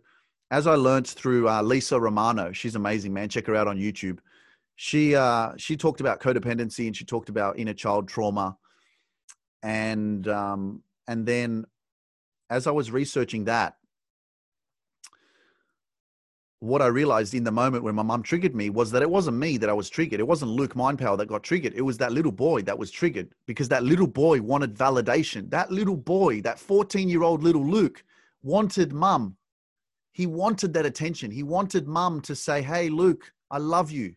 as 0.49 0.67
I 0.67 0.75
learned 0.75 1.07
through 1.07 1.49
uh, 1.49 1.61
Lisa 1.61 1.99
Romano, 1.99 2.53
she's 2.53 2.75
amazing, 2.75 3.13
man. 3.13 3.29
Check 3.29 3.47
her 3.47 3.55
out 3.55 3.67
on 3.67 3.77
YouTube. 3.77 4.19
She 4.77 5.15
uh, 5.15 5.51
she 5.57 5.75
talked 5.75 5.99
about 5.99 6.21
codependency 6.21 6.87
and 6.87 6.95
she 6.95 7.05
talked 7.05 7.29
about 7.29 7.59
inner 7.59 7.73
child 7.73 8.07
trauma, 8.07 8.57
and 9.61 10.27
um, 10.27 10.81
and 11.07 11.25
then 11.25 11.65
as 12.49 12.67
I 12.67 12.71
was 12.71 12.89
researching 12.89 13.45
that, 13.45 13.75
what 16.61 16.81
I 16.81 16.87
realized 16.87 17.33
in 17.33 17.43
the 17.43 17.51
moment 17.51 17.83
when 17.83 17.95
my 17.95 18.03
mum 18.03 18.21
triggered 18.21 18.55
me 18.55 18.69
was 18.69 18.91
that 18.91 19.01
it 19.01 19.09
wasn't 19.09 19.37
me 19.37 19.57
that 19.57 19.69
I 19.69 19.73
was 19.73 19.89
triggered. 19.89 20.19
It 20.19 20.27
wasn't 20.27 20.51
Luke 20.51 20.75
Mindpower 20.75 21.17
that 21.17 21.25
got 21.25 21.41
triggered. 21.41 21.73
It 21.73 21.81
was 21.81 21.97
that 21.97 22.11
little 22.11 22.31
boy 22.31 22.61
that 22.61 22.77
was 22.77 22.91
triggered 22.91 23.29
because 23.47 23.67
that 23.69 23.83
little 23.83 24.05
boy 24.05 24.41
wanted 24.41 24.77
validation. 24.77 25.49
That 25.49 25.71
little 25.71 25.97
boy, 25.97 26.41
that 26.41 26.59
14 26.59 27.09
year 27.09 27.23
old 27.23 27.41
little 27.41 27.65
Luke, 27.65 28.03
wanted 28.43 28.93
mum. 28.93 29.35
He 30.11 30.27
wanted 30.27 30.71
that 30.73 30.85
attention. 30.85 31.31
He 31.31 31.41
wanted 31.41 31.87
mum 31.87 32.21
to 32.21 32.35
say, 32.35 32.61
Hey, 32.61 32.89
Luke, 32.89 33.33
I 33.49 33.57
love 33.57 33.89
you. 33.89 34.13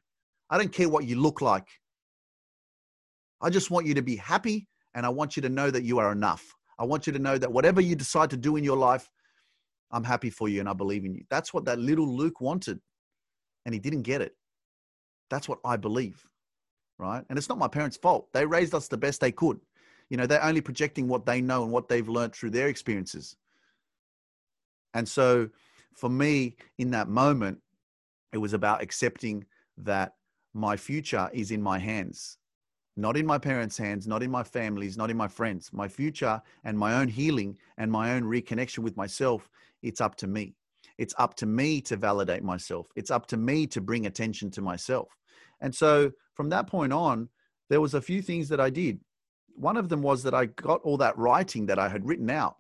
I 0.51 0.59
don't 0.59 0.73
care 0.73 0.91
what 0.91 1.07
you 1.07 1.19
look 1.19 1.41
like. 1.41 1.67
I 3.41 3.49
just 3.49 3.71
want 3.71 3.87
you 3.87 3.95
to 3.95 4.03
be 4.03 4.17
happy 4.17 4.69
and 4.95 5.07
I 5.07 5.09
want 5.09 5.35
you 5.35 5.41
to 5.43 5.49
know 5.49 5.71
that 5.71 5.83
you 5.83 5.99
are 5.99 6.13
enough. 6.13 6.55
I 6.79 6.85
want 6.85 7.07
you 7.07 7.13
to 7.15 7.19
know 7.19 7.39
that 7.39 7.51
whatever 7.51 7.81
you 7.81 7.97
decide 7.97 8.29
to 8.31 8.37
do 8.37 8.57
in 8.57 8.65
your 8.65 8.77
life, 8.77 9.09
I'm 9.91 10.05
happy 10.05 10.31
for 10.31 10.49
you 10.49 10.61
and 10.61 10.69
I 10.69 10.73
believe 10.73 11.05
in 11.05 11.15
you. 11.15 11.25
That's 11.31 11.55
what 11.55 11.65
that 11.67 11.79
little 11.79 12.09
Luke 12.09 12.41
wanted. 12.41 12.81
And 13.65 13.75
he 13.75 13.81
didn't 13.81 14.03
get 14.03 14.21
it. 14.21 14.35
That's 15.31 15.49
what 15.49 15.59
I 15.65 15.77
believe. 15.77 16.25
Right. 16.99 17.25
And 17.29 17.39
it's 17.39 17.49
not 17.49 17.59
my 17.59 17.69
parents' 17.69 17.97
fault. 17.97 18.29
They 18.33 18.47
raised 18.47 18.75
us 18.75 18.89
the 18.89 18.97
best 18.97 19.21
they 19.21 19.33
could. 19.33 19.59
You 20.11 20.17
know, 20.17 20.27
they're 20.27 20.43
only 20.45 20.61
projecting 20.61 21.09
what 21.09 21.27
they 21.27 21.41
know 21.41 21.63
and 21.65 21.73
what 21.73 21.89
they've 21.89 22.09
learned 22.09 22.35
through 22.35 22.51
their 22.51 22.69
experiences. 22.69 23.37
And 24.93 25.09
so 25.09 25.49
for 25.95 26.09
me, 26.09 26.57
in 26.79 26.91
that 26.93 27.09
moment, 27.09 27.59
it 28.33 28.39
was 28.39 28.53
about 28.53 28.83
accepting 28.83 29.45
that 29.79 30.15
my 30.53 30.77
future 30.77 31.31
is 31.33 31.51
in 31.51 31.63
my 31.63 31.79
hands 31.79 32.39
not 32.97 33.17
in 33.17 33.27
my 33.27 33.39
parents' 33.39 33.77
hands, 33.77 34.07
not 34.07 34.23
in 34.23 34.31
my 34.31 34.43
family's, 34.43 34.97
not 34.97 35.11
in 35.11 35.17
my 35.17 35.27
friends. 35.27 35.71
My 35.73 35.89
future 35.89 36.41
and 36.63 36.79
my 36.79 36.95
own 36.95 37.09
healing 37.09 37.59
and 37.77 37.91
my 37.91 38.13
own 38.13 38.23
reconnection 38.23 38.81
with 38.81 38.97
myself, 38.97 39.51
it's 39.85 40.01
up 40.01 40.17
to 40.17 40.27
me. 40.27 40.55
It's 40.99 41.15
up 41.19 41.35
to 41.37 41.47
me 41.47 41.81
to 41.83 41.97
validate 41.97 42.43
myself. 42.43 42.87
It's 42.97 43.11
up 43.11 43.27
to 43.29 43.37
me 43.37 43.67
to 43.69 43.81
bring 43.81 44.07
attention 44.07 44.51
to 44.53 44.63
myself. 44.63 45.09
And 45.61 45.75
so 45.75 46.13
from 46.35 46.49
that 46.51 46.67
point 46.67 46.93
on, 46.93 47.29
there 47.71 47.81
was 47.81 47.95
a 47.95 48.01
few 48.01 48.23
things 48.23 48.49
that 48.49 48.61
I 48.61 48.71
did. 48.71 49.01
One 49.55 49.77
of 49.77 49.89
them 49.89 50.03
was 50.03 50.23
that 50.25 50.35
I 50.35 50.47
got 50.47 50.81
all 50.83 50.97
that 50.99 51.17
writing 51.17 51.67
that 51.67 51.79
I 51.79 51.89
had 51.89 52.07
written 52.07 52.31
out. 52.31 52.57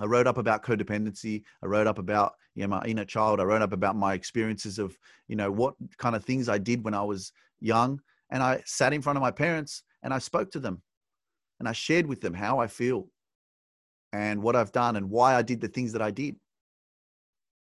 I 0.00 0.04
wrote 0.04 0.26
up 0.26 0.38
about 0.38 0.62
codependency. 0.62 1.42
I 1.62 1.66
wrote 1.66 1.86
up 1.86 1.98
about 1.98 2.34
you 2.54 2.62
know, 2.62 2.68
my 2.68 2.84
inner 2.84 3.04
child. 3.04 3.40
I 3.40 3.44
wrote 3.44 3.62
up 3.62 3.72
about 3.72 3.96
my 3.96 4.14
experiences 4.14 4.78
of, 4.78 4.98
you 5.28 5.36
know, 5.36 5.50
what 5.50 5.74
kind 5.98 6.16
of 6.16 6.24
things 6.24 6.48
I 6.48 6.58
did 6.58 6.84
when 6.84 6.94
I 6.94 7.02
was 7.02 7.32
young 7.60 8.00
and 8.30 8.42
I 8.42 8.62
sat 8.66 8.92
in 8.92 9.02
front 9.02 9.16
of 9.16 9.22
my 9.22 9.30
parents 9.30 9.82
and 10.02 10.12
I 10.12 10.18
spoke 10.18 10.50
to 10.52 10.60
them 10.60 10.82
and 11.58 11.68
I 11.68 11.72
shared 11.72 12.06
with 12.06 12.20
them 12.20 12.34
how 12.34 12.58
I 12.58 12.66
feel 12.66 13.08
and 14.12 14.42
what 14.42 14.56
I've 14.56 14.72
done 14.72 14.96
and 14.96 15.10
why 15.10 15.34
I 15.34 15.42
did 15.42 15.60
the 15.60 15.68
things 15.68 15.92
that 15.92 16.02
I 16.02 16.10
did, 16.10 16.36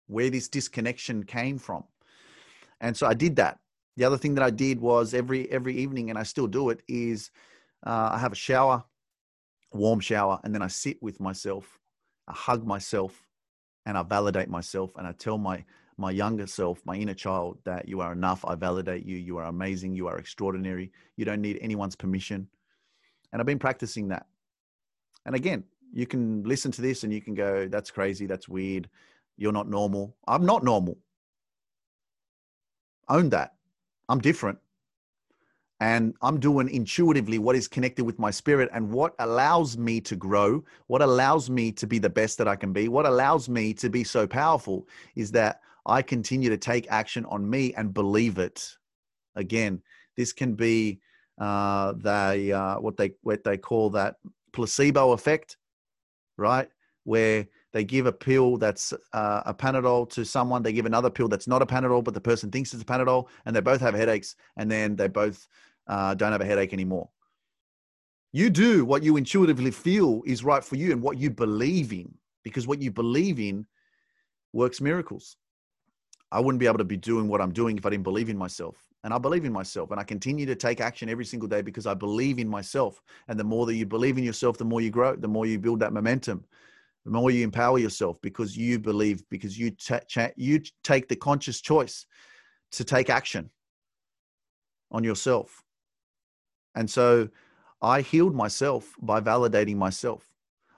where 0.06 0.30
this 0.30 0.48
disconnection 0.48 1.24
came 1.24 1.58
from. 1.58 1.84
And 2.80 2.96
so 2.96 3.06
I 3.06 3.14
did 3.14 3.36
that. 3.36 3.58
The 3.96 4.04
other 4.04 4.18
thing 4.18 4.34
that 4.36 4.44
I 4.44 4.50
did 4.50 4.80
was 4.80 5.12
every 5.12 5.50
every 5.50 5.76
evening, 5.76 6.10
and 6.10 6.18
I 6.18 6.22
still 6.22 6.46
do 6.46 6.70
it, 6.70 6.82
is 6.88 7.30
uh, 7.86 8.10
I 8.12 8.18
have 8.18 8.32
a 8.32 8.36
shower, 8.36 8.84
warm 9.72 10.00
shower, 10.00 10.40
and 10.44 10.54
then 10.54 10.62
I 10.62 10.68
sit 10.68 11.02
with 11.02 11.18
myself, 11.20 11.78
I 12.28 12.32
hug 12.32 12.64
myself, 12.64 13.26
and 13.86 13.98
I 13.98 14.02
validate 14.04 14.48
myself, 14.48 14.92
and 14.96 15.06
I 15.06 15.12
tell 15.12 15.38
my 15.38 15.64
my 15.98 16.12
younger 16.12 16.46
self, 16.46 16.80
my 16.86 16.94
inner 16.94 17.14
child, 17.14 17.58
that 17.64 17.88
you 17.88 18.00
are 18.00 18.12
enough. 18.12 18.44
I 18.46 18.54
validate 18.54 19.04
you. 19.04 19.16
You 19.16 19.36
are 19.38 19.46
amazing. 19.46 19.96
You 19.96 20.06
are 20.06 20.16
extraordinary. 20.16 20.92
You 21.16 21.24
don't 21.24 21.42
need 21.42 21.58
anyone's 21.60 21.96
permission. 21.96 22.46
And 23.32 23.42
I've 23.42 23.46
been 23.46 23.58
practicing 23.58 24.08
that. 24.08 24.26
And 25.26 25.34
again, 25.34 25.64
you 25.92 26.06
can 26.06 26.42
listen 26.44 26.70
to 26.72 26.82
this 26.82 27.04
and 27.04 27.12
you 27.12 27.20
can 27.20 27.34
go, 27.34 27.68
that's 27.68 27.90
crazy. 27.90 28.26
That's 28.26 28.48
weird. 28.48 28.88
You're 29.36 29.52
not 29.52 29.68
normal. 29.68 30.16
I'm 30.26 30.44
not 30.44 30.64
normal. 30.64 30.98
Own 33.08 33.30
that. 33.30 33.54
I'm 34.08 34.20
different. 34.20 34.58
And 35.80 36.14
I'm 36.22 36.40
doing 36.40 36.68
intuitively 36.68 37.38
what 37.38 37.54
is 37.54 37.68
connected 37.68 38.04
with 38.04 38.18
my 38.18 38.32
spirit 38.32 38.68
and 38.72 38.90
what 38.90 39.14
allows 39.20 39.78
me 39.78 40.00
to 40.02 40.16
grow, 40.16 40.64
what 40.88 41.02
allows 41.02 41.48
me 41.48 41.70
to 41.72 41.86
be 41.86 42.00
the 42.00 42.10
best 42.10 42.36
that 42.38 42.48
I 42.48 42.56
can 42.56 42.72
be, 42.72 42.88
what 42.88 43.06
allows 43.06 43.48
me 43.48 43.72
to 43.74 43.88
be 43.88 44.02
so 44.02 44.26
powerful 44.26 44.88
is 45.14 45.30
that 45.32 45.60
I 45.86 46.02
continue 46.02 46.50
to 46.50 46.58
take 46.58 46.90
action 46.90 47.24
on 47.26 47.48
me 47.48 47.74
and 47.74 47.94
believe 47.94 48.38
it. 48.38 48.76
Again, 49.36 49.80
this 50.16 50.32
can 50.32 50.54
be 50.54 50.98
uh, 51.40 51.92
uh, 52.04 52.76
what 52.76 52.96
they 52.96 53.12
what 53.22 53.44
they 53.44 53.56
call 53.56 53.90
that 53.90 54.16
placebo 54.52 55.12
effect, 55.12 55.57
right? 56.38 56.68
Where 57.04 57.46
they 57.72 57.84
give 57.84 58.06
a 58.06 58.12
pill 58.12 58.56
that's 58.56 58.94
uh, 59.12 59.42
a 59.44 59.52
Panadol 59.52 60.08
to 60.10 60.24
someone, 60.24 60.62
they 60.62 60.72
give 60.72 60.86
another 60.86 61.10
pill 61.10 61.28
that's 61.28 61.46
not 61.46 61.60
a 61.60 61.66
Panadol, 61.66 62.02
but 62.02 62.14
the 62.14 62.20
person 62.20 62.50
thinks 62.50 62.72
it's 62.72 62.82
a 62.82 62.86
Panadol, 62.86 63.28
and 63.44 63.54
they 63.54 63.60
both 63.60 63.80
have 63.80 63.94
headaches, 63.94 64.36
and 64.56 64.70
then 64.70 64.96
they 64.96 65.08
both 65.08 65.46
uh, 65.86 66.14
don't 66.14 66.32
have 66.32 66.40
a 66.40 66.46
headache 66.46 66.72
anymore. 66.72 67.10
You 68.32 68.50
do 68.50 68.84
what 68.84 69.02
you 69.02 69.16
intuitively 69.16 69.70
feel 69.70 70.22
is 70.26 70.44
right 70.44 70.62
for 70.62 70.76
you 70.76 70.92
and 70.92 71.02
what 71.02 71.18
you 71.18 71.30
believe 71.30 71.92
in, 71.92 72.14
because 72.42 72.66
what 72.66 72.80
you 72.80 72.90
believe 72.90 73.40
in 73.40 73.66
works 74.52 74.80
miracles. 74.80 75.36
I 76.30 76.40
wouldn't 76.40 76.60
be 76.60 76.66
able 76.66 76.78
to 76.78 76.84
be 76.84 76.96
doing 76.96 77.28
what 77.28 77.40
I'm 77.40 77.52
doing 77.52 77.78
if 77.78 77.86
I 77.86 77.90
didn't 77.90 78.04
believe 78.04 78.28
in 78.28 78.36
myself. 78.36 78.87
And 79.04 79.14
I 79.14 79.18
believe 79.18 79.44
in 79.44 79.52
myself. 79.52 79.90
And 79.90 80.00
I 80.00 80.04
continue 80.04 80.44
to 80.46 80.56
take 80.56 80.80
action 80.80 81.08
every 81.08 81.24
single 81.24 81.48
day 81.48 81.62
because 81.62 81.86
I 81.86 81.94
believe 81.94 82.38
in 82.38 82.48
myself. 82.48 83.00
And 83.28 83.38
the 83.38 83.44
more 83.44 83.64
that 83.66 83.76
you 83.76 83.86
believe 83.86 84.18
in 84.18 84.24
yourself, 84.24 84.58
the 84.58 84.64
more 84.64 84.80
you 84.80 84.90
grow, 84.90 85.14
the 85.14 85.28
more 85.28 85.46
you 85.46 85.58
build 85.58 85.80
that 85.80 85.92
momentum, 85.92 86.44
the 87.04 87.12
more 87.12 87.30
you 87.30 87.44
empower 87.44 87.78
yourself 87.78 88.18
because 88.22 88.56
you 88.56 88.78
believe, 88.78 89.22
because 89.30 89.58
you, 89.58 89.70
cha- 89.70 90.30
you 90.36 90.60
take 90.82 91.08
the 91.08 91.16
conscious 91.16 91.60
choice 91.60 92.06
to 92.72 92.84
take 92.84 93.08
action 93.08 93.50
on 94.90 95.04
yourself. 95.04 95.62
And 96.74 96.90
so 96.90 97.28
I 97.80 98.00
healed 98.00 98.34
myself 98.34 98.94
by 99.00 99.20
validating 99.20 99.76
myself. 99.76 100.28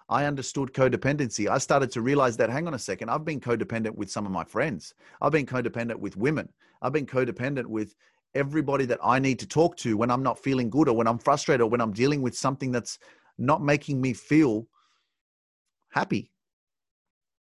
I 0.09 0.25
understood 0.25 0.73
codependency. 0.73 1.49
I 1.49 1.59
started 1.59 1.91
to 1.93 2.01
realize 2.01 2.37
that, 2.37 2.51
hang 2.51 2.67
on 2.67 2.75
a 2.75 2.79
second, 2.79 3.11
I've 3.11 3.25
been 3.25 3.41
codependent 3.41 3.95
with 3.95 4.11
some 4.11 4.27
of 4.27 4.33
my 4.33 4.45
friends. 4.45 4.95
I've 5.23 5.33
been 5.33 5.47
codependent 5.47 5.97
with 5.97 6.17
women. 6.17 6.49
I've 6.83 6.93
been 6.93 7.07
codependent 7.07 7.67
with 7.67 7.95
everybody 8.35 8.85
that 8.87 9.01
I 9.03 9.19
need 9.19 9.39
to 9.41 9.47
talk 9.47 9.77
to 9.79 9.97
when 9.97 10.11
I'm 10.11 10.23
not 10.23 10.43
feeling 10.43 10.71
good 10.71 10.89
or 10.89 10.97
when 10.97 11.07
I'm 11.07 11.19
frustrated 11.19 11.63
or 11.63 11.69
when 11.69 11.81
I'm 11.81 11.93
dealing 11.93 12.23
with 12.23 12.37
something 12.37 12.71
that's 12.71 12.99
not 13.39 13.63
making 13.63 14.01
me 14.01 14.13
feel 14.13 14.67
happy. 15.91 16.31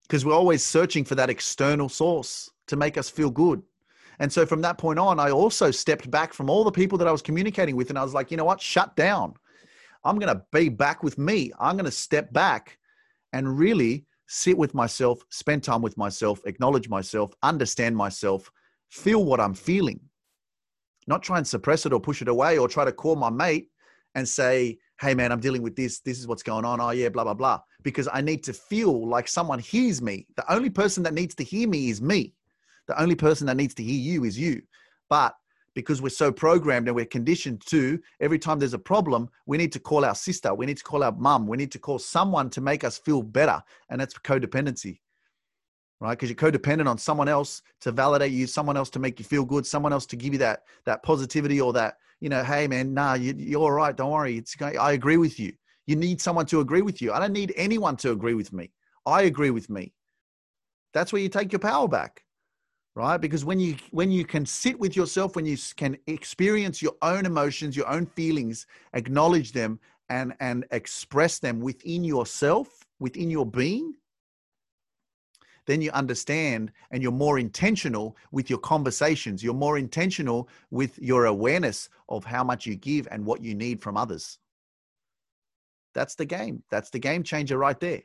Because 0.04 0.26
we're 0.26 0.34
always 0.34 0.64
searching 0.64 1.06
for 1.06 1.16
that 1.16 1.30
external 1.30 1.90
source 1.90 2.50
to 2.68 2.76
make 2.76 2.98
us 2.98 3.10
feel 3.10 3.32
good. 3.32 3.64
And 4.20 4.32
so 4.32 4.46
from 4.46 4.62
that 4.62 4.78
point 4.78 5.00
on, 5.00 5.20
I 5.20 5.32
also 5.32 5.72
stepped 5.72 6.10
back 6.10 6.34
from 6.34 6.50
all 6.50 6.64
the 6.64 6.72
people 6.72 6.98
that 7.00 7.08
I 7.08 7.12
was 7.12 7.22
communicating 7.22 7.76
with 7.76 7.90
and 7.90 8.00
I 8.00 8.04
was 8.04 8.14
like, 8.14 8.32
you 8.32 8.38
know 8.38 8.46
what? 8.46 8.62
Shut 8.62 8.96
down. 8.96 9.34
I'm 10.04 10.20
going 10.20 10.34
to 10.34 10.44
be 10.52 10.70
back 10.70 11.04
with 11.04 11.18
me. 11.18 11.52
I'm 11.60 11.76
going 11.76 11.86
to 11.86 11.92
step 11.92 12.32
back 12.32 12.78
and 13.34 13.58
really 13.58 14.06
sit 14.28 14.58
with 14.58 14.74
myself, 14.74 15.24
spend 15.30 15.64
time 15.64 15.82
with 15.82 15.98
myself, 15.98 16.40
acknowledge 16.46 16.88
myself, 16.88 17.34
understand 17.44 17.98
myself, 17.98 18.52
feel 18.90 19.24
what 19.24 19.40
I'm 19.40 19.54
feeling. 19.54 20.00
Not 21.08 21.24
try 21.24 21.38
and 21.38 21.48
suppress 21.48 21.86
it 21.86 21.94
or 21.94 22.00
push 22.00 22.22
it 22.22 22.28
away 22.28 22.58
or 22.58 22.68
try 22.68 22.86
to 22.86 22.92
call 22.92 23.16
my 23.16 23.30
mate 23.30 23.70
and 24.16 24.28
say, 24.28 24.80
hey 25.00 25.14
man, 25.14 25.32
I'm 25.32 25.40
dealing 25.40 25.62
with 25.62 25.76
this. 25.76 26.00
This 26.00 26.20
is 26.20 26.28
what's 26.28 26.44
going 26.44 26.66
on. 26.66 26.82
Oh 26.82 26.92
yeah, 26.92 27.10
blah, 27.10 27.24
blah, 27.24 27.34
blah. 27.34 27.60
Because 27.84 28.08
I 28.12 28.22
need 28.22 28.44
to 28.46 28.54
feel 28.54 29.08
like 29.08 29.28
someone 29.28 29.60
hears 29.60 30.02
me. 30.02 30.26
The 30.36 30.52
only 30.52 30.70
person 30.70 31.04
that 31.04 31.14
needs 31.14 31.36
to 31.36 31.44
hear 31.44 31.68
me 31.68 31.90
is 31.90 32.02
me. 32.02 32.34
The 32.88 33.00
only 33.02 33.16
person 33.16 33.48
that 33.48 33.58
needs 33.58 33.74
to 33.76 33.84
hear 33.84 34.00
you 34.00 34.24
is 34.24 34.40
you. 34.40 34.62
But 35.10 35.36
because 35.76 36.02
we're 36.02 36.10
so 36.10 36.32
programmed 36.32 36.88
and 36.88 36.96
we're 36.96 37.06
conditioned 37.06 37.62
to 37.68 38.00
every 38.22 38.40
time 38.40 38.58
there's 38.58 38.74
a 38.74 38.80
problem, 38.80 39.30
we 39.46 39.58
need 39.58 39.74
to 39.74 39.80
call 39.80 40.06
our 40.06 40.16
sister, 40.16 40.54
we 40.54 40.66
need 40.66 40.78
to 40.78 40.84
call 40.84 41.04
our 41.04 41.12
mum, 41.12 41.48
we 41.48 41.58
need 41.58 41.72
to 41.74 41.80
call 41.80 42.00
someone 42.00 42.50
to 42.52 42.62
make 42.62 42.84
us 42.84 42.98
feel 42.98 43.22
better. 43.22 43.62
And 43.90 44.00
that's 44.00 44.14
codependency, 44.14 45.00
right? 46.06 46.18
Because 46.18 46.30
you're 46.30 46.36
codependent 46.36 46.88
on 46.88 46.98
someone 46.98 47.28
else 47.28 47.62
to 47.82 47.92
validate 47.92 48.32
you, 48.32 48.48
someone 48.48 48.78
else 48.78 48.90
to 48.92 49.00
make 49.00 49.20
you 49.20 49.26
feel 49.26 49.44
good, 49.44 49.66
someone 49.66 49.92
else 49.92 50.06
to 50.08 50.16
give 50.16 50.34
you 50.34 50.40
that 50.40 50.64
that 50.86 51.04
positivity 51.04 51.60
or 51.60 51.74
that, 51.74 51.98
you 52.20 52.30
know, 52.30 52.44
hey 52.44 52.68
man, 52.68 52.94
nah, 52.94 53.16
you, 53.16 53.34
you're 53.38 53.62
all 53.62 53.72
right, 53.72 53.96
don't 53.96 54.12
worry. 54.12 54.38
It's 54.38 54.56
I 54.62 54.94
agree 54.94 55.18
with 55.18 55.40
you. 55.40 55.54
You 55.88 55.96
need 55.96 56.22
someone 56.22 56.46
to 56.48 56.60
agree 56.62 56.82
with 56.82 57.02
you. 57.02 57.12
I 57.12 57.20
don't 57.20 57.34
need 57.34 57.54
anyone 57.56 57.96
to 57.98 58.12
agree 58.12 58.34
with 58.34 58.54
me. 58.54 58.72
I 59.06 59.24
agree 59.24 59.52
with 59.52 59.70
me. 59.70 59.94
That's 60.94 61.12
where 61.12 61.22
you 61.22 61.30
take 61.30 61.52
your 61.52 61.60
power 61.60 61.88
back 61.88 62.26
right 62.96 63.18
because 63.18 63.44
when 63.44 63.60
you 63.60 63.76
when 63.92 64.10
you 64.10 64.26
can 64.26 64.46
sit 64.46 64.80
with 64.80 64.96
yourself 64.96 65.36
when 65.36 65.46
you 65.46 65.58
can 65.76 65.98
experience 66.08 66.82
your 66.82 66.94
own 67.02 67.26
emotions 67.26 67.76
your 67.76 67.88
own 67.90 68.06
feelings 68.06 68.66
acknowledge 68.94 69.52
them 69.52 69.78
and 70.10 70.34
and 70.40 70.66
express 70.72 71.40
them 71.40 71.60
within 71.60 72.04
yourself 72.04 72.86
within 73.00 73.30
your 73.30 73.46
being 73.46 73.94
then 75.66 75.82
you 75.82 75.92
understand 75.92 76.72
and 76.92 77.02
you're 77.02 77.12
more 77.12 77.40
intentional 77.40 78.16
with 78.32 78.50
your 78.50 78.60
conversations. 78.60 79.44
You're 79.44 79.54
more 79.54 79.78
intentional 79.78 80.50
with 80.72 80.98
your 81.00 81.26
awareness 81.26 81.90
of 82.10 82.24
how 82.24 82.44
much 82.44 82.66
you 82.66 82.76
give 82.76 83.08
and 83.12 83.26
what 83.26 83.42
you 83.42 83.56
need 83.56 83.82
from 83.82 83.98
others. 83.98 84.40
That's 85.94 86.16
the 86.16 86.26
game. 86.26 86.64
That's 86.70 86.90
the 86.90 87.00
game 87.00 87.24
changer 87.24 87.58
right 87.58 87.80
there. 87.80 88.04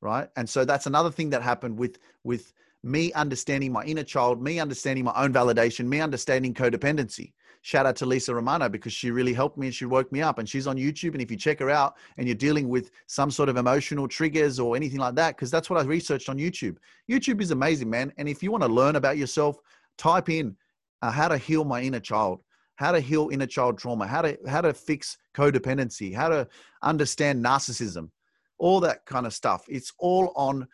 Right? 0.00 0.28
And 0.36 0.48
so 0.48 0.64
that's 0.64 0.86
another 0.86 1.10
thing 1.10 1.30
that 1.30 1.42
happened 1.42 1.78
with 1.78 1.98
with 2.24 2.52
me 2.82 3.12
understanding 3.12 3.72
my 3.72 3.84
inner 3.84 4.02
child, 4.02 4.42
me 4.42 4.58
understanding 4.58 5.04
my 5.04 5.12
own 5.14 5.32
validation, 5.32 5.86
me 5.86 6.00
understanding 6.00 6.52
codependency. 6.52 7.32
Shout 7.62 7.86
out 7.86 7.96
to 7.96 8.06
Lisa 8.06 8.34
Romano 8.34 8.68
because 8.68 8.92
she 8.92 9.10
really 9.10 9.32
helped 9.32 9.56
me 9.56 9.68
and 9.68 9.74
she 9.74 9.84
woke 9.84 10.10
me 10.10 10.20
up. 10.20 10.38
And 10.38 10.48
she's 10.48 10.66
on 10.66 10.76
YouTube. 10.76 11.12
And 11.12 11.22
if 11.22 11.30
you 11.30 11.36
check 11.36 11.60
her 11.60 11.70
out 11.70 11.94
and 12.18 12.26
you're 12.26 12.34
dealing 12.34 12.68
with 12.68 12.90
some 13.06 13.30
sort 13.30 13.48
of 13.48 13.56
emotional 13.56 14.08
triggers 14.08 14.58
or 14.58 14.74
anything 14.74 14.98
like 14.98 15.14
that, 15.14 15.36
because 15.36 15.50
that's 15.50 15.70
what 15.70 15.80
I 15.80 15.84
researched 15.84 16.28
on 16.28 16.38
YouTube. 16.38 16.76
YouTube 17.08 17.40
is 17.40 17.52
amazing, 17.52 17.88
man. 17.88 18.12
And 18.18 18.28
if 18.28 18.42
you 18.42 18.50
want 18.50 18.64
to 18.64 18.68
learn 18.68 18.96
about 18.96 19.16
yourself, 19.16 19.58
type 19.96 20.28
in 20.28 20.56
uh, 21.02 21.10
how 21.10 21.28
to 21.28 21.38
heal 21.38 21.64
my 21.64 21.80
inner 21.80 22.00
child 22.00 22.40
how 22.76 22.90
to 22.90 23.00
heal 23.00 23.28
inner 23.30 23.46
child 23.46 23.78
trauma, 23.78 24.06
how 24.06 24.22
to 24.22 24.36
how 24.48 24.60
to 24.60 24.72
fix 24.72 25.16
codependency, 25.34 26.12
how 26.14 26.28
to 26.28 26.48
understand 26.82 27.44
narcissism, 27.44 28.10
all 28.58 28.80
that 28.80 29.04
kind 29.06 29.24
of 29.24 29.32
stuff. 29.32 29.64
It's 29.68 29.92
all 29.98 30.32
on 30.34 30.66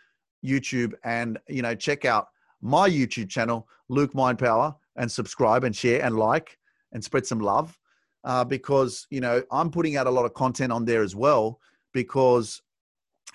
YouTube 0.44 0.94
and 1.04 1.38
you 1.48 1.60
know 1.60 1.74
check 1.74 2.04
out 2.04 2.28
my 2.62 2.88
YouTube 2.88 3.28
channel, 3.28 3.68
Luke 3.88 4.14
Mind 4.14 4.38
Power 4.38 4.74
and 4.96 5.10
subscribe 5.10 5.64
and 5.64 5.74
share 5.76 6.02
and 6.02 6.16
like 6.16 6.58
and 6.92 7.02
spread 7.02 7.26
some 7.26 7.40
love 7.40 7.78
uh, 8.24 8.44
because 8.44 9.06
you 9.10 9.20
know 9.20 9.42
I'm 9.50 9.70
putting 9.70 9.96
out 9.96 10.06
a 10.06 10.10
lot 10.10 10.24
of 10.24 10.34
content 10.34 10.72
on 10.72 10.84
there 10.84 11.02
as 11.02 11.14
well 11.14 11.60
because 11.92 12.62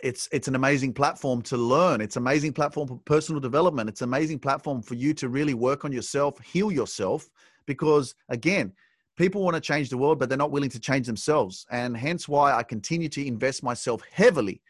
it's 0.02 0.28
it's 0.32 0.48
an 0.48 0.56
amazing 0.56 0.94
platform 0.94 1.42
to 1.44 1.58
learn. 1.58 2.02
It's 2.02 2.16
an 2.16 2.24
amazing 2.24 2.54
platform 2.54 2.88
for 2.88 3.00
personal 3.06 3.40
development. 3.40 3.90
It's 3.90 4.02
an 4.02 4.10
amazing 4.10 4.40
platform 4.40 4.82
for 4.82 4.96
you 4.96 5.14
to 5.16 5.30
really 5.30 5.54
work 5.54 5.86
on 5.86 5.92
yourself, 5.92 6.40
heal 6.40 6.72
yourself. 6.72 7.30
Because 7.66 8.16
again, 8.30 8.74
people 9.16 9.44
want 9.44 9.56
to 9.56 9.62
change 9.62 9.90
the 9.90 9.98
world, 9.98 10.20
but 10.20 10.28
they're 10.28 10.38
not 10.38 10.52
willing 10.52 10.70
to 10.72 10.80
change 10.80 11.08
themselves, 11.08 11.66
and 11.72 11.96
hence 11.96 12.28
why 12.28 12.54
I 12.54 12.64
continue 12.64 13.10
to 13.10 13.26
invest 13.26 13.64
myself 13.64 14.02
heavily 14.12 14.62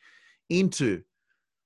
into 0.49 1.01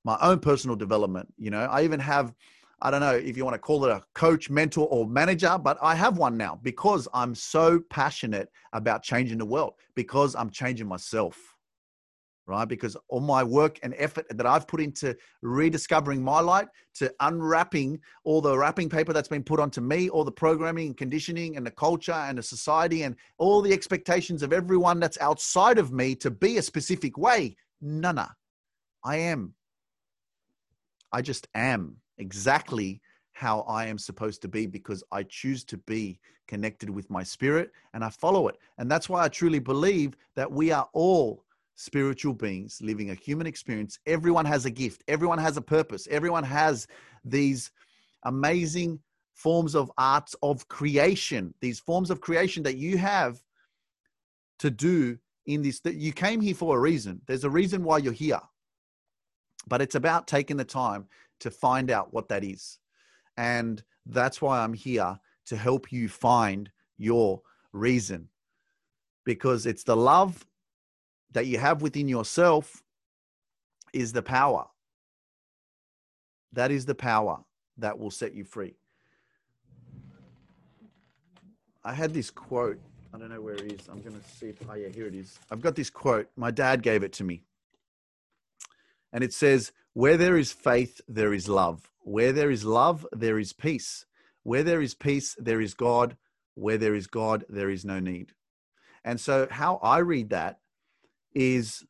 my 0.06 0.18
own 0.22 0.40
personal 0.40 0.76
development. 0.76 1.34
You 1.38 1.52
know, 1.52 1.66
I 1.66 1.84
even 1.84 2.00
have, 2.00 2.34
I 2.82 2.92
don't 2.92 3.02
know 3.02 3.16
if 3.16 3.36
you 3.36 3.44
want 3.44 3.56
to 3.56 3.60
call 3.60 3.86
it 3.86 3.92
a 3.92 4.04
coach, 4.14 4.50
mentor, 4.50 4.88
or 4.90 5.08
manager, 5.08 5.58
but 5.58 5.78
I 5.82 5.96
have 5.96 6.18
one 6.18 6.38
now 6.38 6.60
because 6.62 7.08
I'm 7.14 7.34
so 7.34 7.80
passionate 7.90 8.50
about 8.74 9.04
changing 9.04 9.40
the 9.40 9.46
world 9.46 9.74
because 9.96 10.36
I'm 10.36 10.50
changing 10.50 10.88
myself. 10.88 11.38
Right, 12.46 12.66
because 12.66 12.96
all 13.10 13.20
my 13.20 13.44
work 13.44 13.78
and 13.84 13.94
effort 13.98 14.26
that 14.30 14.46
I've 14.46 14.70
put 14.70 14.80
into 14.80 15.18
rediscovering 15.42 16.24
my 16.24 16.40
light, 16.40 16.70
to 16.96 17.14
unwrapping 17.20 18.00
all 18.24 18.40
the 18.40 18.58
wrapping 18.58 18.88
paper 18.88 19.12
that's 19.12 19.28
been 19.28 19.44
put 19.44 19.60
onto 19.60 19.82
me, 19.82 20.08
all 20.08 20.24
the 20.24 20.32
programming 20.32 20.88
and 20.88 20.98
conditioning 20.98 21.58
and 21.58 21.66
the 21.66 21.72
culture 21.72 22.14
and 22.14 22.38
the 22.38 22.44
society 22.44 23.04
and 23.04 23.18
all 23.38 23.62
the 23.62 23.74
expectations 23.74 24.44
of 24.44 24.54
everyone 24.54 25.02
that's 25.02 25.20
outside 25.20 25.78
of 25.78 25.92
me 25.92 26.16
to 26.16 26.32
be 26.32 26.58
a 26.58 26.62
specific 26.62 27.18
way. 27.18 27.58
Nana, 27.82 28.34
I 29.04 29.18
am 29.18 29.54
I 31.12 31.22
just 31.22 31.48
am 31.54 31.98
exactly 32.18 33.02
how 33.34 33.62
I 33.62 33.86
am 33.86 33.98
supposed 33.98 34.42
to 34.42 34.48
be 34.48 34.66
because 34.66 35.04
I 35.12 35.24
choose 35.24 35.64
to 35.66 35.78
be 35.78 36.20
connected 36.48 36.90
with 36.90 37.10
my 37.10 37.24
spirit 37.24 37.72
and 37.94 38.04
I 38.04 38.10
follow 38.10 38.48
it. 38.48 38.58
And 38.78 38.90
that's 38.90 39.10
why 39.10 39.24
I 39.24 39.28
truly 39.28 39.60
believe 39.60 40.16
that 40.36 40.52
we 40.52 40.72
are 40.72 40.90
all 40.94 41.44
spiritual 41.76 42.34
beings 42.34 42.80
living 42.82 43.12
a 43.12 43.14
human 43.14 43.46
experience. 43.46 44.00
Everyone 44.08 44.46
has 44.46 44.66
a 44.66 44.72
gift, 44.72 45.04
everyone 45.08 45.38
has 45.38 45.58
a 45.58 45.62
purpose, 45.62 46.08
everyone 46.10 46.44
has 46.44 46.88
these 47.24 47.72
amazing 48.24 49.00
forms 49.34 49.76
of 49.76 49.92
arts 49.98 50.36
of 50.42 50.68
creation, 50.68 51.54
these 51.62 51.80
forms 51.80 52.10
of 52.10 52.20
creation 52.20 52.64
that 52.64 52.78
you 52.78 52.98
have 52.98 53.40
to 54.60 54.72
do 54.72 55.18
in 55.46 55.62
this 55.62 55.80
that 55.82 55.96
you 55.96 56.12
came 56.12 56.42
here 56.42 56.56
for 56.56 56.76
a 56.76 56.80
reason. 56.80 57.22
There's 57.28 57.44
a 57.44 57.50
reason 57.50 57.84
why 57.84 58.00
you're 58.00 58.14
here. 58.14 58.42
But 59.68 59.82
it's 59.82 59.96
about 59.96 60.28
taking 60.28 60.58
the 60.58 60.66
time 60.66 61.06
to 61.40 61.52
find 61.52 61.92
out 61.92 62.14
what 62.14 62.30
that 62.30 62.44
is. 62.44 62.80
And 63.38 63.84
that's 64.06 64.42
why 64.42 64.60
I'm 64.60 64.74
here 64.74 65.20
to 65.48 65.58
help 65.58 65.92
you 65.92 66.10
find 66.10 66.72
your 66.98 67.42
reason. 67.72 68.30
Because 69.26 69.66
it's 69.66 69.84
the 69.84 69.96
love 69.96 70.46
that 71.32 71.46
you 71.46 71.58
have 71.58 71.82
within 71.82 72.08
yourself 72.08 72.84
is 73.94 74.14
the 74.14 74.22
power. 74.22 74.66
That 76.54 76.72
is 76.72 76.86
the 76.86 76.96
power 76.96 77.44
that 77.78 78.00
will 78.00 78.12
set 78.12 78.34
you 78.34 78.44
free. 78.44 78.76
I 81.84 81.94
had 81.94 82.14
this 82.14 82.32
quote 82.32 82.80
I 83.14 83.18
don't 83.20 83.30
know 83.30 83.42
where 83.42 83.56
it 83.56 83.72
is. 83.72 83.88
I'm 83.88 84.02
going 84.02 84.20
to 84.20 84.30
see 84.30 84.50
if, 84.50 84.58
oh, 84.70 84.76
yeah, 84.76 84.90
here 84.90 85.08
it 85.08 85.16
is. 85.16 85.40
I've 85.50 85.62
got 85.62 85.76
this 85.76 85.90
quote. 85.90 86.30
My 86.36 86.52
dad 86.52 86.84
gave 86.84 87.04
it 87.04 87.14
to 87.14 87.24
me. 87.24 87.44
And 89.18 89.24
it 89.24 89.34
says, 89.34 89.72
Where 89.94 90.16
there 90.16 90.38
is 90.38 90.52
faith, 90.52 91.02
there 91.08 91.34
is 91.34 91.50
love. 91.50 91.90
Where 92.02 92.32
there 92.32 92.52
is 92.52 92.64
love, 92.64 93.04
there 93.12 93.40
is 93.40 93.52
peace. 93.52 94.06
Where 94.44 94.62
there 94.62 94.80
is 94.80 94.94
peace, 94.94 95.36
there 95.40 95.60
is 95.60 95.74
God. 95.74 96.18
Where 96.54 96.78
there 96.78 96.94
is 96.94 97.08
God, 97.08 97.44
there 97.50 97.72
is 97.72 97.84
no 97.84 98.00
need. 98.00 98.34
And 99.04 99.20
so, 99.20 99.48
how 99.50 99.80
I 99.82 99.98
read 99.98 100.30
that 100.30 100.60
is 101.34 101.84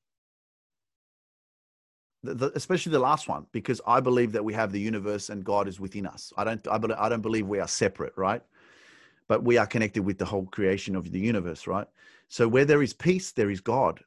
the, 2.23 2.33
the, 2.33 2.51
especially 2.55 2.93
the 2.93 2.99
last 2.99 3.27
one, 3.27 3.45
because 3.51 3.81
I 3.85 3.99
believe 3.99 4.31
that 4.31 4.45
we 4.45 4.53
have 4.53 4.71
the 4.71 4.79
universe 4.79 5.27
and 5.27 5.43
God 5.43 5.67
is 5.67 5.81
within 5.81 6.07
us. 6.07 6.31
I 6.37 6.45
don't, 6.45 6.65
I, 6.65 6.79
I 6.97 7.09
don't 7.09 7.19
believe 7.19 7.45
we 7.45 7.59
are 7.59 7.67
separate, 7.67 8.13
right? 8.15 8.41
But 9.27 9.43
we 9.43 9.57
are 9.57 9.67
connected 9.67 10.05
with 10.05 10.17
the 10.17 10.23
whole 10.23 10.45
creation 10.45 10.95
of 10.95 11.11
the 11.11 11.19
universe, 11.19 11.67
right? 11.67 11.87
So 12.29 12.47
where 12.47 12.63
there 12.63 12.83
is 12.83 12.93
peace, 12.93 13.33
there 13.33 13.51
is 13.51 13.59
God. 13.59 14.01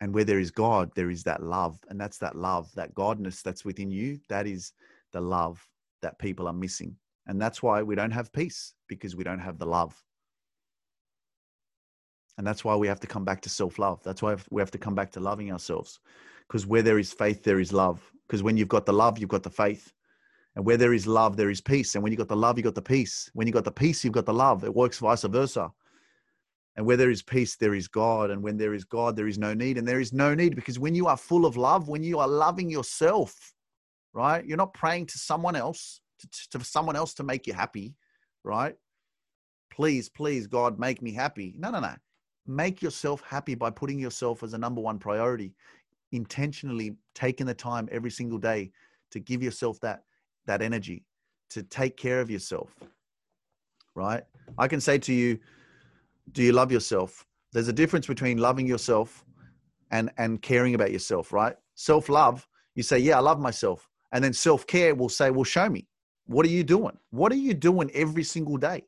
And 0.00 0.14
where 0.14 0.24
there 0.24 0.38
is 0.38 0.50
God, 0.50 0.90
there 0.94 1.10
is 1.10 1.24
that 1.24 1.42
love. 1.42 1.78
And 1.88 2.00
that's 2.00 2.18
that 2.18 2.36
love, 2.36 2.70
that 2.74 2.94
Godness 2.94 3.42
that's 3.42 3.64
within 3.64 3.90
you. 3.90 4.20
That 4.28 4.46
is 4.46 4.72
the 5.12 5.20
love 5.20 5.66
that 6.02 6.18
people 6.18 6.46
are 6.46 6.52
missing. 6.52 6.96
And 7.26 7.40
that's 7.40 7.62
why 7.62 7.82
we 7.82 7.94
don't 7.94 8.12
have 8.12 8.32
peace, 8.32 8.74
because 8.88 9.16
we 9.16 9.24
don't 9.24 9.40
have 9.40 9.58
the 9.58 9.66
love. 9.66 10.00
And 12.38 12.46
that's 12.46 12.64
why 12.64 12.76
we 12.76 12.86
have 12.86 13.00
to 13.00 13.08
come 13.08 13.24
back 13.24 13.40
to 13.42 13.48
self 13.48 13.78
love. 13.78 14.00
That's 14.04 14.22
why 14.22 14.36
we 14.50 14.62
have 14.62 14.70
to 14.70 14.78
come 14.78 14.94
back 14.94 15.10
to 15.12 15.20
loving 15.20 15.50
ourselves 15.50 15.98
because 16.48 16.66
where 16.66 16.82
there 16.82 16.98
is 16.98 17.12
faith, 17.12 17.42
there 17.42 17.60
is 17.60 17.72
love. 17.72 18.00
Because 18.26 18.42
when 18.42 18.56
you've 18.56 18.68
got 18.68 18.86
the 18.86 18.92
love, 18.92 19.18
you've 19.18 19.28
got 19.28 19.42
the 19.42 19.50
faith. 19.50 19.92
And 20.56 20.64
where 20.64 20.76
there 20.76 20.94
is 20.94 21.06
love, 21.06 21.36
there 21.36 21.50
is 21.50 21.60
peace. 21.60 21.94
And 21.94 22.02
when 22.02 22.10
you've 22.10 22.18
got 22.18 22.28
the 22.28 22.36
love, 22.36 22.58
you've 22.58 22.64
got 22.64 22.74
the 22.74 22.82
peace. 22.82 23.30
When 23.34 23.46
you've 23.46 23.54
got 23.54 23.64
the 23.64 23.70
peace, 23.70 24.02
you've 24.02 24.14
got 24.14 24.26
the 24.26 24.32
love. 24.32 24.64
It 24.64 24.74
works 24.74 24.98
vice 24.98 25.22
versa. 25.22 25.70
And 26.78 26.86
where 26.86 26.96
there 26.96 27.10
is 27.10 27.22
peace, 27.22 27.56
there 27.56 27.74
is 27.74 27.88
God. 27.88 28.30
And 28.30 28.40
when 28.40 28.56
there 28.56 28.72
is 28.72 28.84
God, 28.84 29.16
there 29.16 29.26
is 29.26 29.36
no 29.36 29.52
need. 29.52 29.78
And 29.78 29.86
there 29.86 29.98
is 29.98 30.12
no 30.12 30.32
need 30.32 30.54
because 30.54 30.78
when 30.78 30.94
you 30.94 31.08
are 31.08 31.16
full 31.16 31.44
of 31.44 31.56
love, 31.56 31.88
when 31.88 32.04
you 32.04 32.20
are 32.20 32.28
loving 32.28 32.70
yourself, 32.70 33.52
right? 34.12 34.46
You're 34.46 34.56
not 34.56 34.74
praying 34.74 35.06
to 35.06 35.18
someone 35.18 35.56
else, 35.56 36.00
to, 36.20 36.58
to 36.58 36.64
someone 36.64 36.94
else 36.94 37.14
to 37.14 37.24
make 37.24 37.48
you 37.48 37.52
happy, 37.52 37.96
right? 38.44 38.76
Please, 39.72 40.08
please, 40.08 40.46
God, 40.46 40.78
make 40.78 41.02
me 41.02 41.12
happy. 41.12 41.52
No, 41.58 41.72
no, 41.72 41.80
no. 41.80 41.94
Make 42.46 42.80
yourself 42.80 43.22
happy 43.26 43.56
by 43.56 43.70
putting 43.70 43.98
yourself 43.98 44.44
as 44.44 44.54
a 44.54 44.58
number 44.58 44.80
one 44.80 45.00
priority 45.00 45.54
intentionally 46.12 46.96
taking 47.14 47.46
the 47.46 47.54
time 47.54 47.88
every 47.90 48.10
single 48.10 48.38
day 48.38 48.70
to 49.10 49.18
give 49.18 49.42
yourself 49.42 49.80
that 49.80 50.04
that 50.46 50.62
energy 50.62 51.04
to 51.50 51.62
take 51.64 51.96
care 51.96 52.20
of 52.20 52.30
yourself 52.30 52.70
right 53.94 54.22
i 54.56 54.66
can 54.66 54.80
say 54.80 54.96
to 54.96 55.12
you 55.12 55.38
do 56.32 56.42
you 56.42 56.52
love 56.52 56.72
yourself 56.72 57.24
there's 57.52 57.68
a 57.68 57.72
difference 57.72 58.06
between 58.06 58.38
loving 58.38 58.66
yourself 58.66 59.24
and 59.90 60.10
and 60.18 60.42
caring 60.42 60.74
about 60.74 60.92
yourself 60.92 61.32
right 61.32 61.56
self 61.74 62.08
love 62.08 62.46
you 62.74 62.82
say 62.82 62.98
yeah 62.98 63.16
i 63.16 63.20
love 63.20 63.40
myself 63.40 63.88
and 64.12 64.22
then 64.22 64.32
self 64.32 64.66
care 64.66 64.94
will 64.94 65.08
say 65.08 65.30
well 65.30 65.44
show 65.44 65.68
me 65.68 65.86
what 66.26 66.44
are 66.44 66.50
you 66.50 66.64
doing 66.64 66.96
what 67.10 67.32
are 67.32 67.36
you 67.36 67.54
doing 67.54 67.90
every 67.94 68.24
single 68.24 68.56
day 68.56 68.82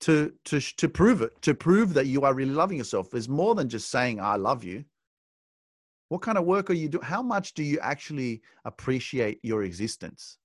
to 0.00 0.32
to 0.44 0.60
to 0.60 0.88
prove 0.88 1.22
it 1.22 1.40
to 1.42 1.54
prove 1.54 1.94
that 1.94 2.06
you 2.06 2.22
are 2.22 2.34
really 2.34 2.52
loving 2.52 2.78
yourself 2.78 3.10
there's 3.10 3.28
more 3.28 3.54
than 3.54 3.68
just 3.68 3.90
saying 3.90 4.20
i 4.20 4.36
love 4.36 4.64
you 4.64 4.84
what 6.08 6.22
kind 6.22 6.38
of 6.38 6.44
work 6.44 6.70
are 6.70 6.74
you 6.74 6.88
doing? 6.88 7.04
How 7.04 7.22
much 7.22 7.54
do 7.54 7.62
you 7.62 7.78
actually 7.80 8.42
appreciate 8.64 9.40
your 9.42 9.64
existence? 9.64 10.38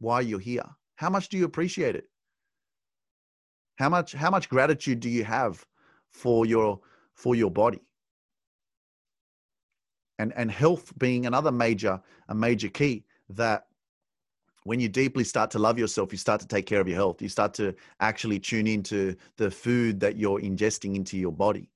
Why 0.00 0.20
you're 0.20 0.38
here? 0.38 0.68
How 0.96 1.08
much 1.08 1.28
do 1.28 1.38
you 1.38 1.44
appreciate 1.44 1.96
it? 1.96 2.04
How 3.76 3.88
much 3.88 4.12
how 4.12 4.30
much 4.30 4.48
gratitude 4.48 5.00
do 5.00 5.08
you 5.08 5.24
have 5.24 5.64
for 6.10 6.46
your 6.46 6.80
for 7.14 7.34
your 7.34 7.50
body? 7.50 7.80
And 10.18 10.32
and 10.36 10.50
health 10.50 10.92
being 10.98 11.26
another 11.26 11.52
major 11.52 12.00
a 12.28 12.34
major 12.34 12.68
key 12.68 13.04
that 13.30 13.66
when 14.64 14.78
you 14.78 14.88
deeply 14.88 15.24
start 15.24 15.50
to 15.52 15.58
love 15.58 15.78
yourself, 15.78 16.12
you 16.12 16.18
start 16.18 16.40
to 16.40 16.46
take 16.46 16.66
care 16.66 16.80
of 16.80 16.86
your 16.86 16.96
health. 16.96 17.20
You 17.20 17.28
start 17.28 17.52
to 17.54 17.74
actually 17.98 18.38
tune 18.38 18.68
into 18.68 19.16
the 19.36 19.50
food 19.50 19.98
that 20.00 20.16
you're 20.16 20.40
ingesting 20.40 20.94
into 20.94 21.18
your 21.18 21.32
body 21.32 21.72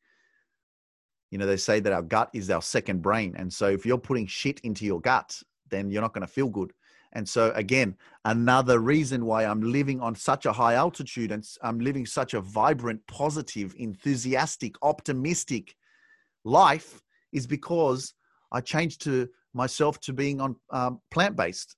you 1.31 1.39
know 1.39 1.47
they 1.47 1.57
say 1.57 1.81
that 1.81 1.93
our 1.93 2.03
gut 2.03 2.31
is 2.33 2.51
our 2.51 2.63
second 2.63 3.03
brain 3.03 3.35
and 3.37 3.53
so 3.53 3.67
if 3.67 3.85
you're 3.85 3.99
putting 3.99 4.27
shit 4.27 4.61
into 4.61 4.85
your 4.85 5.01
gut 5.01 5.43
then 5.71 5.91
you're 5.91 6.03
not 6.03 6.13
going 6.13 6.27
to 6.27 6.33
feel 6.33 6.49
good 6.49 6.73
and 7.17 7.27
so 7.27 7.51
again 7.55 7.97
another 8.27 8.79
reason 8.79 9.25
why 9.25 9.45
i'm 9.45 9.63
living 9.63 10.01
on 10.01 10.15
such 10.15 10.45
a 10.47 10.53
high 10.53 10.75
altitude 10.75 11.33
and 11.33 11.45
i'm 11.63 11.81
living 11.81 12.07
such 12.07 12.35
a 12.35 12.41
vibrant 12.41 13.01
positive 13.09 13.75
enthusiastic 13.79 14.75
optimistic 14.83 15.75
life 16.45 17.01
is 17.33 17.47
because 17.47 18.15
i 18.53 18.61
changed 18.61 19.01
to 19.03 19.29
myself 19.55 19.99
to 20.01 20.13
being 20.13 20.41
on 20.41 20.55
um, 20.71 21.01
plant-based 21.11 21.75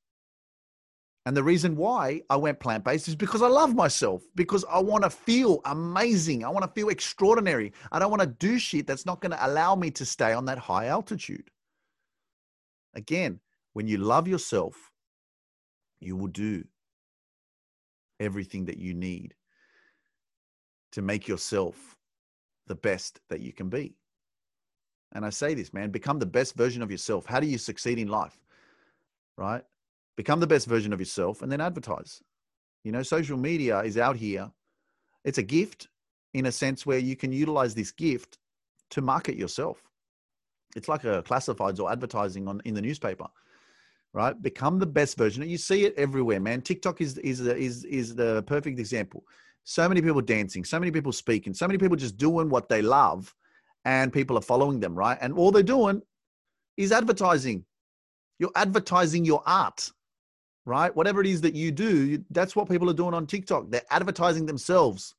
and 1.27 1.37
the 1.37 1.43
reason 1.43 1.77
why 1.77 2.23
I 2.31 2.37
went 2.37 2.59
plant 2.59 2.85
based 2.85 3.07
is 3.07 3.15
because 3.15 3.43
I 3.43 3.49
love 3.49 3.75
myself, 3.75 4.23
because 4.35 4.65
I 4.65 4.79
want 4.79 5.05
to 5.05 5.11
feel 5.11 5.61
amazing. 5.67 6.43
I 6.43 6.49
want 6.49 6.65
to 6.65 6.73
feel 6.73 6.89
extraordinary. 6.89 7.75
I 7.93 7.99
don't 7.99 8.11
want 8.11 8.23
to 8.23 8.35
do 8.47 8.59
shit 8.59 8.87
that's 8.87 9.05
not 9.05 9.21
going 9.21 9.33
to 9.33 9.47
allow 9.47 9.75
me 9.75 9.91
to 9.91 10.07
stay 10.07 10.33
on 10.33 10.47
that 10.47 10.57
high 10.57 10.87
altitude. 10.87 11.51
Again, 12.95 13.41
when 13.75 13.87
you 13.87 13.99
love 13.99 14.27
yourself, 14.27 14.88
you 16.01 16.17
will 16.17 16.29
do 16.29 16.65
everything 18.21 18.67
that 18.67 18.79
you 18.79 18.95
need 18.95 19.35
to 20.93 21.03
make 21.03 21.29
yourself 21.29 21.97
the 22.67 22.75
best 22.75 23.21
that 23.31 23.41
you 23.41 23.53
can 23.53 23.69
be. 23.69 23.95
And 25.13 25.25
I 25.25 25.31
say 25.31 25.55
this, 25.55 25.73
man, 25.73 25.91
become 25.91 26.19
the 26.19 26.27
best 26.27 26.55
version 26.55 26.83
of 26.83 26.91
yourself. 26.91 27.27
How 27.27 27.41
do 27.41 27.47
you 27.47 27.59
succeed 27.59 27.99
in 27.99 28.09
life? 28.09 28.39
Right? 29.37 29.65
become 30.19 30.41
the 30.41 30.47
best 30.49 30.67
version 30.67 30.93
of 30.93 30.99
yourself 30.99 31.43
and 31.43 31.51
then 31.51 31.61
advertise 31.61 32.21
you 32.83 32.91
know 32.91 33.05
social 33.05 33.39
media 33.39 33.79
is 33.83 33.97
out 33.97 34.17
here 34.17 34.51
it's 35.25 35.39
a 35.39 35.43
gift 35.45 35.87
in 36.35 36.47
a 36.47 36.53
sense 36.53 36.85
where 36.85 36.99
you 36.99 37.15
can 37.15 37.31
utilize 37.31 37.73
this 37.73 37.93
gift 37.93 38.37
to 38.91 39.01
market 39.01 39.37
yourself 39.37 39.81
it's 40.75 40.89
like 40.89 41.05
a 41.05 41.23
classifieds 41.23 41.79
or 41.79 41.91
advertising 41.91 42.49
on 42.49 42.61
in 42.65 42.75
the 42.75 42.83
newspaper 42.83 43.29
right? 44.13 44.41
Become 44.41 44.79
the 44.79 44.87
best 44.87 45.17
version. 45.17 45.49
You 45.49 45.59
see 45.59 45.85
it 45.85 45.95
everywhere 45.97 46.41
man. 46.41 46.63
Tiktok 46.63 47.01
is 47.01 47.19
is 47.19 47.41
is 47.41 47.85
is 47.85 48.15
the 48.15 48.43
perfect 48.45 48.79
example. 48.79 49.25
So 49.65 49.89
many 49.89 50.01
people 50.01 50.23
dancing 50.23 50.65
so 50.65 50.79
many 50.79 50.91
people 50.91 51.13
speaking 51.13 51.53
so 51.53 51.67
many 51.67 51.79
people 51.79 51.97
just 51.97 52.17
doing 52.17 52.49
what 52.49 52.71
they 52.71 52.81
love 52.81 53.35
and 53.85 54.11
people 54.11 54.39
are 54.39 54.43
following 54.43 54.81
them 54.81 54.95
right? 54.95 55.19
And 55.21 55.35
all 55.35 55.51
they're 55.51 55.63
doing 55.63 56.01
is 56.77 56.91
advertising. 56.91 57.65
You're 58.39 58.53
advertising 58.55 59.25
your 59.25 59.43
art 59.45 59.91
right? 60.69 60.95
Whatever 60.95 61.23
it 61.23 61.27
is 61.27 61.41
that 61.41 61.55
you 61.55 61.73
do, 61.73 62.23
that's 62.31 62.55
what 62.55 62.69
people 62.69 62.91
are 62.91 62.95
doing 62.95 63.15
on 63.15 63.27
TikTok. 63.27 63.71
They're 63.71 63.81
advertising 63.91 64.45
themselves, 64.45 65.15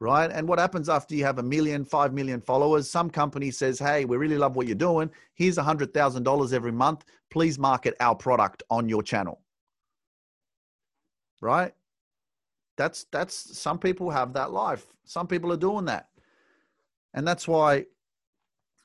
right? 0.00 0.30
And 0.30 0.46
what 0.48 0.58
happens 0.58 0.88
after 0.88 1.14
you 1.14 1.24
have 1.24 1.38
a 1.38 1.42
million, 1.42 1.84
five 1.84 2.12
million 2.12 2.40
followers? 2.40 2.90
Some 2.90 3.10
company 3.10 3.50
says, 3.50 3.78
hey, 3.78 4.04
we 4.04 4.16
really 4.16 4.38
love 4.38 4.56
what 4.56 4.66
you're 4.66 4.74
doing. 4.74 5.10
Here's 5.34 5.58
a 5.58 5.62
$100,000 5.62 6.52
every 6.52 6.72
month. 6.72 7.04
Please 7.30 7.58
market 7.58 7.94
our 8.00 8.14
product 8.14 8.62
on 8.70 8.88
your 8.88 9.02
channel, 9.02 9.40
right? 11.40 11.72
That's, 12.76 13.04
that's, 13.12 13.58
some 13.58 13.78
people 13.78 14.10
have 14.10 14.32
that 14.34 14.52
life. 14.52 14.86
Some 15.04 15.26
people 15.26 15.52
are 15.52 15.56
doing 15.56 15.84
that. 15.86 16.08
And 17.14 17.26
that's 17.26 17.46
why 17.46 17.86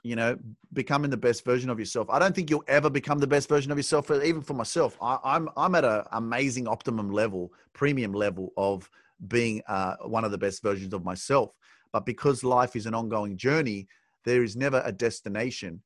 you 0.03 0.15
know, 0.15 0.37
becoming 0.73 1.11
the 1.11 1.17
best 1.17 1.43
version 1.43 1.69
of 1.69 1.77
yourself. 1.77 2.09
I 2.09 2.19
don't 2.19 2.33
think 2.33 2.49
you'll 2.49 2.63
ever 2.67 2.89
become 2.89 3.19
the 3.19 3.27
best 3.27 3.49
version 3.49 3.71
of 3.71 3.77
yourself. 3.77 4.09
Even 4.11 4.41
for 4.41 4.53
myself, 4.53 4.97
I, 5.01 5.15
am 5.15 5.19
I'm, 5.23 5.49
I'm 5.57 5.75
at 5.75 5.83
an 5.83 6.03
amazing 6.13 6.67
optimum 6.67 7.11
level, 7.11 7.51
premium 7.73 8.13
level 8.13 8.53
of 8.55 8.89
being 9.27 9.61
uh, 9.67 9.95
one 10.01 10.23
of 10.23 10.31
the 10.31 10.37
best 10.37 10.61
versions 10.63 10.93
of 10.93 11.03
myself. 11.03 11.51
But 11.91 12.05
because 12.05 12.43
life 12.43 12.75
is 12.75 12.85
an 12.85 12.93
ongoing 12.93 13.37
journey, 13.37 13.87
there 14.25 14.43
is 14.43 14.55
never 14.55 14.81
a 14.85 14.91
destination, 14.91 15.81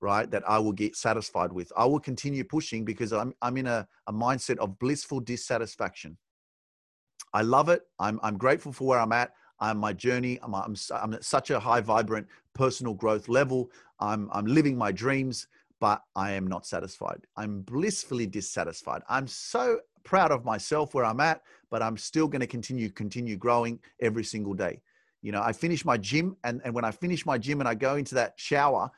right? 0.00 0.30
That 0.30 0.48
I 0.48 0.58
will 0.58 0.72
get 0.72 0.96
satisfied 0.96 1.52
with. 1.52 1.70
I 1.76 1.84
will 1.84 2.00
continue 2.00 2.44
pushing 2.44 2.84
because 2.84 3.12
I'm 3.12 3.34
I'm 3.42 3.56
in 3.56 3.66
a, 3.66 3.86
a 4.06 4.12
mindset 4.12 4.58
of 4.58 4.78
blissful 4.78 5.20
dissatisfaction. 5.20 6.16
I 7.32 7.42
love 7.42 7.68
it. 7.68 7.82
I'm 7.98 8.18
I'm 8.22 8.38
grateful 8.38 8.72
for 8.72 8.86
where 8.88 9.00
I'm 9.00 9.12
at. 9.12 9.32
I'm 9.60 9.78
my 9.78 9.92
journey. 9.92 10.38
I'm, 10.42 10.54
I'm, 10.54 10.74
I'm 10.92 11.14
at 11.14 11.24
such 11.24 11.50
a 11.50 11.60
high, 11.60 11.80
vibrant 11.80 12.26
personal 12.54 12.94
growth 12.94 13.28
level. 13.28 13.70
I'm, 14.00 14.28
I'm 14.32 14.46
living 14.46 14.76
my 14.76 14.92
dreams, 14.92 15.46
but 15.80 16.02
I 16.16 16.32
am 16.32 16.46
not 16.46 16.66
satisfied. 16.66 17.26
I'm 17.36 17.62
blissfully 17.62 18.26
dissatisfied. 18.26 19.02
I'm 19.08 19.26
so 19.26 19.78
proud 20.04 20.30
of 20.30 20.44
myself 20.44 20.94
where 20.94 21.04
I'm 21.04 21.20
at, 21.20 21.42
but 21.70 21.82
I'm 21.82 21.96
still 21.96 22.28
going 22.28 22.40
to 22.40 22.46
continue, 22.46 22.90
continue 22.90 23.36
growing 23.36 23.80
every 24.00 24.24
single 24.24 24.54
day. 24.54 24.80
You 25.22 25.32
know, 25.32 25.42
I 25.42 25.52
finish 25.52 25.84
my 25.84 25.96
gym, 25.96 26.36
and, 26.44 26.60
and 26.64 26.74
when 26.74 26.84
I 26.84 26.90
finish 26.90 27.24
my 27.24 27.38
gym 27.38 27.60
and 27.60 27.68
I 27.68 27.74
go 27.74 27.96
into 27.96 28.14
that 28.16 28.34
shower 28.36 28.90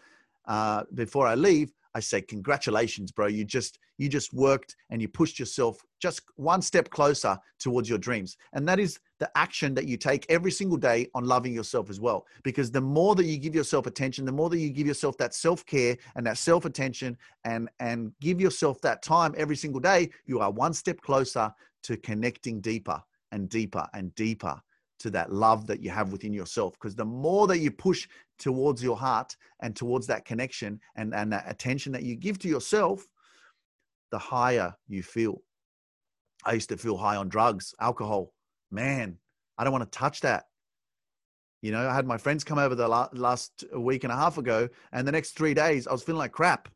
uh, 0.46 0.82
before 0.94 1.26
I 1.26 1.34
leave, 1.34 1.72
I 1.96 2.00
say, 2.00 2.20
congratulations, 2.20 3.10
bro. 3.10 3.26
You 3.26 3.42
just 3.42 3.78
you 3.96 4.10
just 4.10 4.34
worked 4.34 4.76
and 4.90 5.00
you 5.00 5.08
pushed 5.08 5.38
yourself 5.38 5.78
just 5.98 6.20
one 6.36 6.60
step 6.60 6.90
closer 6.90 7.38
towards 7.58 7.88
your 7.88 7.96
dreams. 7.96 8.36
And 8.52 8.68
that 8.68 8.78
is 8.78 9.00
the 9.18 9.30
action 9.34 9.72
that 9.76 9.88
you 9.88 9.96
take 9.96 10.26
every 10.28 10.50
single 10.50 10.76
day 10.76 11.08
on 11.14 11.24
loving 11.24 11.54
yourself 11.54 11.88
as 11.88 11.98
well. 11.98 12.26
Because 12.42 12.70
the 12.70 12.82
more 12.82 13.14
that 13.14 13.24
you 13.24 13.38
give 13.38 13.54
yourself 13.54 13.86
attention, 13.86 14.26
the 14.26 14.32
more 14.40 14.50
that 14.50 14.58
you 14.58 14.68
give 14.68 14.86
yourself 14.86 15.16
that 15.16 15.32
self-care 15.32 15.96
and 16.16 16.26
that 16.26 16.36
self-attention 16.36 17.16
and 17.46 17.70
and 17.80 18.12
give 18.20 18.42
yourself 18.42 18.78
that 18.82 19.02
time 19.02 19.34
every 19.38 19.56
single 19.56 19.80
day, 19.80 20.10
you 20.26 20.38
are 20.38 20.50
one 20.50 20.74
step 20.74 21.00
closer 21.00 21.50
to 21.84 21.96
connecting 21.96 22.60
deeper 22.60 23.02
and 23.32 23.48
deeper 23.48 23.86
and 23.94 24.14
deeper 24.16 24.60
to 24.98 25.10
that 25.10 25.32
love 25.32 25.66
that 25.66 25.80
you 25.80 25.90
have 25.90 26.12
within 26.12 26.32
yourself 26.32 26.74
because 26.74 26.94
the 26.94 27.04
more 27.04 27.46
that 27.46 27.58
you 27.58 27.70
push 27.70 28.08
towards 28.38 28.82
your 28.82 28.96
heart 28.96 29.36
and 29.60 29.74
towards 29.74 30.06
that 30.06 30.24
connection 30.24 30.80
and, 30.96 31.14
and 31.14 31.32
that 31.32 31.44
attention 31.48 31.92
that 31.92 32.02
you 32.02 32.16
give 32.16 32.38
to 32.38 32.48
yourself 32.48 33.06
the 34.10 34.18
higher 34.18 34.74
you 34.88 35.02
feel. 35.02 35.42
I 36.44 36.52
used 36.52 36.68
to 36.68 36.76
feel 36.76 36.96
high 36.96 37.16
on 37.16 37.28
drugs 37.28 37.74
alcohol. 37.80 38.32
Man 38.70 39.18
i 39.58 39.64
don't 39.64 39.72
want 39.72 39.90
to 39.90 39.98
touch 39.98 40.20
that. 40.20 40.44
You 41.62 41.72
know 41.72 41.88
i 41.88 41.94
had 41.94 42.06
my 42.06 42.18
friends 42.18 42.44
come 42.44 42.58
over 42.58 42.74
the 42.74 42.88
last 42.88 43.64
week 43.76 44.04
and 44.04 44.12
a 44.12 44.16
half 44.16 44.38
ago 44.38 44.68
and 44.92 45.06
the 45.06 45.12
next 45.12 45.32
three 45.32 45.54
days 45.54 45.86
i 45.86 45.92
was 45.92 46.02
feeling 46.02 46.18
like 46.18 46.32
crap. 46.32 46.68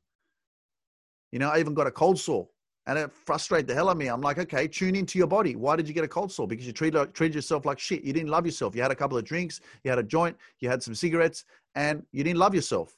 You 1.33 1.39
know 1.39 1.51
i 1.51 1.59
even 1.61 1.75
got 1.75 1.87
a 1.87 1.93
cold 1.93 2.19
sore 2.19 2.49
and 2.91 2.99
it 2.99 3.13
frustrated 3.13 3.69
the 3.69 3.75
hell 3.75 3.89
out 3.89 3.93
of 3.93 3.99
me. 3.99 4.09
I'm 4.09 4.21
like, 4.21 4.39
okay, 4.39 4.67
tune 4.67 4.97
into 4.97 5.17
your 5.17 5.29
body. 5.29 5.55
Why 5.55 5.77
did 5.77 5.87
you 5.87 5.95
get 5.95 6.03
a 6.03 6.09
cold 6.09 6.33
sore? 6.33 6.49
Because 6.49 6.67
you 6.67 6.73
treated, 6.73 6.99
uh, 6.99 7.07
treated 7.07 7.37
yourself 7.37 7.65
like 7.65 7.79
shit. 7.79 8.03
You 8.03 8.13
didn't 8.13 8.31
love 8.31 8.45
yourself. 8.45 8.75
You 8.75 8.83
had 8.83 8.91
a 8.91 8.97
couple 8.97 9.17
of 9.17 9.25
drinks, 9.25 9.61
you 9.85 9.91
had 9.91 10.01
a 10.01 10.03
joint, 10.03 10.37
you 10.59 10.69
had 10.69 10.83
some 10.83 10.97
cigarettes, 10.97 11.45
and 11.77 12.05
you 12.11 12.25
didn't 12.25 12.41
love 12.41 12.53
yourself. 12.53 12.97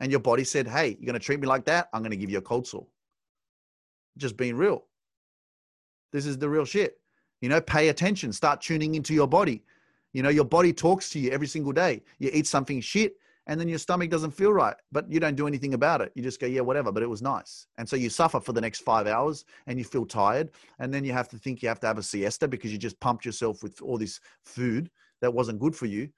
And 0.00 0.10
your 0.10 0.20
body 0.20 0.44
said, 0.44 0.68
hey, 0.68 0.88
you're 1.00 1.06
going 1.06 1.18
to 1.18 1.24
treat 1.24 1.40
me 1.40 1.46
like 1.46 1.64
that? 1.64 1.88
I'm 1.94 2.02
going 2.02 2.10
to 2.10 2.18
give 2.18 2.28
you 2.28 2.36
a 2.36 2.42
cold 2.42 2.66
sore. 2.66 2.86
Just 4.18 4.36
being 4.36 4.56
real. 4.56 4.84
This 6.12 6.26
is 6.26 6.36
the 6.36 6.50
real 6.50 6.66
shit. 6.66 7.00
You 7.40 7.48
know, 7.48 7.62
pay 7.62 7.88
attention, 7.88 8.30
start 8.30 8.60
tuning 8.60 8.94
into 8.94 9.14
your 9.14 9.26
body. 9.26 9.62
You 10.12 10.22
know, 10.22 10.28
your 10.28 10.44
body 10.44 10.74
talks 10.74 11.08
to 11.10 11.18
you 11.18 11.30
every 11.30 11.46
single 11.46 11.72
day. 11.72 12.02
You 12.18 12.28
eat 12.30 12.46
something 12.46 12.82
shit, 12.82 13.14
and 13.46 13.58
then 13.58 13.68
your 13.68 13.78
stomach 13.78 14.08
doesn't 14.08 14.30
feel 14.30 14.52
right, 14.52 14.76
but 14.92 15.10
you 15.10 15.18
don't 15.18 15.34
do 15.34 15.48
anything 15.48 15.74
about 15.74 16.00
it. 16.00 16.12
You 16.14 16.22
just 16.22 16.40
go, 16.40 16.46
yeah, 16.46 16.60
whatever, 16.60 16.92
but 16.92 17.02
it 17.02 17.08
was 17.08 17.22
nice. 17.22 17.66
And 17.76 17.88
so 17.88 17.96
you 17.96 18.08
suffer 18.08 18.38
for 18.38 18.52
the 18.52 18.60
next 18.60 18.80
five 18.80 19.06
hours 19.08 19.44
and 19.66 19.78
you 19.78 19.84
feel 19.84 20.06
tired. 20.06 20.50
And 20.78 20.94
then 20.94 21.04
you 21.04 21.12
have 21.12 21.28
to 21.30 21.38
think 21.38 21.60
you 21.60 21.68
have 21.68 21.80
to 21.80 21.88
have 21.88 21.98
a 21.98 22.02
siesta 22.02 22.46
because 22.46 22.70
you 22.70 22.78
just 22.78 23.00
pumped 23.00 23.24
yourself 23.24 23.62
with 23.62 23.82
all 23.82 23.98
this 23.98 24.20
food 24.44 24.90
that 25.20 25.34
wasn't 25.34 25.58
good 25.58 25.74
for 25.74 25.86
you. 25.86 26.08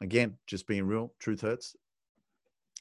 Again, 0.00 0.36
just 0.46 0.66
being 0.66 0.86
real, 0.86 1.12
truth 1.18 1.42
hurts. 1.42 1.76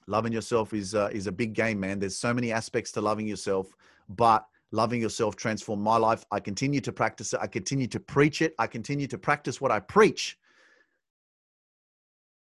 Loving 0.08 0.32
yourself 0.32 0.74
is 0.74 0.94
uh, 0.94 1.10
is 1.12 1.28
a 1.28 1.32
big 1.32 1.54
game, 1.54 1.80
man. 1.80 2.00
There's 2.00 2.18
so 2.18 2.34
many 2.34 2.52
aspects 2.52 2.92
to 2.92 3.02
loving 3.02 3.28
yourself, 3.28 3.74
but 4.08 4.46
loving 4.72 5.02
yourself 5.02 5.36
transformed 5.36 5.82
my 5.82 5.98
life. 5.98 6.26
I 6.32 6.40
continue 6.40 6.80
to 6.82 6.92
practice 6.92 7.34
it. 7.34 7.40
I 7.42 7.48
continue 7.48 7.88
to 7.88 8.00
preach 8.00 8.42
it. 8.42 8.54
I 8.60 8.68
continue 8.68 9.08
to 9.08 9.18
practice 9.18 9.60
what 9.60 9.72
I 9.72 9.80
preach 9.80 10.38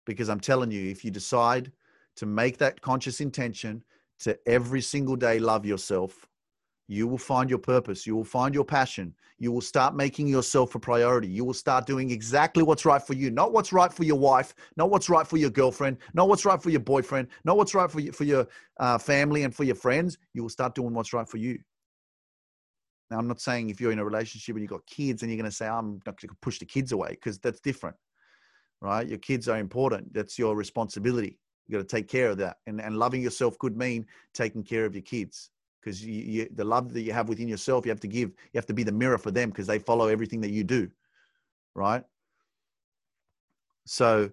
because 0.09 0.27
I'm 0.27 0.39
telling 0.39 0.71
you, 0.71 0.89
if 0.89 1.05
you 1.05 1.11
decide 1.11 1.71
to 2.15 2.25
make 2.25 2.57
that 2.57 2.81
conscious 2.81 3.21
intention 3.21 3.83
to 4.21 4.35
every 4.47 4.81
single 4.81 5.15
day 5.15 5.37
love 5.37 5.67
yourself, 5.67 6.27
you 6.87 7.07
will 7.07 7.19
find 7.19 7.47
your 7.47 7.59
purpose. 7.59 8.07
You 8.07 8.15
will 8.15 8.23
find 8.23 8.55
your 8.55 8.65
passion. 8.65 9.13
You 9.37 9.51
will 9.51 9.61
start 9.61 9.95
making 9.95 10.27
yourself 10.27 10.73
a 10.73 10.79
priority. 10.79 11.27
You 11.27 11.45
will 11.45 11.53
start 11.53 11.85
doing 11.85 12.09
exactly 12.09 12.63
what's 12.63 12.85
right 12.85 13.01
for 13.01 13.13
you, 13.13 13.29
not 13.29 13.53
what's 13.53 13.71
right 13.71 13.93
for 13.93 14.03
your 14.03 14.17
wife, 14.17 14.55
not 14.75 14.89
what's 14.89 15.09
right 15.09 15.27
for 15.27 15.37
your 15.37 15.51
girlfriend, 15.51 15.97
not 16.15 16.27
what's 16.27 16.43
right 16.43 16.59
for 16.59 16.71
your 16.71 16.79
boyfriend, 16.79 17.27
not 17.43 17.55
what's 17.55 17.75
right 17.75 17.91
for, 17.91 17.99
you, 17.99 18.11
for 18.11 18.23
your 18.23 18.47
uh, 18.79 18.97
family 18.97 19.43
and 19.43 19.53
for 19.53 19.63
your 19.63 19.75
friends. 19.75 20.17
You 20.33 20.41
will 20.41 20.49
start 20.49 20.73
doing 20.73 20.95
what's 20.95 21.13
right 21.13 21.29
for 21.29 21.37
you. 21.37 21.59
Now, 23.11 23.19
I'm 23.19 23.27
not 23.27 23.41
saying 23.41 23.69
if 23.69 23.79
you're 23.79 23.91
in 23.91 23.99
a 23.99 24.05
relationship 24.05 24.55
and 24.55 24.63
you've 24.63 24.71
got 24.71 24.85
kids 24.87 25.21
and 25.21 25.31
you're 25.31 25.39
going 25.39 25.49
to 25.49 25.55
say, 25.55 25.67
I'm 25.67 26.01
not 26.07 26.19
going 26.19 26.29
to 26.29 26.35
push 26.41 26.57
the 26.57 26.65
kids 26.65 26.93
away 26.93 27.09
because 27.09 27.37
that's 27.37 27.59
different 27.59 27.95
right? 28.81 29.07
Your 29.07 29.17
kids 29.17 29.47
are 29.47 29.57
important. 29.57 30.13
That's 30.13 30.39
your 30.39 30.55
responsibility. 30.55 31.37
You 31.67 31.77
got 31.77 31.87
to 31.87 31.95
take 31.95 32.07
care 32.07 32.29
of 32.29 32.37
that. 32.37 32.57
And, 32.67 32.81
and 32.81 32.97
loving 32.97 33.21
yourself 33.21 33.57
could 33.59 33.77
mean 33.77 34.05
taking 34.33 34.63
care 34.63 34.85
of 34.85 34.95
your 34.95 35.03
kids 35.03 35.51
because 35.81 36.03
you, 36.03 36.13
you, 36.13 36.49
the 36.55 36.63
love 36.63 36.93
that 36.93 37.01
you 37.01 37.13
have 37.13 37.29
within 37.29 37.47
yourself, 37.47 37.85
you 37.85 37.91
have 37.91 37.99
to 38.01 38.07
give, 38.07 38.29
you 38.29 38.57
have 38.57 38.65
to 38.65 38.73
be 38.73 38.83
the 38.83 38.91
mirror 38.91 39.17
for 39.17 39.31
them 39.31 39.49
because 39.49 39.67
they 39.67 39.79
follow 39.79 40.07
everything 40.07 40.41
that 40.41 40.51
you 40.51 40.63
do, 40.63 40.89
right? 41.75 42.03
So, 43.85 44.29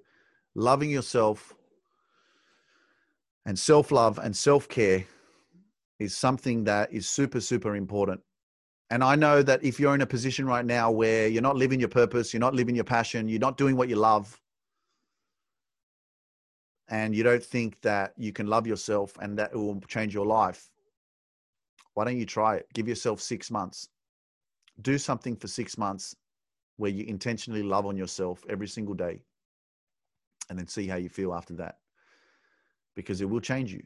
loving 0.54 0.90
yourself 0.90 1.54
and 3.46 3.58
self 3.58 3.92
love 3.92 4.18
and 4.18 4.36
self 4.36 4.68
care 4.68 5.04
is 5.98 6.16
something 6.16 6.64
that 6.64 6.92
is 6.92 7.08
super, 7.08 7.40
super 7.40 7.76
important. 7.76 8.20
And 8.90 9.02
I 9.02 9.16
know 9.16 9.42
that 9.42 9.64
if 9.64 9.80
you're 9.80 9.94
in 9.94 10.00
a 10.02 10.06
position 10.06 10.46
right 10.46 10.64
now 10.64 10.90
where 10.90 11.26
you're 11.26 11.42
not 11.42 11.56
living 11.56 11.80
your 11.80 11.88
purpose, 11.88 12.32
you're 12.32 12.40
not 12.40 12.54
living 12.54 12.76
your 12.76 12.84
passion, 12.84 13.28
you're 13.28 13.40
not 13.40 13.56
doing 13.56 13.76
what 13.76 13.88
you 13.88 13.96
love, 13.96 14.40
and 16.88 17.14
you 17.14 17.24
don't 17.24 17.42
think 17.42 17.80
that 17.80 18.12
you 18.16 18.32
can 18.32 18.46
love 18.46 18.66
yourself 18.66 19.16
and 19.20 19.36
that 19.38 19.52
it 19.52 19.56
will 19.56 19.80
change 19.88 20.14
your 20.14 20.26
life, 20.26 20.70
why 21.94 22.04
don't 22.04 22.16
you 22.16 22.26
try 22.26 22.56
it? 22.56 22.68
Give 22.74 22.86
yourself 22.86 23.20
six 23.20 23.50
months. 23.50 23.88
Do 24.82 24.98
something 24.98 25.34
for 25.34 25.48
six 25.48 25.78
months 25.78 26.14
where 26.76 26.90
you 26.90 27.04
intentionally 27.06 27.62
love 27.62 27.86
on 27.86 27.96
yourself 27.96 28.44
every 28.48 28.68
single 28.68 28.94
day 28.94 29.22
and 30.48 30.58
then 30.58 30.68
see 30.68 30.86
how 30.86 30.96
you 30.96 31.08
feel 31.08 31.34
after 31.34 31.54
that 31.54 31.78
because 32.94 33.20
it 33.20 33.28
will 33.28 33.40
change 33.40 33.72
you. 33.72 33.82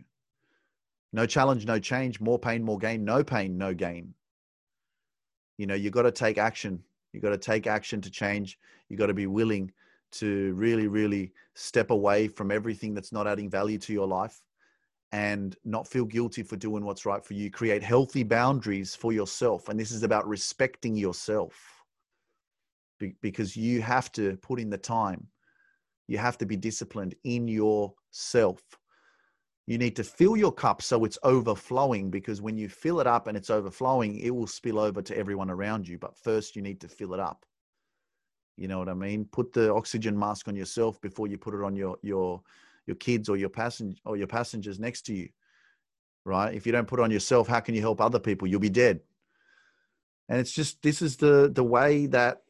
No 1.12 1.24
challenge, 1.24 1.64
no 1.64 1.78
change, 1.78 2.20
more 2.20 2.38
pain, 2.38 2.62
more 2.62 2.78
gain, 2.78 3.05
no 3.05 3.24
pain, 3.24 3.57
no 3.57 3.72
gain 3.72 4.14
you 5.61 5.67
know 5.67 5.75
you 5.75 5.91
got 5.91 6.03
to 6.03 6.11
take 6.11 6.39
action. 6.39 6.83
You 7.13 7.21
got 7.21 7.31
to 7.31 7.39
take 7.39 7.67
action 7.67 8.01
to 8.01 8.11
change. 8.11 8.59
You 8.89 8.97
got 8.97 9.09
to 9.09 9.15
be 9.15 9.27
willing 9.27 9.71
to 10.13 10.55
really 10.55 10.89
really 10.89 11.33
step 11.55 11.91
away 11.91 12.29
from 12.29 12.51
everything 12.51 12.95
that's 12.95 13.13
not 13.13 13.27
adding 13.27 13.51
value 13.51 13.77
to 13.79 13.93
your 13.93 14.07
life 14.07 14.41
and 15.13 15.57
not 15.65 15.87
feel 15.87 16.07
guilty 16.07 16.43
for 16.43 16.57
doing 16.57 16.83
what's 16.83 17.05
right 17.05 17.23
for 17.23 17.35
you. 17.35 17.51
Create 17.51 17.83
healthy 17.83 18.23
boundaries 18.23 18.95
for 18.95 19.13
yourself. 19.13 19.69
And 19.69 19.79
this 19.79 19.91
is 19.91 20.03
about 20.03 20.27
respecting 20.27 20.97
yourself. 20.97 21.85
Because 23.21 23.55
you 23.57 23.83
have 23.83 24.11
to 24.13 24.37
put 24.39 24.61
in 24.61 24.71
the 24.71 24.79
time. 24.79 25.27
You 26.07 26.17
have 26.19 26.39
to 26.39 26.47
be 26.47 26.57
disciplined 26.57 27.15
in 27.25 27.49
yourself 27.49 28.63
you 29.71 29.79
need 29.79 29.95
to 29.95 30.03
fill 30.03 30.37
your 30.37 30.51
cup 30.51 30.83
so 30.83 31.05
it's 31.05 31.16
overflowing 31.23 32.11
because 32.11 32.43
when 32.43 32.59
you 32.59 32.68
fill 32.68 32.99
it 32.99 33.07
up 33.07 33.29
and 33.29 33.37
it's 33.37 33.51
overflowing, 33.51 34.18
it 34.18 34.35
will 34.35 34.49
spill 34.49 34.81
over 34.81 35.01
to 35.01 35.16
everyone 35.16 35.49
around 35.49 35.87
you. 35.87 35.97
But 35.97 36.16
first, 36.16 36.57
you 36.57 36.62
need 36.62 36.81
to 36.81 36.89
fill 36.89 37.14
it 37.14 37.21
up. 37.21 37.47
You 38.57 38.66
know 38.66 38.81
what 38.81 38.89
I 38.89 38.95
mean? 38.95 39.27
Put 39.27 39.53
the 39.53 39.73
oxygen 39.73 40.18
mask 40.18 40.49
on 40.49 40.57
yourself 40.57 41.01
before 41.01 41.29
you 41.29 41.39
put 41.39 41.55
it 41.55 41.62
on 41.62 41.77
your 41.77 41.97
your 42.03 42.43
your 42.89 42.97
kids 42.97 43.29
or 43.29 43.37
your 43.37 43.49
passenger 43.49 43.97
or 44.05 44.16
your 44.16 44.27
passengers 44.27 44.81
next 44.81 45.03
to 45.03 45.14
you. 45.14 45.29
Right? 46.25 46.53
If 46.53 46.66
you 46.66 46.73
don't 46.73 46.89
put 46.89 46.99
on 46.99 47.12
yourself, 47.12 47.47
how 47.47 47.61
can 47.61 47.77
you 47.77 47.81
help 47.81 48.01
other 48.01 48.18
people? 48.18 48.49
You'll 48.49 48.59
be 48.59 48.71
dead. 48.71 48.99
And 50.29 50.41
it's 50.41 50.53
just 50.53 50.83
this 50.83 51.01
is 51.01 51.16
the 51.16 51.49
the 51.49 51.62
way 51.62 52.07
that 52.07 52.43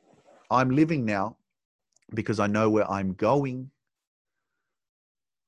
I'm 0.51 0.71
living 0.71 1.05
now 1.05 1.37
because 2.15 2.41
I 2.41 2.47
know 2.47 2.71
where 2.71 2.91
I'm 2.91 3.13
going. 3.13 3.73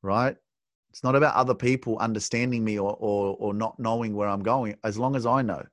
Right? 0.02 0.36
It's 0.92 1.02
not 1.02 1.16
about 1.16 1.34
other 1.34 1.54
people 1.54 1.96
understanding 1.98 2.62
me 2.62 2.78
or, 2.78 2.94
or, 3.00 3.34
or 3.38 3.54
not 3.54 3.78
knowing 3.78 4.14
where 4.14 4.28
I'm 4.28 4.42
going, 4.42 4.76
as 4.84 4.98
long 4.98 5.16
as 5.16 5.24
I 5.24 5.40
know. 5.40 5.64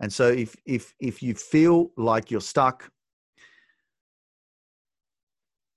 And 0.00 0.12
so 0.12 0.26
if, 0.26 0.56
if, 0.66 0.92
if 0.98 1.22
you 1.22 1.32
feel 1.34 1.92
like 1.96 2.28
you're 2.28 2.40
stuck 2.40 2.90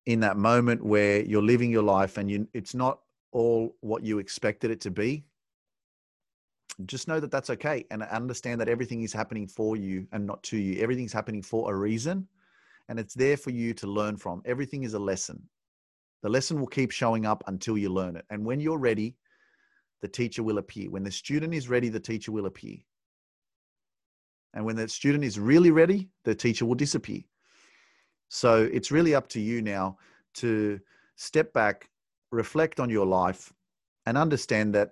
in 0.08 0.20
that 0.22 0.36
moment 0.36 0.84
where 0.84 1.22
you're 1.22 1.44
living 1.44 1.70
your 1.70 1.84
life 1.84 2.18
and 2.18 2.32
you, 2.32 2.48
it's 2.54 2.74
not 2.74 3.02
all 3.32 3.76
what 3.82 4.04
you 4.04 4.18
expected 4.18 4.72
it 4.72 4.82
to 4.82 4.90
be, 4.90 5.26
just 6.88 7.08
know 7.08 7.20
that 7.20 7.30
that's 7.30 7.52
okay 7.52 7.86
and 7.92 8.02
understand 8.02 8.60
that 8.60 8.68
everything 8.68 9.04
is 9.04 9.14
happening 9.14 9.48
for 9.48 9.78
you 9.78 10.08
and 10.12 10.26
not 10.26 10.42
to 10.42 10.58
you. 10.58 10.82
Everything's 10.82 11.14
happening 11.14 11.44
for 11.44 11.72
a 11.72 11.76
reason 11.76 12.28
and 12.90 13.00
it's 13.00 13.14
there 13.14 13.38
for 13.38 13.52
you 13.52 13.76
to 13.76 13.86
learn 13.86 14.18
from. 14.18 14.42
Everything 14.44 14.82
is 14.84 14.96
a 14.96 15.00
lesson. 15.00 15.48
The 16.24 16.30
lesson 16.30 16.60
will 16.60 16.68
keep 16.68 16.92
showing 16.92 17.26
up 17.26 17.44
until 17.48 17.78
you 17.78 17.90
learn 17.90 18.16
it. 18.16 18.26
And 18.30 18.46
when 18.46 18.60
you're 18.60 18.80
ready, 18.80 19.18
the 20.02 20.08
teacher 20.08 20.42
will 20.42 20.58
appear. 20.58 20.90
When 20.90 21.04
the 21.04 21.12
student 21.12 21.54
is 21.54 21.70
ready, 21.70 21.90
the 21.90 22.00
teacher 22.00 22.32
will 22.32 22.46
appear. 22.46 22.78
And 24.54 24.66
when 24.66 24.76
the 24.76 24.88
student 24.88 25.24
is 25.24 25.38
really 25.38 25.72
ready, 25.72 26.10
the 26.24 26.34
teacher 26.34 26.66
will 26.66 26.76
disappear. 26.76 27.22
So 28.30 28.70
it's 28.72 28.92
really 28.92 29.14
up 29.14 29.28
to 29.30 29.40
you 29.40 29.62
now 29.62 29.98
to 30.36 30.80
step 31.18 31.54
back, 31.54 31.90
reflect 32.32 32.80
on 32.80 32.90
your 32.90 33.06
life, 33.06 33.54
and 34.06 34.18
understand 34.18 34.74
that 34.76 34.92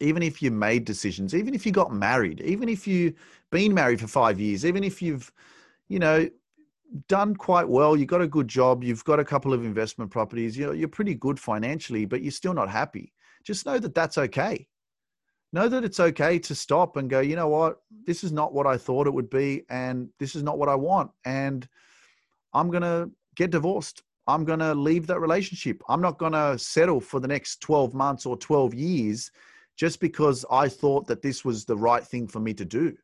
even 0.00 0.22
if 0.22 0.40
you 0.40 0.50
made 0.50 0.84
decisions, 0.84 1.34
even 1.34 1.54
if 1.54 1.66
you 1.66 1.72
got 1.72 1.92
married, 1.92 2.40
even 2.42 2.68
if 2.68 2.86
you've 2.86 3.14
been 3.50 3.74
married 3.74 4.00
for 4.00 4.06
five 4.06 4.38
years, 4.38 4.64
even 4.64 4.84
if 4.84 5.02
you've, 5.02 5.32
you 5.88 5.98
know, 5.98 6.28
done 7.08 7.34
quite 7.36 7.68
well. 7.68 7.96
You've 7.96 8.08
got 8.08 8.22
a 8.22 8.28
good 8.28 8.48
job. 8.48 8.82
You've 8.82 9.04
got 9.04 9.20
a 9.20 9.24
couple 9.24 9.52
of 9.52 9.64
investment 9.64 10.10
properties. 10.10 10.56
You 10.56 10.66
know, 10.66 10.72
you're 10.72 10.88
pretty 10.88 11.14
good 11.14 11.38
financially, 11.38 12.04
but 12.04 12.22
you're 12.22 12.30
still 12.30 12.54
not 12.54 12.70
happy. 12.70 13.12
just 13.44 13.66
know 13.66 13.78
that 13.78 13.94
that's 13.94 14.18
okay. 14.18 14.66
Know 15.52 15.68
that 15.68 15.84
it's 15.84 16.00
okay 16.00 16.38
to 16.40 16.54
stop 16.54 16.96
and 16.96 17.08
go, 17.08 17.20
you 17.20 17.36
know 17.36 17.48
what? 17.48 17.78
This 18.06 18.22
is 18.22 18.32
not 18.32 18.52
what 18.52 18.66
I 18.66 18.76
thought 18.76 19.06
it 19.06 19.14
would 19.14 19.30
be. 19.30 19.64
And 19.70 20.10
this 20.18 20.34
is 20.34 20.42
not 20.42 20.58
what 20.58 20.68
I 20.68 20.74
want. 20.74 21.10
And 21.24 21.66
I'm 22.52 22.70
going 22.70 22.82
to 22.82 23.10
get 23.34 23.50
divorced. 23.50 24.02
I'm 24.26 24.44
going 24.44 24.58
to 24.58 24.74
leave 24.74 25.06
that 25.06 25.20
relationship. 25.20 25.82
I'm 25.88 26.02
not 26.02 26.18
going 26.18 26.32
to 26.32 26.58
settle 26.58 27.00
for 27.00 27.18
the 27.18 27.28
next 27.28 27.62
12 27.62 27.94
months 27.94 28.26
or 28.26 28.36
12 28.36 28.74
years 28.74 29.30
just 29.76 30.00
because 30.00 30.44
I 30.50 30.68
thought 30.68 31.06
that 31.06 31.22
this 31.22 31.44
was 31.44 31.64
the 31.64 31.76
right 31.76 32.04
thing 32.04 32.28
for 32.28 32.40
me 32.40 32.52
to 32.54 32.64
do. 32.64 32.94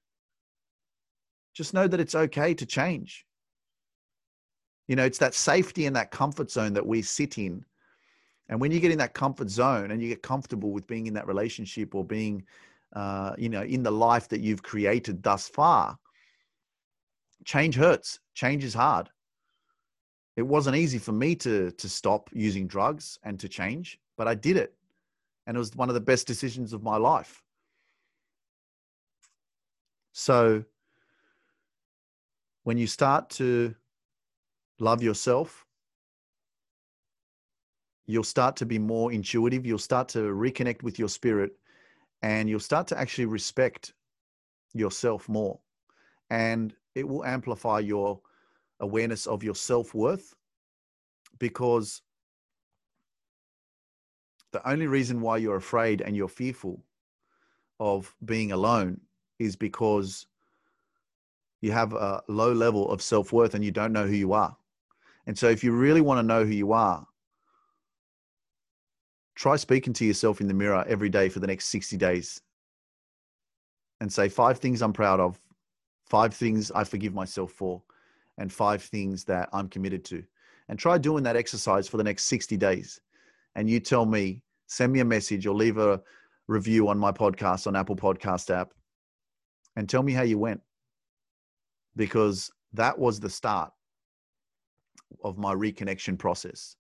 Just 1.55 1.72
know 1.72 1.87
that 1.87 2.01
it's 2.01 2.14
okay 2.14 2.53
to 2.53 2.66
change. 2.66 3.24
You 4.89 4.97
know, 4.97 5.05
it's 5.05 5.18
that 5.18 5.35
safety 5.35 5.87
and 5.87 5.97
that 5.97 6.11
comfort 6.11 6.51
zone 6.51 6.72
that 6.74 6.87
we 6.87 7.03
sit 7.03 7.39
in. 7.39 7.64
And 8.49 8.61
when 8.61 8.70
you 8.70 8.80
get 8.80 8.93
in 8.93 8.99
that 8.99 9.14
comfort 9.14 9.49
zone 9.49 9.91
and 9.91 10.03
you 10.03 10.09
get 10.09 10.22
comfortable 10.22 10.70
with 10.70 10.87
being 10.87 11.07
in 11.07 11.14
that 11.14 11.26
relationship 11.26 11.95
or 11.95 12.05
being, 12.05 12.45
uh, 12.95 13.35
you 13.39 13.49
know, 13.49 13.62
in 13.62 13.82
the 13.82 13.91
life 13.91 14.28
that 14.28 14.41
you've 14.41 14.62
created 14.62 15.22
thus 15.22 15.49
far, 15.49 15.99
change 17.45 17.74
hurts. 17.74 18.20
Change 18.35 18.64
is 18.64 18.74
hard. 18.74 19.09
It 20.37 20.43
wasn't 20.43 20.76
easy 20.76 20.99
for 20.99 21.12
me 21.12 21.37
to 21.37 21.70
to 21.70 21.89
stop 21.89 22.28
using 22.32 22.66
drugs 22.66 23.18
and 23.22 23.39
to 23.41 23.49
change, 23.49 24.01
but 24.16 24.26
I 24.26 24.35
did 24.35 24.57
it, 24.57 24.74
and 25.47 25.57
it 25.57 25.59
was 25.59 25.76
one 25.76 25.89
of 25.89 25.95
the 25.95 26.01
best 26.01 26.26
decisions 26.26 26.72
of 26.72 26.82
my 26.82 26.97
life. 26.97 27.43
So, 30.12 30.64
when 32.64 32.78
you 32.78 32.87
start 32.87 33.30
to 33.30 33.74
love 34.79 35.03
yourself, 35.03 35.64
you'll 38.07 38.25
start 38.25 38.57
to 38.57 38.66
be 38.66 38.79
more 38.79 39.12
intuitive. 39.12 39.64
You'll 39.66 39.79
start 39.79 40.09
to 40.11 40.18
reconnect 40.18 40.83
with 40.83 40.99
your 40.99 41.09
spirit 41.09 41.53
and 42.22 42.49
you'll 42.49 42.61
start 42.61 42.87
to 42.89 42.99
actually 42.99 43.27
respect 43.27 43.93
yourself 44.72 45.29
more. 45.29 45.59
And 46.31 46.75
it 46.95 47.07
will 47.07 47.25
amplify 47.25 47.81
your 47.81 48.20
awareness 48.81 49.27
of 49.27 49.43
your 49.43 49.55
self 49.55 49.95
worth 49.95 50.35
because 51.39 52.03
the 54.53 54.68
only 54.68 54.87
reason 54.87 55.20
why 55.20 55.37
you're 55.37 55.57
afraid 55.57 56.01
and 56.01 56.16
you're 56.16 56.29
fearful 56.29 56.85
of 57.81 58.14
being 58.25 58.53
alone 58.53 59.01
is 59.39 59.57
because 59.57 60.27
you 61.61 61.72
have 61.72 61.93
a 61.93 62.22
low 62.29 62.53
level 62.53 62.91
of 62.91 63.03
self 63.03 63.33
worth 63.33 63.55
and 63.55 63.64
you 63.64 63.70
don't 63.70 63.93
know 63.93 64.07
who 64.07 64.14
you 64.14 64.33
are. 64.33 64.57
And 65.27 65.39
so, 65.39 65.49
if 65.49 65.64
you 65.64 65.72
really 65.72 66.01
want 66.01 66.18
to 66.18 66.22
know 66.22 66.45
who 66.45 66.53
you 66.53 66.72
are, 66.72 67.07
try 69.35 69.57
speaking 69.57 69.93
to 69.95 70.05
yourself 70.05 70.41
in 70.41 70.49
the 70.49 70.55
mirror 70.55 70.85
every 70.87 71.09
day 71.09 71.29
for 71.29 71.41
the 71.41 71.47
next 71.47 71.66
60 71.66 71.97
days 71.97 72.41
and 74.01 74.12
say 74.12 74.29
five 74.29 74.59
things 74.59 74.83
I'm 74.83 74.93
proud 74.93 75.20
of, 75.20 75.41
five 76.07 76.35
things 76.35 76.70
I 76.70 76.85
forgive 76.85 77.14
myself 77.14 77.53
for, 77.53 77.83
and 78.39 78.53
five 78.53 78.83
things 78.83 79.25
that 79.25 79.49
I'm 79.53 79.68
committed 79.68 80.05
to. 80.07 80.22
And 80.68 80.79
try 80.79 80.99
doing 80.99 81.25
that 81.25 81.37
exercise 81.37 81.89
for 81.89 81.97
the 81.97 82.05
next 82.05 82.25
60 82.25 82.57
days. 82.57 83.01
And 83.55 83.68
you 83.68 83.81
tell 83.81 84.07
me, 84.07 84.43
send 84.66 84.93
me 84.93 85.01
a 85.01 85.05
message 85.05 85.47
or 85.47 85.55
leave 85.55 85.79
a 85.79 86.03
review 86.49 86.89
on 86.89 86.99
my 86.99 87.12
podcast 87.12 87.66
on 87.66 87.77
Apple 87.77 87.97
Podcast 87.97 88.55
app 88.55 88.72
and 89.77 89.89
tell 89.89 90.03
me 90.03 90.12
how 90.12 90.22
you 90.22 90.39
went. 90.39 90.61
Because 91.97 92.51
that 92.72 92.99
was 92.99 93.20
the 93.20 93.31
start 93.31 93.72
of 95.23 95.39
my 95.39 95.55
reconnection 95.55 96.19
process, 96.19 96.77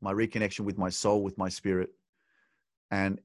my 0.00 0.12
reconnection 0.12 0.60
with 0.60 0.78
my 0.78 0.88
soul, 0.88 1.22
with 1.22 1.38
my 1.38 1.48
spirit. 1.48 1.90
And 2.90 3.20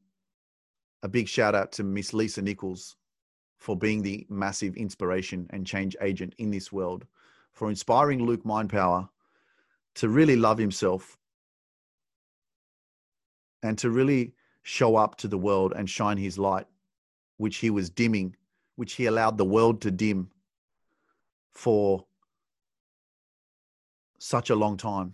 a 1.03 1.07
big 1.07 1.27
shout 1.27 1.55
out 1.55 1.71
to 1.73 1.83
Miss 1.83 2.13
Lisa 2.13 2.41
Nichols 2.41 2.95
for 3.57 3.75
being 3.75 4.01
the 4.01 4.25
massive 4.29 4.75
inspiration 4.75 5.47
and 5.49 5.65
change 5.65 5.95
agent 6.01 6.33
in 6.37 6.51
this 6.51 6.71
world, 6.71 7.05
for 7.53 7.69
inspiring 7.69 8.23
Luke 8.23 8.43
Mindpower 8.43 9.09
to 9.95 10.09
really 10.09 10.35
love 10.35 10.57
himself 10.57 11.17
and 13.63 13.77
to 13.79 13.89
really 13.89 14.33
show 14.61 14.95
up 14.95 15.15
to 15.17 15.27
the 15.27 15.37
world 15.37 15.73
and 15.75 15.89
shine 15.89 16.17
his 16.17 16.37
light, 16.37 16.67
which 17.37 17.57
he 17.57 17.69
was 17.69 17.89
dimming, 17.89 18.35
which 18.75 18.93
he 18.93 19.07
allowed 19.07 19.37
the 19.37 19.45
world 19.45 19.81
to 19.81 19.91
dim 19.91 20.29
for 21.51 22.05
such 24.27 24.49
a 24.49 24.55
long 24.55 24.75
time. 24.75 25.13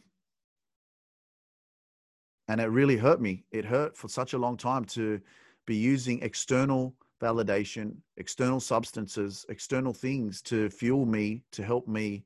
And 2.48 2.60
it 2.60 2.66
really 2.66 2.98
hurt 2.98 3.22
me. 3.22 3.44
It 3.52 3.64
hurt 3.64 3.96
for 3.96 4.08
such 4.08 4.34
a 4.34 4.40
long 4.40 4.58
time 4.58 4.86
to 4.86 5.22
be 5.68 5.76
using 5.76 6.22
external 6.24 6.96
validation, 7.22 7.96
external 8.18 8.60
substances, 8.60 9.46
external 9.50 9.94
things 9.94 10.42
to 10.42 10.70
fuel 10.70 11.06
me, 11.06 11.44
to 11.52 11.64
help 11.64 11.88
me 11.88 12.26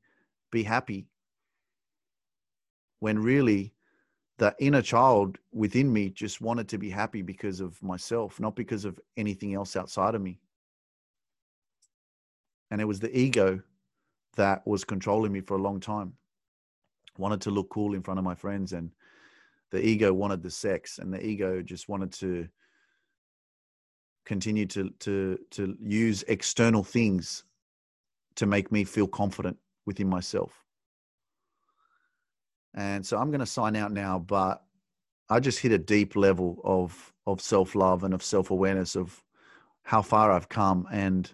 be 0.50 0.64
happy. 0.64 1.06
When 3.00 3.20
really, 3.20 3.74
the 4.38 4.56
inner 4.60 4.82
child 4.82 5.38
within 5.52 5.92
me 5.92 6.10
just 6.10 6.40
wanted 6.40 6.70
to 6.70 6.78
be 6.78 6.90
happy 6.90 7.22
because 7.22 7.60
of 7.60 7.82
myself, 7.84 8.40
not 8.40 8.56
because 8.56 8.86
of 8.86 8.98
anything 9.18 9.54
else 9.54 9.76
outside 9.76 10.16
of 10.16 10.22
me. 10.22 10.40
And 12.72 12.80
it 12.80 12.86
was 12.86 13.02
the 13.02 13.16
ego 13.16 13.62
that 14.38 14.66
was 14.66 14.86
controlling 14.86 15.34
me 15.34 15.42
for 15.42 15.58
a 15.58 15.62
long 15.62 15.80
time 15.82 16.14
wanted 17.20 17.42
to 17.42 17.52
look 17.52 17.70
cool 17.70 17.94
in 17.94 18.02
front 18.02 18.18
of 18.18 18.24
my 18.24 18.36
friends 18.36 18.74
and 18.74 18.92
the 19.72 19.86
ego 19.86 20.14
wanted 20.14 20.42
the 20.42 20.50
sex 20.50 21.00
and 21.00 21.14
the 21.14 21.26
ego 21.26 21.62
just 21.62 21.90
wanted 21.90 22.12
to 22.14 22.48
continue 24.26 24.66
to 24.66 24.90
to 25.00 25.38
to 25.52 25.78
use 25.82 26.24
external 26.28 26.84
things 26.84 27.44
to 28.36 28.46
make 28.46 28.72
me 28.72 28.84
feel 28.84 29.08
confident 29.08 29.58
within 29.86 30.08
myself. 30.08 30.64
And 32.76 33.06
so 33.06 33.18
i'm 33.18 33.32
going 33.32 33.40
to 33.40 33.46
sign 33.46 33.76
out 33.76 33.92
now 33.92 34.20
but 34.20 34.64
i 35.30 35.40
just 35.40 35.60
hit 35.60 35.72
a 35.72 35.78
deep 35.78 36.16
level 36.16 36.62
of 36.64 37.14
of 37.26 37.42
self-love 37.42 38.04
and 38.04 38.14
of 38.14 38.24
self-awareness 38.24 38.96
of 38.96 39.24
how 39.84 40.02
far 40.02 40.32
i've 40.32 40.50
come. 40.50 40.88
And 40.92 41.32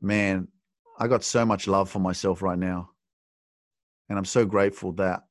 man 0.00 0.48
i 0.98 1.06
got 1.06 1.24
so 1.24 1.44
much 1.44 1.68
love 1.68 1.90
for 1.90 2.00
myself 2.00 2.42
right 2.42 2.58
now 2.58 2.90
and 4.08 4.18
I'm 4.18 4.24
so 4.24 4.44
grateful 4.44 4.92
that 4.92 5.24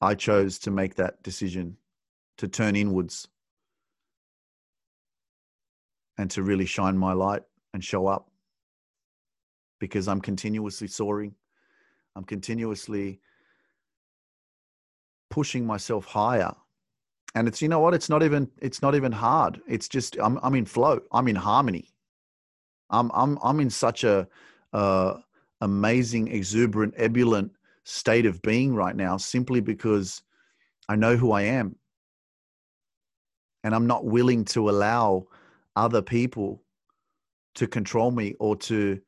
I 0.00 0.14
chose 0.14 0.58
to 0.60 0.70
make 0.70 0.94
that 0.96 1.22
decision 1.22 1.76
to 2.38 2.48
turn 2.48 2.76
inwards 2.76 3.28
and 6.16 6.30
to 6.32 6.42
really 6.42 6.66
shine 6.66 6.96
my 6.96 7.12
light 7.12 7.42
and 7.74 7.82
show 7.82 8.06
up 8.06 8.30
because 9.78 10.08
I'm 10.08 10.20
continuously 10.20 10.88
soaring. 10.88 11.34
I'm 12.16 12.24
continuously 12.24 13.20
pushing 15.30 15.66
myself 15.66 16.04
higher. 16.06 16.52
And 17.34 17.46
it's 17.46 17.60
you 17.62 17.68
know 17.68 17.80
what? 17.80 17.94
It's 17.94 18.08
not 18.08 18.22
even 18.22 18.50
it's 18.60 18.82
not 18.82 18.94
even 18.94 19.12
hard. 19.12 19.60
It's 19.68 19.88
just 19.88 20.16
I'm 20.20 20.38
I'm 20.42 20.54
in 20.54 20.64
flow. 20.64 21.00
I'm 21.12 21.28
in 21.28 21.36
harmony. 21.36 21.92
I'm 22.90 23.10
I'm 23.14 23.38
I'm 23.42 23.60
in 23.60 23.70
such 23.70 24.02
a 24.04 24.26
uh 24.72 25.18
amazing, 25.60 26.28
exuberant, 26.28 26.94
ebullient 26.96 27.52
state 27.84 28.26
of 28.26 28.42
being 28.42 28.74
right 28.74 28.94
now 28.94 29.16
simply 29.16 29.60
because 29.60 30.22
I 30.88 30.96
know 30.96 31.16
who 31.16 31.32
I 31.32 31.42
am. 31.42 31.76
And 33.64 33.74
I'm 33.74 33.86
not 33.86 34.04
willing 34.04 34.44
to 34.46 34.70
allow 34.70 35.26
other 35.74 36.02
people 36.02 36.62
to 37.56 37.66
control 37.66 38.10
me 38.10 38.34
or 38.38 38.56
to 38.56 39.00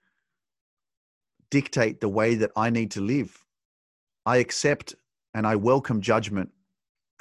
dictate 1.50 2.00
the 2.00 2.08
way 2.08 2.34
that 2.36 2.50
I 2.56 2.70
need 2.70 2.90
to 2.92 3.00
live. 3.00 3.44
I 4.26 4.38
accept 4.38 4.94
and 5.34 5.46
I 5.46 5.56
welcome 5.56 6.00
judgment. 6.00 6.50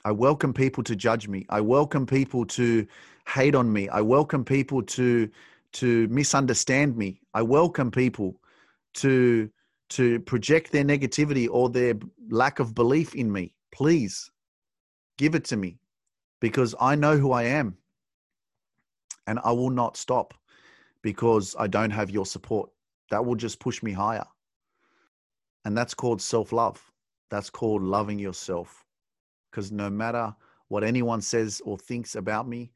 I 0.06 0.12
welcome 0.12 0.54
people 0.54 0.84
to 0.86 0.96
judge 0.96 1.28
me. 1.28 1.46
I 1.50 1.62
welcome 1.62 2.06
people 2.06 2.46
to 2.46 2.88
hate 3.28 3.54
on 3.54 3.72
me. 3.72 3.90
I 3.90 4.02
welcome 4.02 4.44
people 4.46 4.82
to 4.84 5.30
to 5.72 6.08
misunderstand 6.08 6.98
me. 6.98 7.22
I 7.34 7.44
welcome 7.44 7.92
people 7.92 8.39
to 8.96 9.50
to 9.90 10.20
project 10.22 10.72
their 10.72 10.84
negativity 10.84 11.48
or 11.50 11.70
their 11.70 11.96
lack 12.30 12.60
of 12.60 12.76
belief 12.76 13.16
in 13.16 13.32
me. 13.32 13.54
Please 13.72 14.30
give 15.18 15.36
it 15.36 15.44
to 15.46 15.58
me 15.58 15.80
because 16.40 16.76
i 16.80 16.96
know 16.96 17.18
who 17.18 17.32
i 17.32 17.44
am 17.44 17.76
and 19.28 19.40
i 19.44 19.52
will 19.52 19.70
not 19.70 19.98
stop 19.98 20.34
because 21.02 21.56
i 21.60 21.68
don't 21.68 21.92
have 21.92 22.10
your 22.10 22.26
support. 22.26 22.70
That 23.12 23.26
will 23.26 23.36
just 23.36 23.60
push 23.60 23.82
me 23.82 23.92
higher. 23.92 24.26
And 25.66 25.76
that's 25.78 25.94
called 25.94 26.22
self-love. 26.22 26.80
That's 27.32 27.50
called 27.50 27.82
loving 27.82 28.20
yourself 28.20 28.86
because 29.50 29.72
no 29.72 29.90
matter 29.90 30.34
what 30.68 30.84
anyone 30.84 31.22
says 31.22 31.62
or 31.66 31.78
thinks 31.78 32.16
about 32.16 32.48
me 32.48 32.72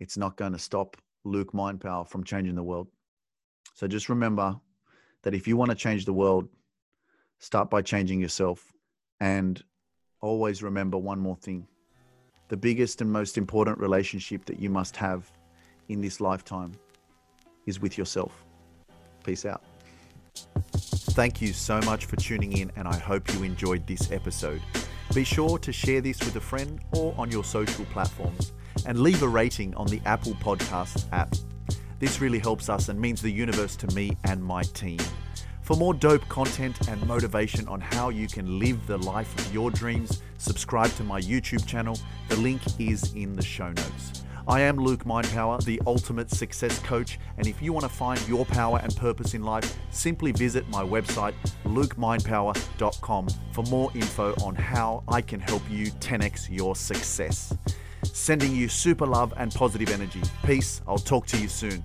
it's 0.00 0.16
not 0.16 0.36
going 0.36 0.52
to 0.52 0.58
stop 0.58 0.96
luke 1.24 1.52
mindpower 1.52 2.06
from 2.08 2.24
changing 2.24 2.54
the 2.54 2.62
world. 2.62 2.88
So 3.74 3.86
just 3.86 4.08
remember 4.08 4.58
that 5.22 5.34
if 5.34 5.48
you 5.48 5.56
want 5.56 5.70
to 5.70 5.76
change 5.76 6.04
the 6.04 6.12
world, 6.12 6.48
start 7.38 7.70
by 7.70 7.82
changing 7.82 8.20
yourself. 8.20 8.72
And 9.20 9.62
always 10.20 10.62
remember 10.62 10.98
one 10.98 11.18
more 11.18 11.36
thing 11.36 11.66
the 12.48 12.56
biggest 12.56 13.00
and 13.00 13.12
most 13.12 13.36
important 13.36 13.78
relationship 13.78 14.44
that 14.44 14.60
you 14.60 14.70
must 14.70 14.96
have 14.96 15.28
in 15.88 16.00
this 16.00 16.20
lifetime 16.20 16.72
is 17.66 17.80
with 17.80 17.98
yourself. 17.98 18.44
Peace 19.24 19.44
out. 19.44 19.64
Thank 21.16 21.40
you 21.40 21.52
so 21.52 21.80
much 21.80 22.04
for 22.04 22.16
tuning 22.16 22.58
in, 22.58 22.70
and 22.76 22.86
I 22.86 22.96
hope 22.98 23.32
you 23.34 23.42
enjoyed 23.42 23.86
this 23.86 24.12
episode. 24.12 24.62
Be 25.14 25.24
sure 25.24 25.58
to 25.58 25.72
share 25.72 26.00
this 26.00 26.20
with 26.20 26.36
a 26.36 26.40
friend 26.40 26.78
or 26.92 27.14
on 27.16 27.30
your 27.30 27.42
social 27.42 27.84
platforms 27.86 28.52
and 28.84 29.00
leave 29.00 29.22
a 29.22 29.28
rating 29.28 29.74
on 29.74 29.86
the 29.86 30.00
Apple 30.04 30.34
Podcasts 30.34 31.06
app. 31.12 31.34
This 31.98 32.20
really 32.20 32.38
helps 32.38 32.68
us 32.68 32.88
and 32.88 33.00
means 33.00 33.22
the 33.22 33.30
universe 33.30 33.74
to 33.76 33.86
me 33.94 34.16
and 34.24 34.44
my 34.44 34.62
team. 34.62 34.98
For 35.62 35.76
more 35.76 35.94
dope 35.94 36.28
content 36.28 36.88
and 36.88 37.04
motivation 37.06 37.66
on 37.68 37.80
how 37.80 38.10
you 38.10 38.28
can 38.28 38.58
live 38.58 38.86
the 38.86 38.98
life 38.98 39.34
of 39.38 39.52
your 39.52 39.70
dreams, 39.70 40.22
subscribe 40.38 40.94
to 40.96 41.04
my 41.04 41.20
YouTube 41.20 41.66
channel. 41.66 41.98
The 42.28 42.36
link 42.36 42.60
is 42.78 43.14
in 43.14 43.34
the 43.34 43.42
show 43.42 43.68
notes. 43.68 44.22
I 44.48 44.60
am 44.60 44.76
Luke 44.76 45.04
Mindpower, 45.04 45.64
the 45.64 45.82
ultimate 45.88 46.30
success 46.30 46.78
coach, 46.80 47.18
and 47.36 47.48
if 47.48 47.60
you 47.60 47.72
want 47.72 47.82
to 47.82 47.88
find 47.88 48.20
your 48.28 48.46
power 48.46 48.78
and 48.80 48.94
purpose 48.94 49.34
in 49.34 49.42
life, 49.42 49.76
simply 49.90 50.30
visit 50.30 50.68
my 50.68 50.84
website, 50.84 51.34
lukemindpower.com, 51.64 53.28
for 53.50 53.64
more 53.64 53.90
info 53.96 54.34
on 54.44 54.54
how 54.54 55.02
I 55.08 55.20
can 55.20 55.40
help 55.40 55.62
you 55.68 55.86
10x 55.86 56.48
your 56.48 56.76
success. 56.76 57.56
Sending 58.12 58.54
you 58.54 58.68
super 58.68 59.06
love 59.06 59.32
and 59.36 59.52
positive 59.54 59.90
energy. 59.90 60.22
Peace. 60.44 60.82
I'll 60.86 60.98
talk 60.98 61.26
to 61.28 61.38
you 61.38 61.48
soon. 61.48 61.84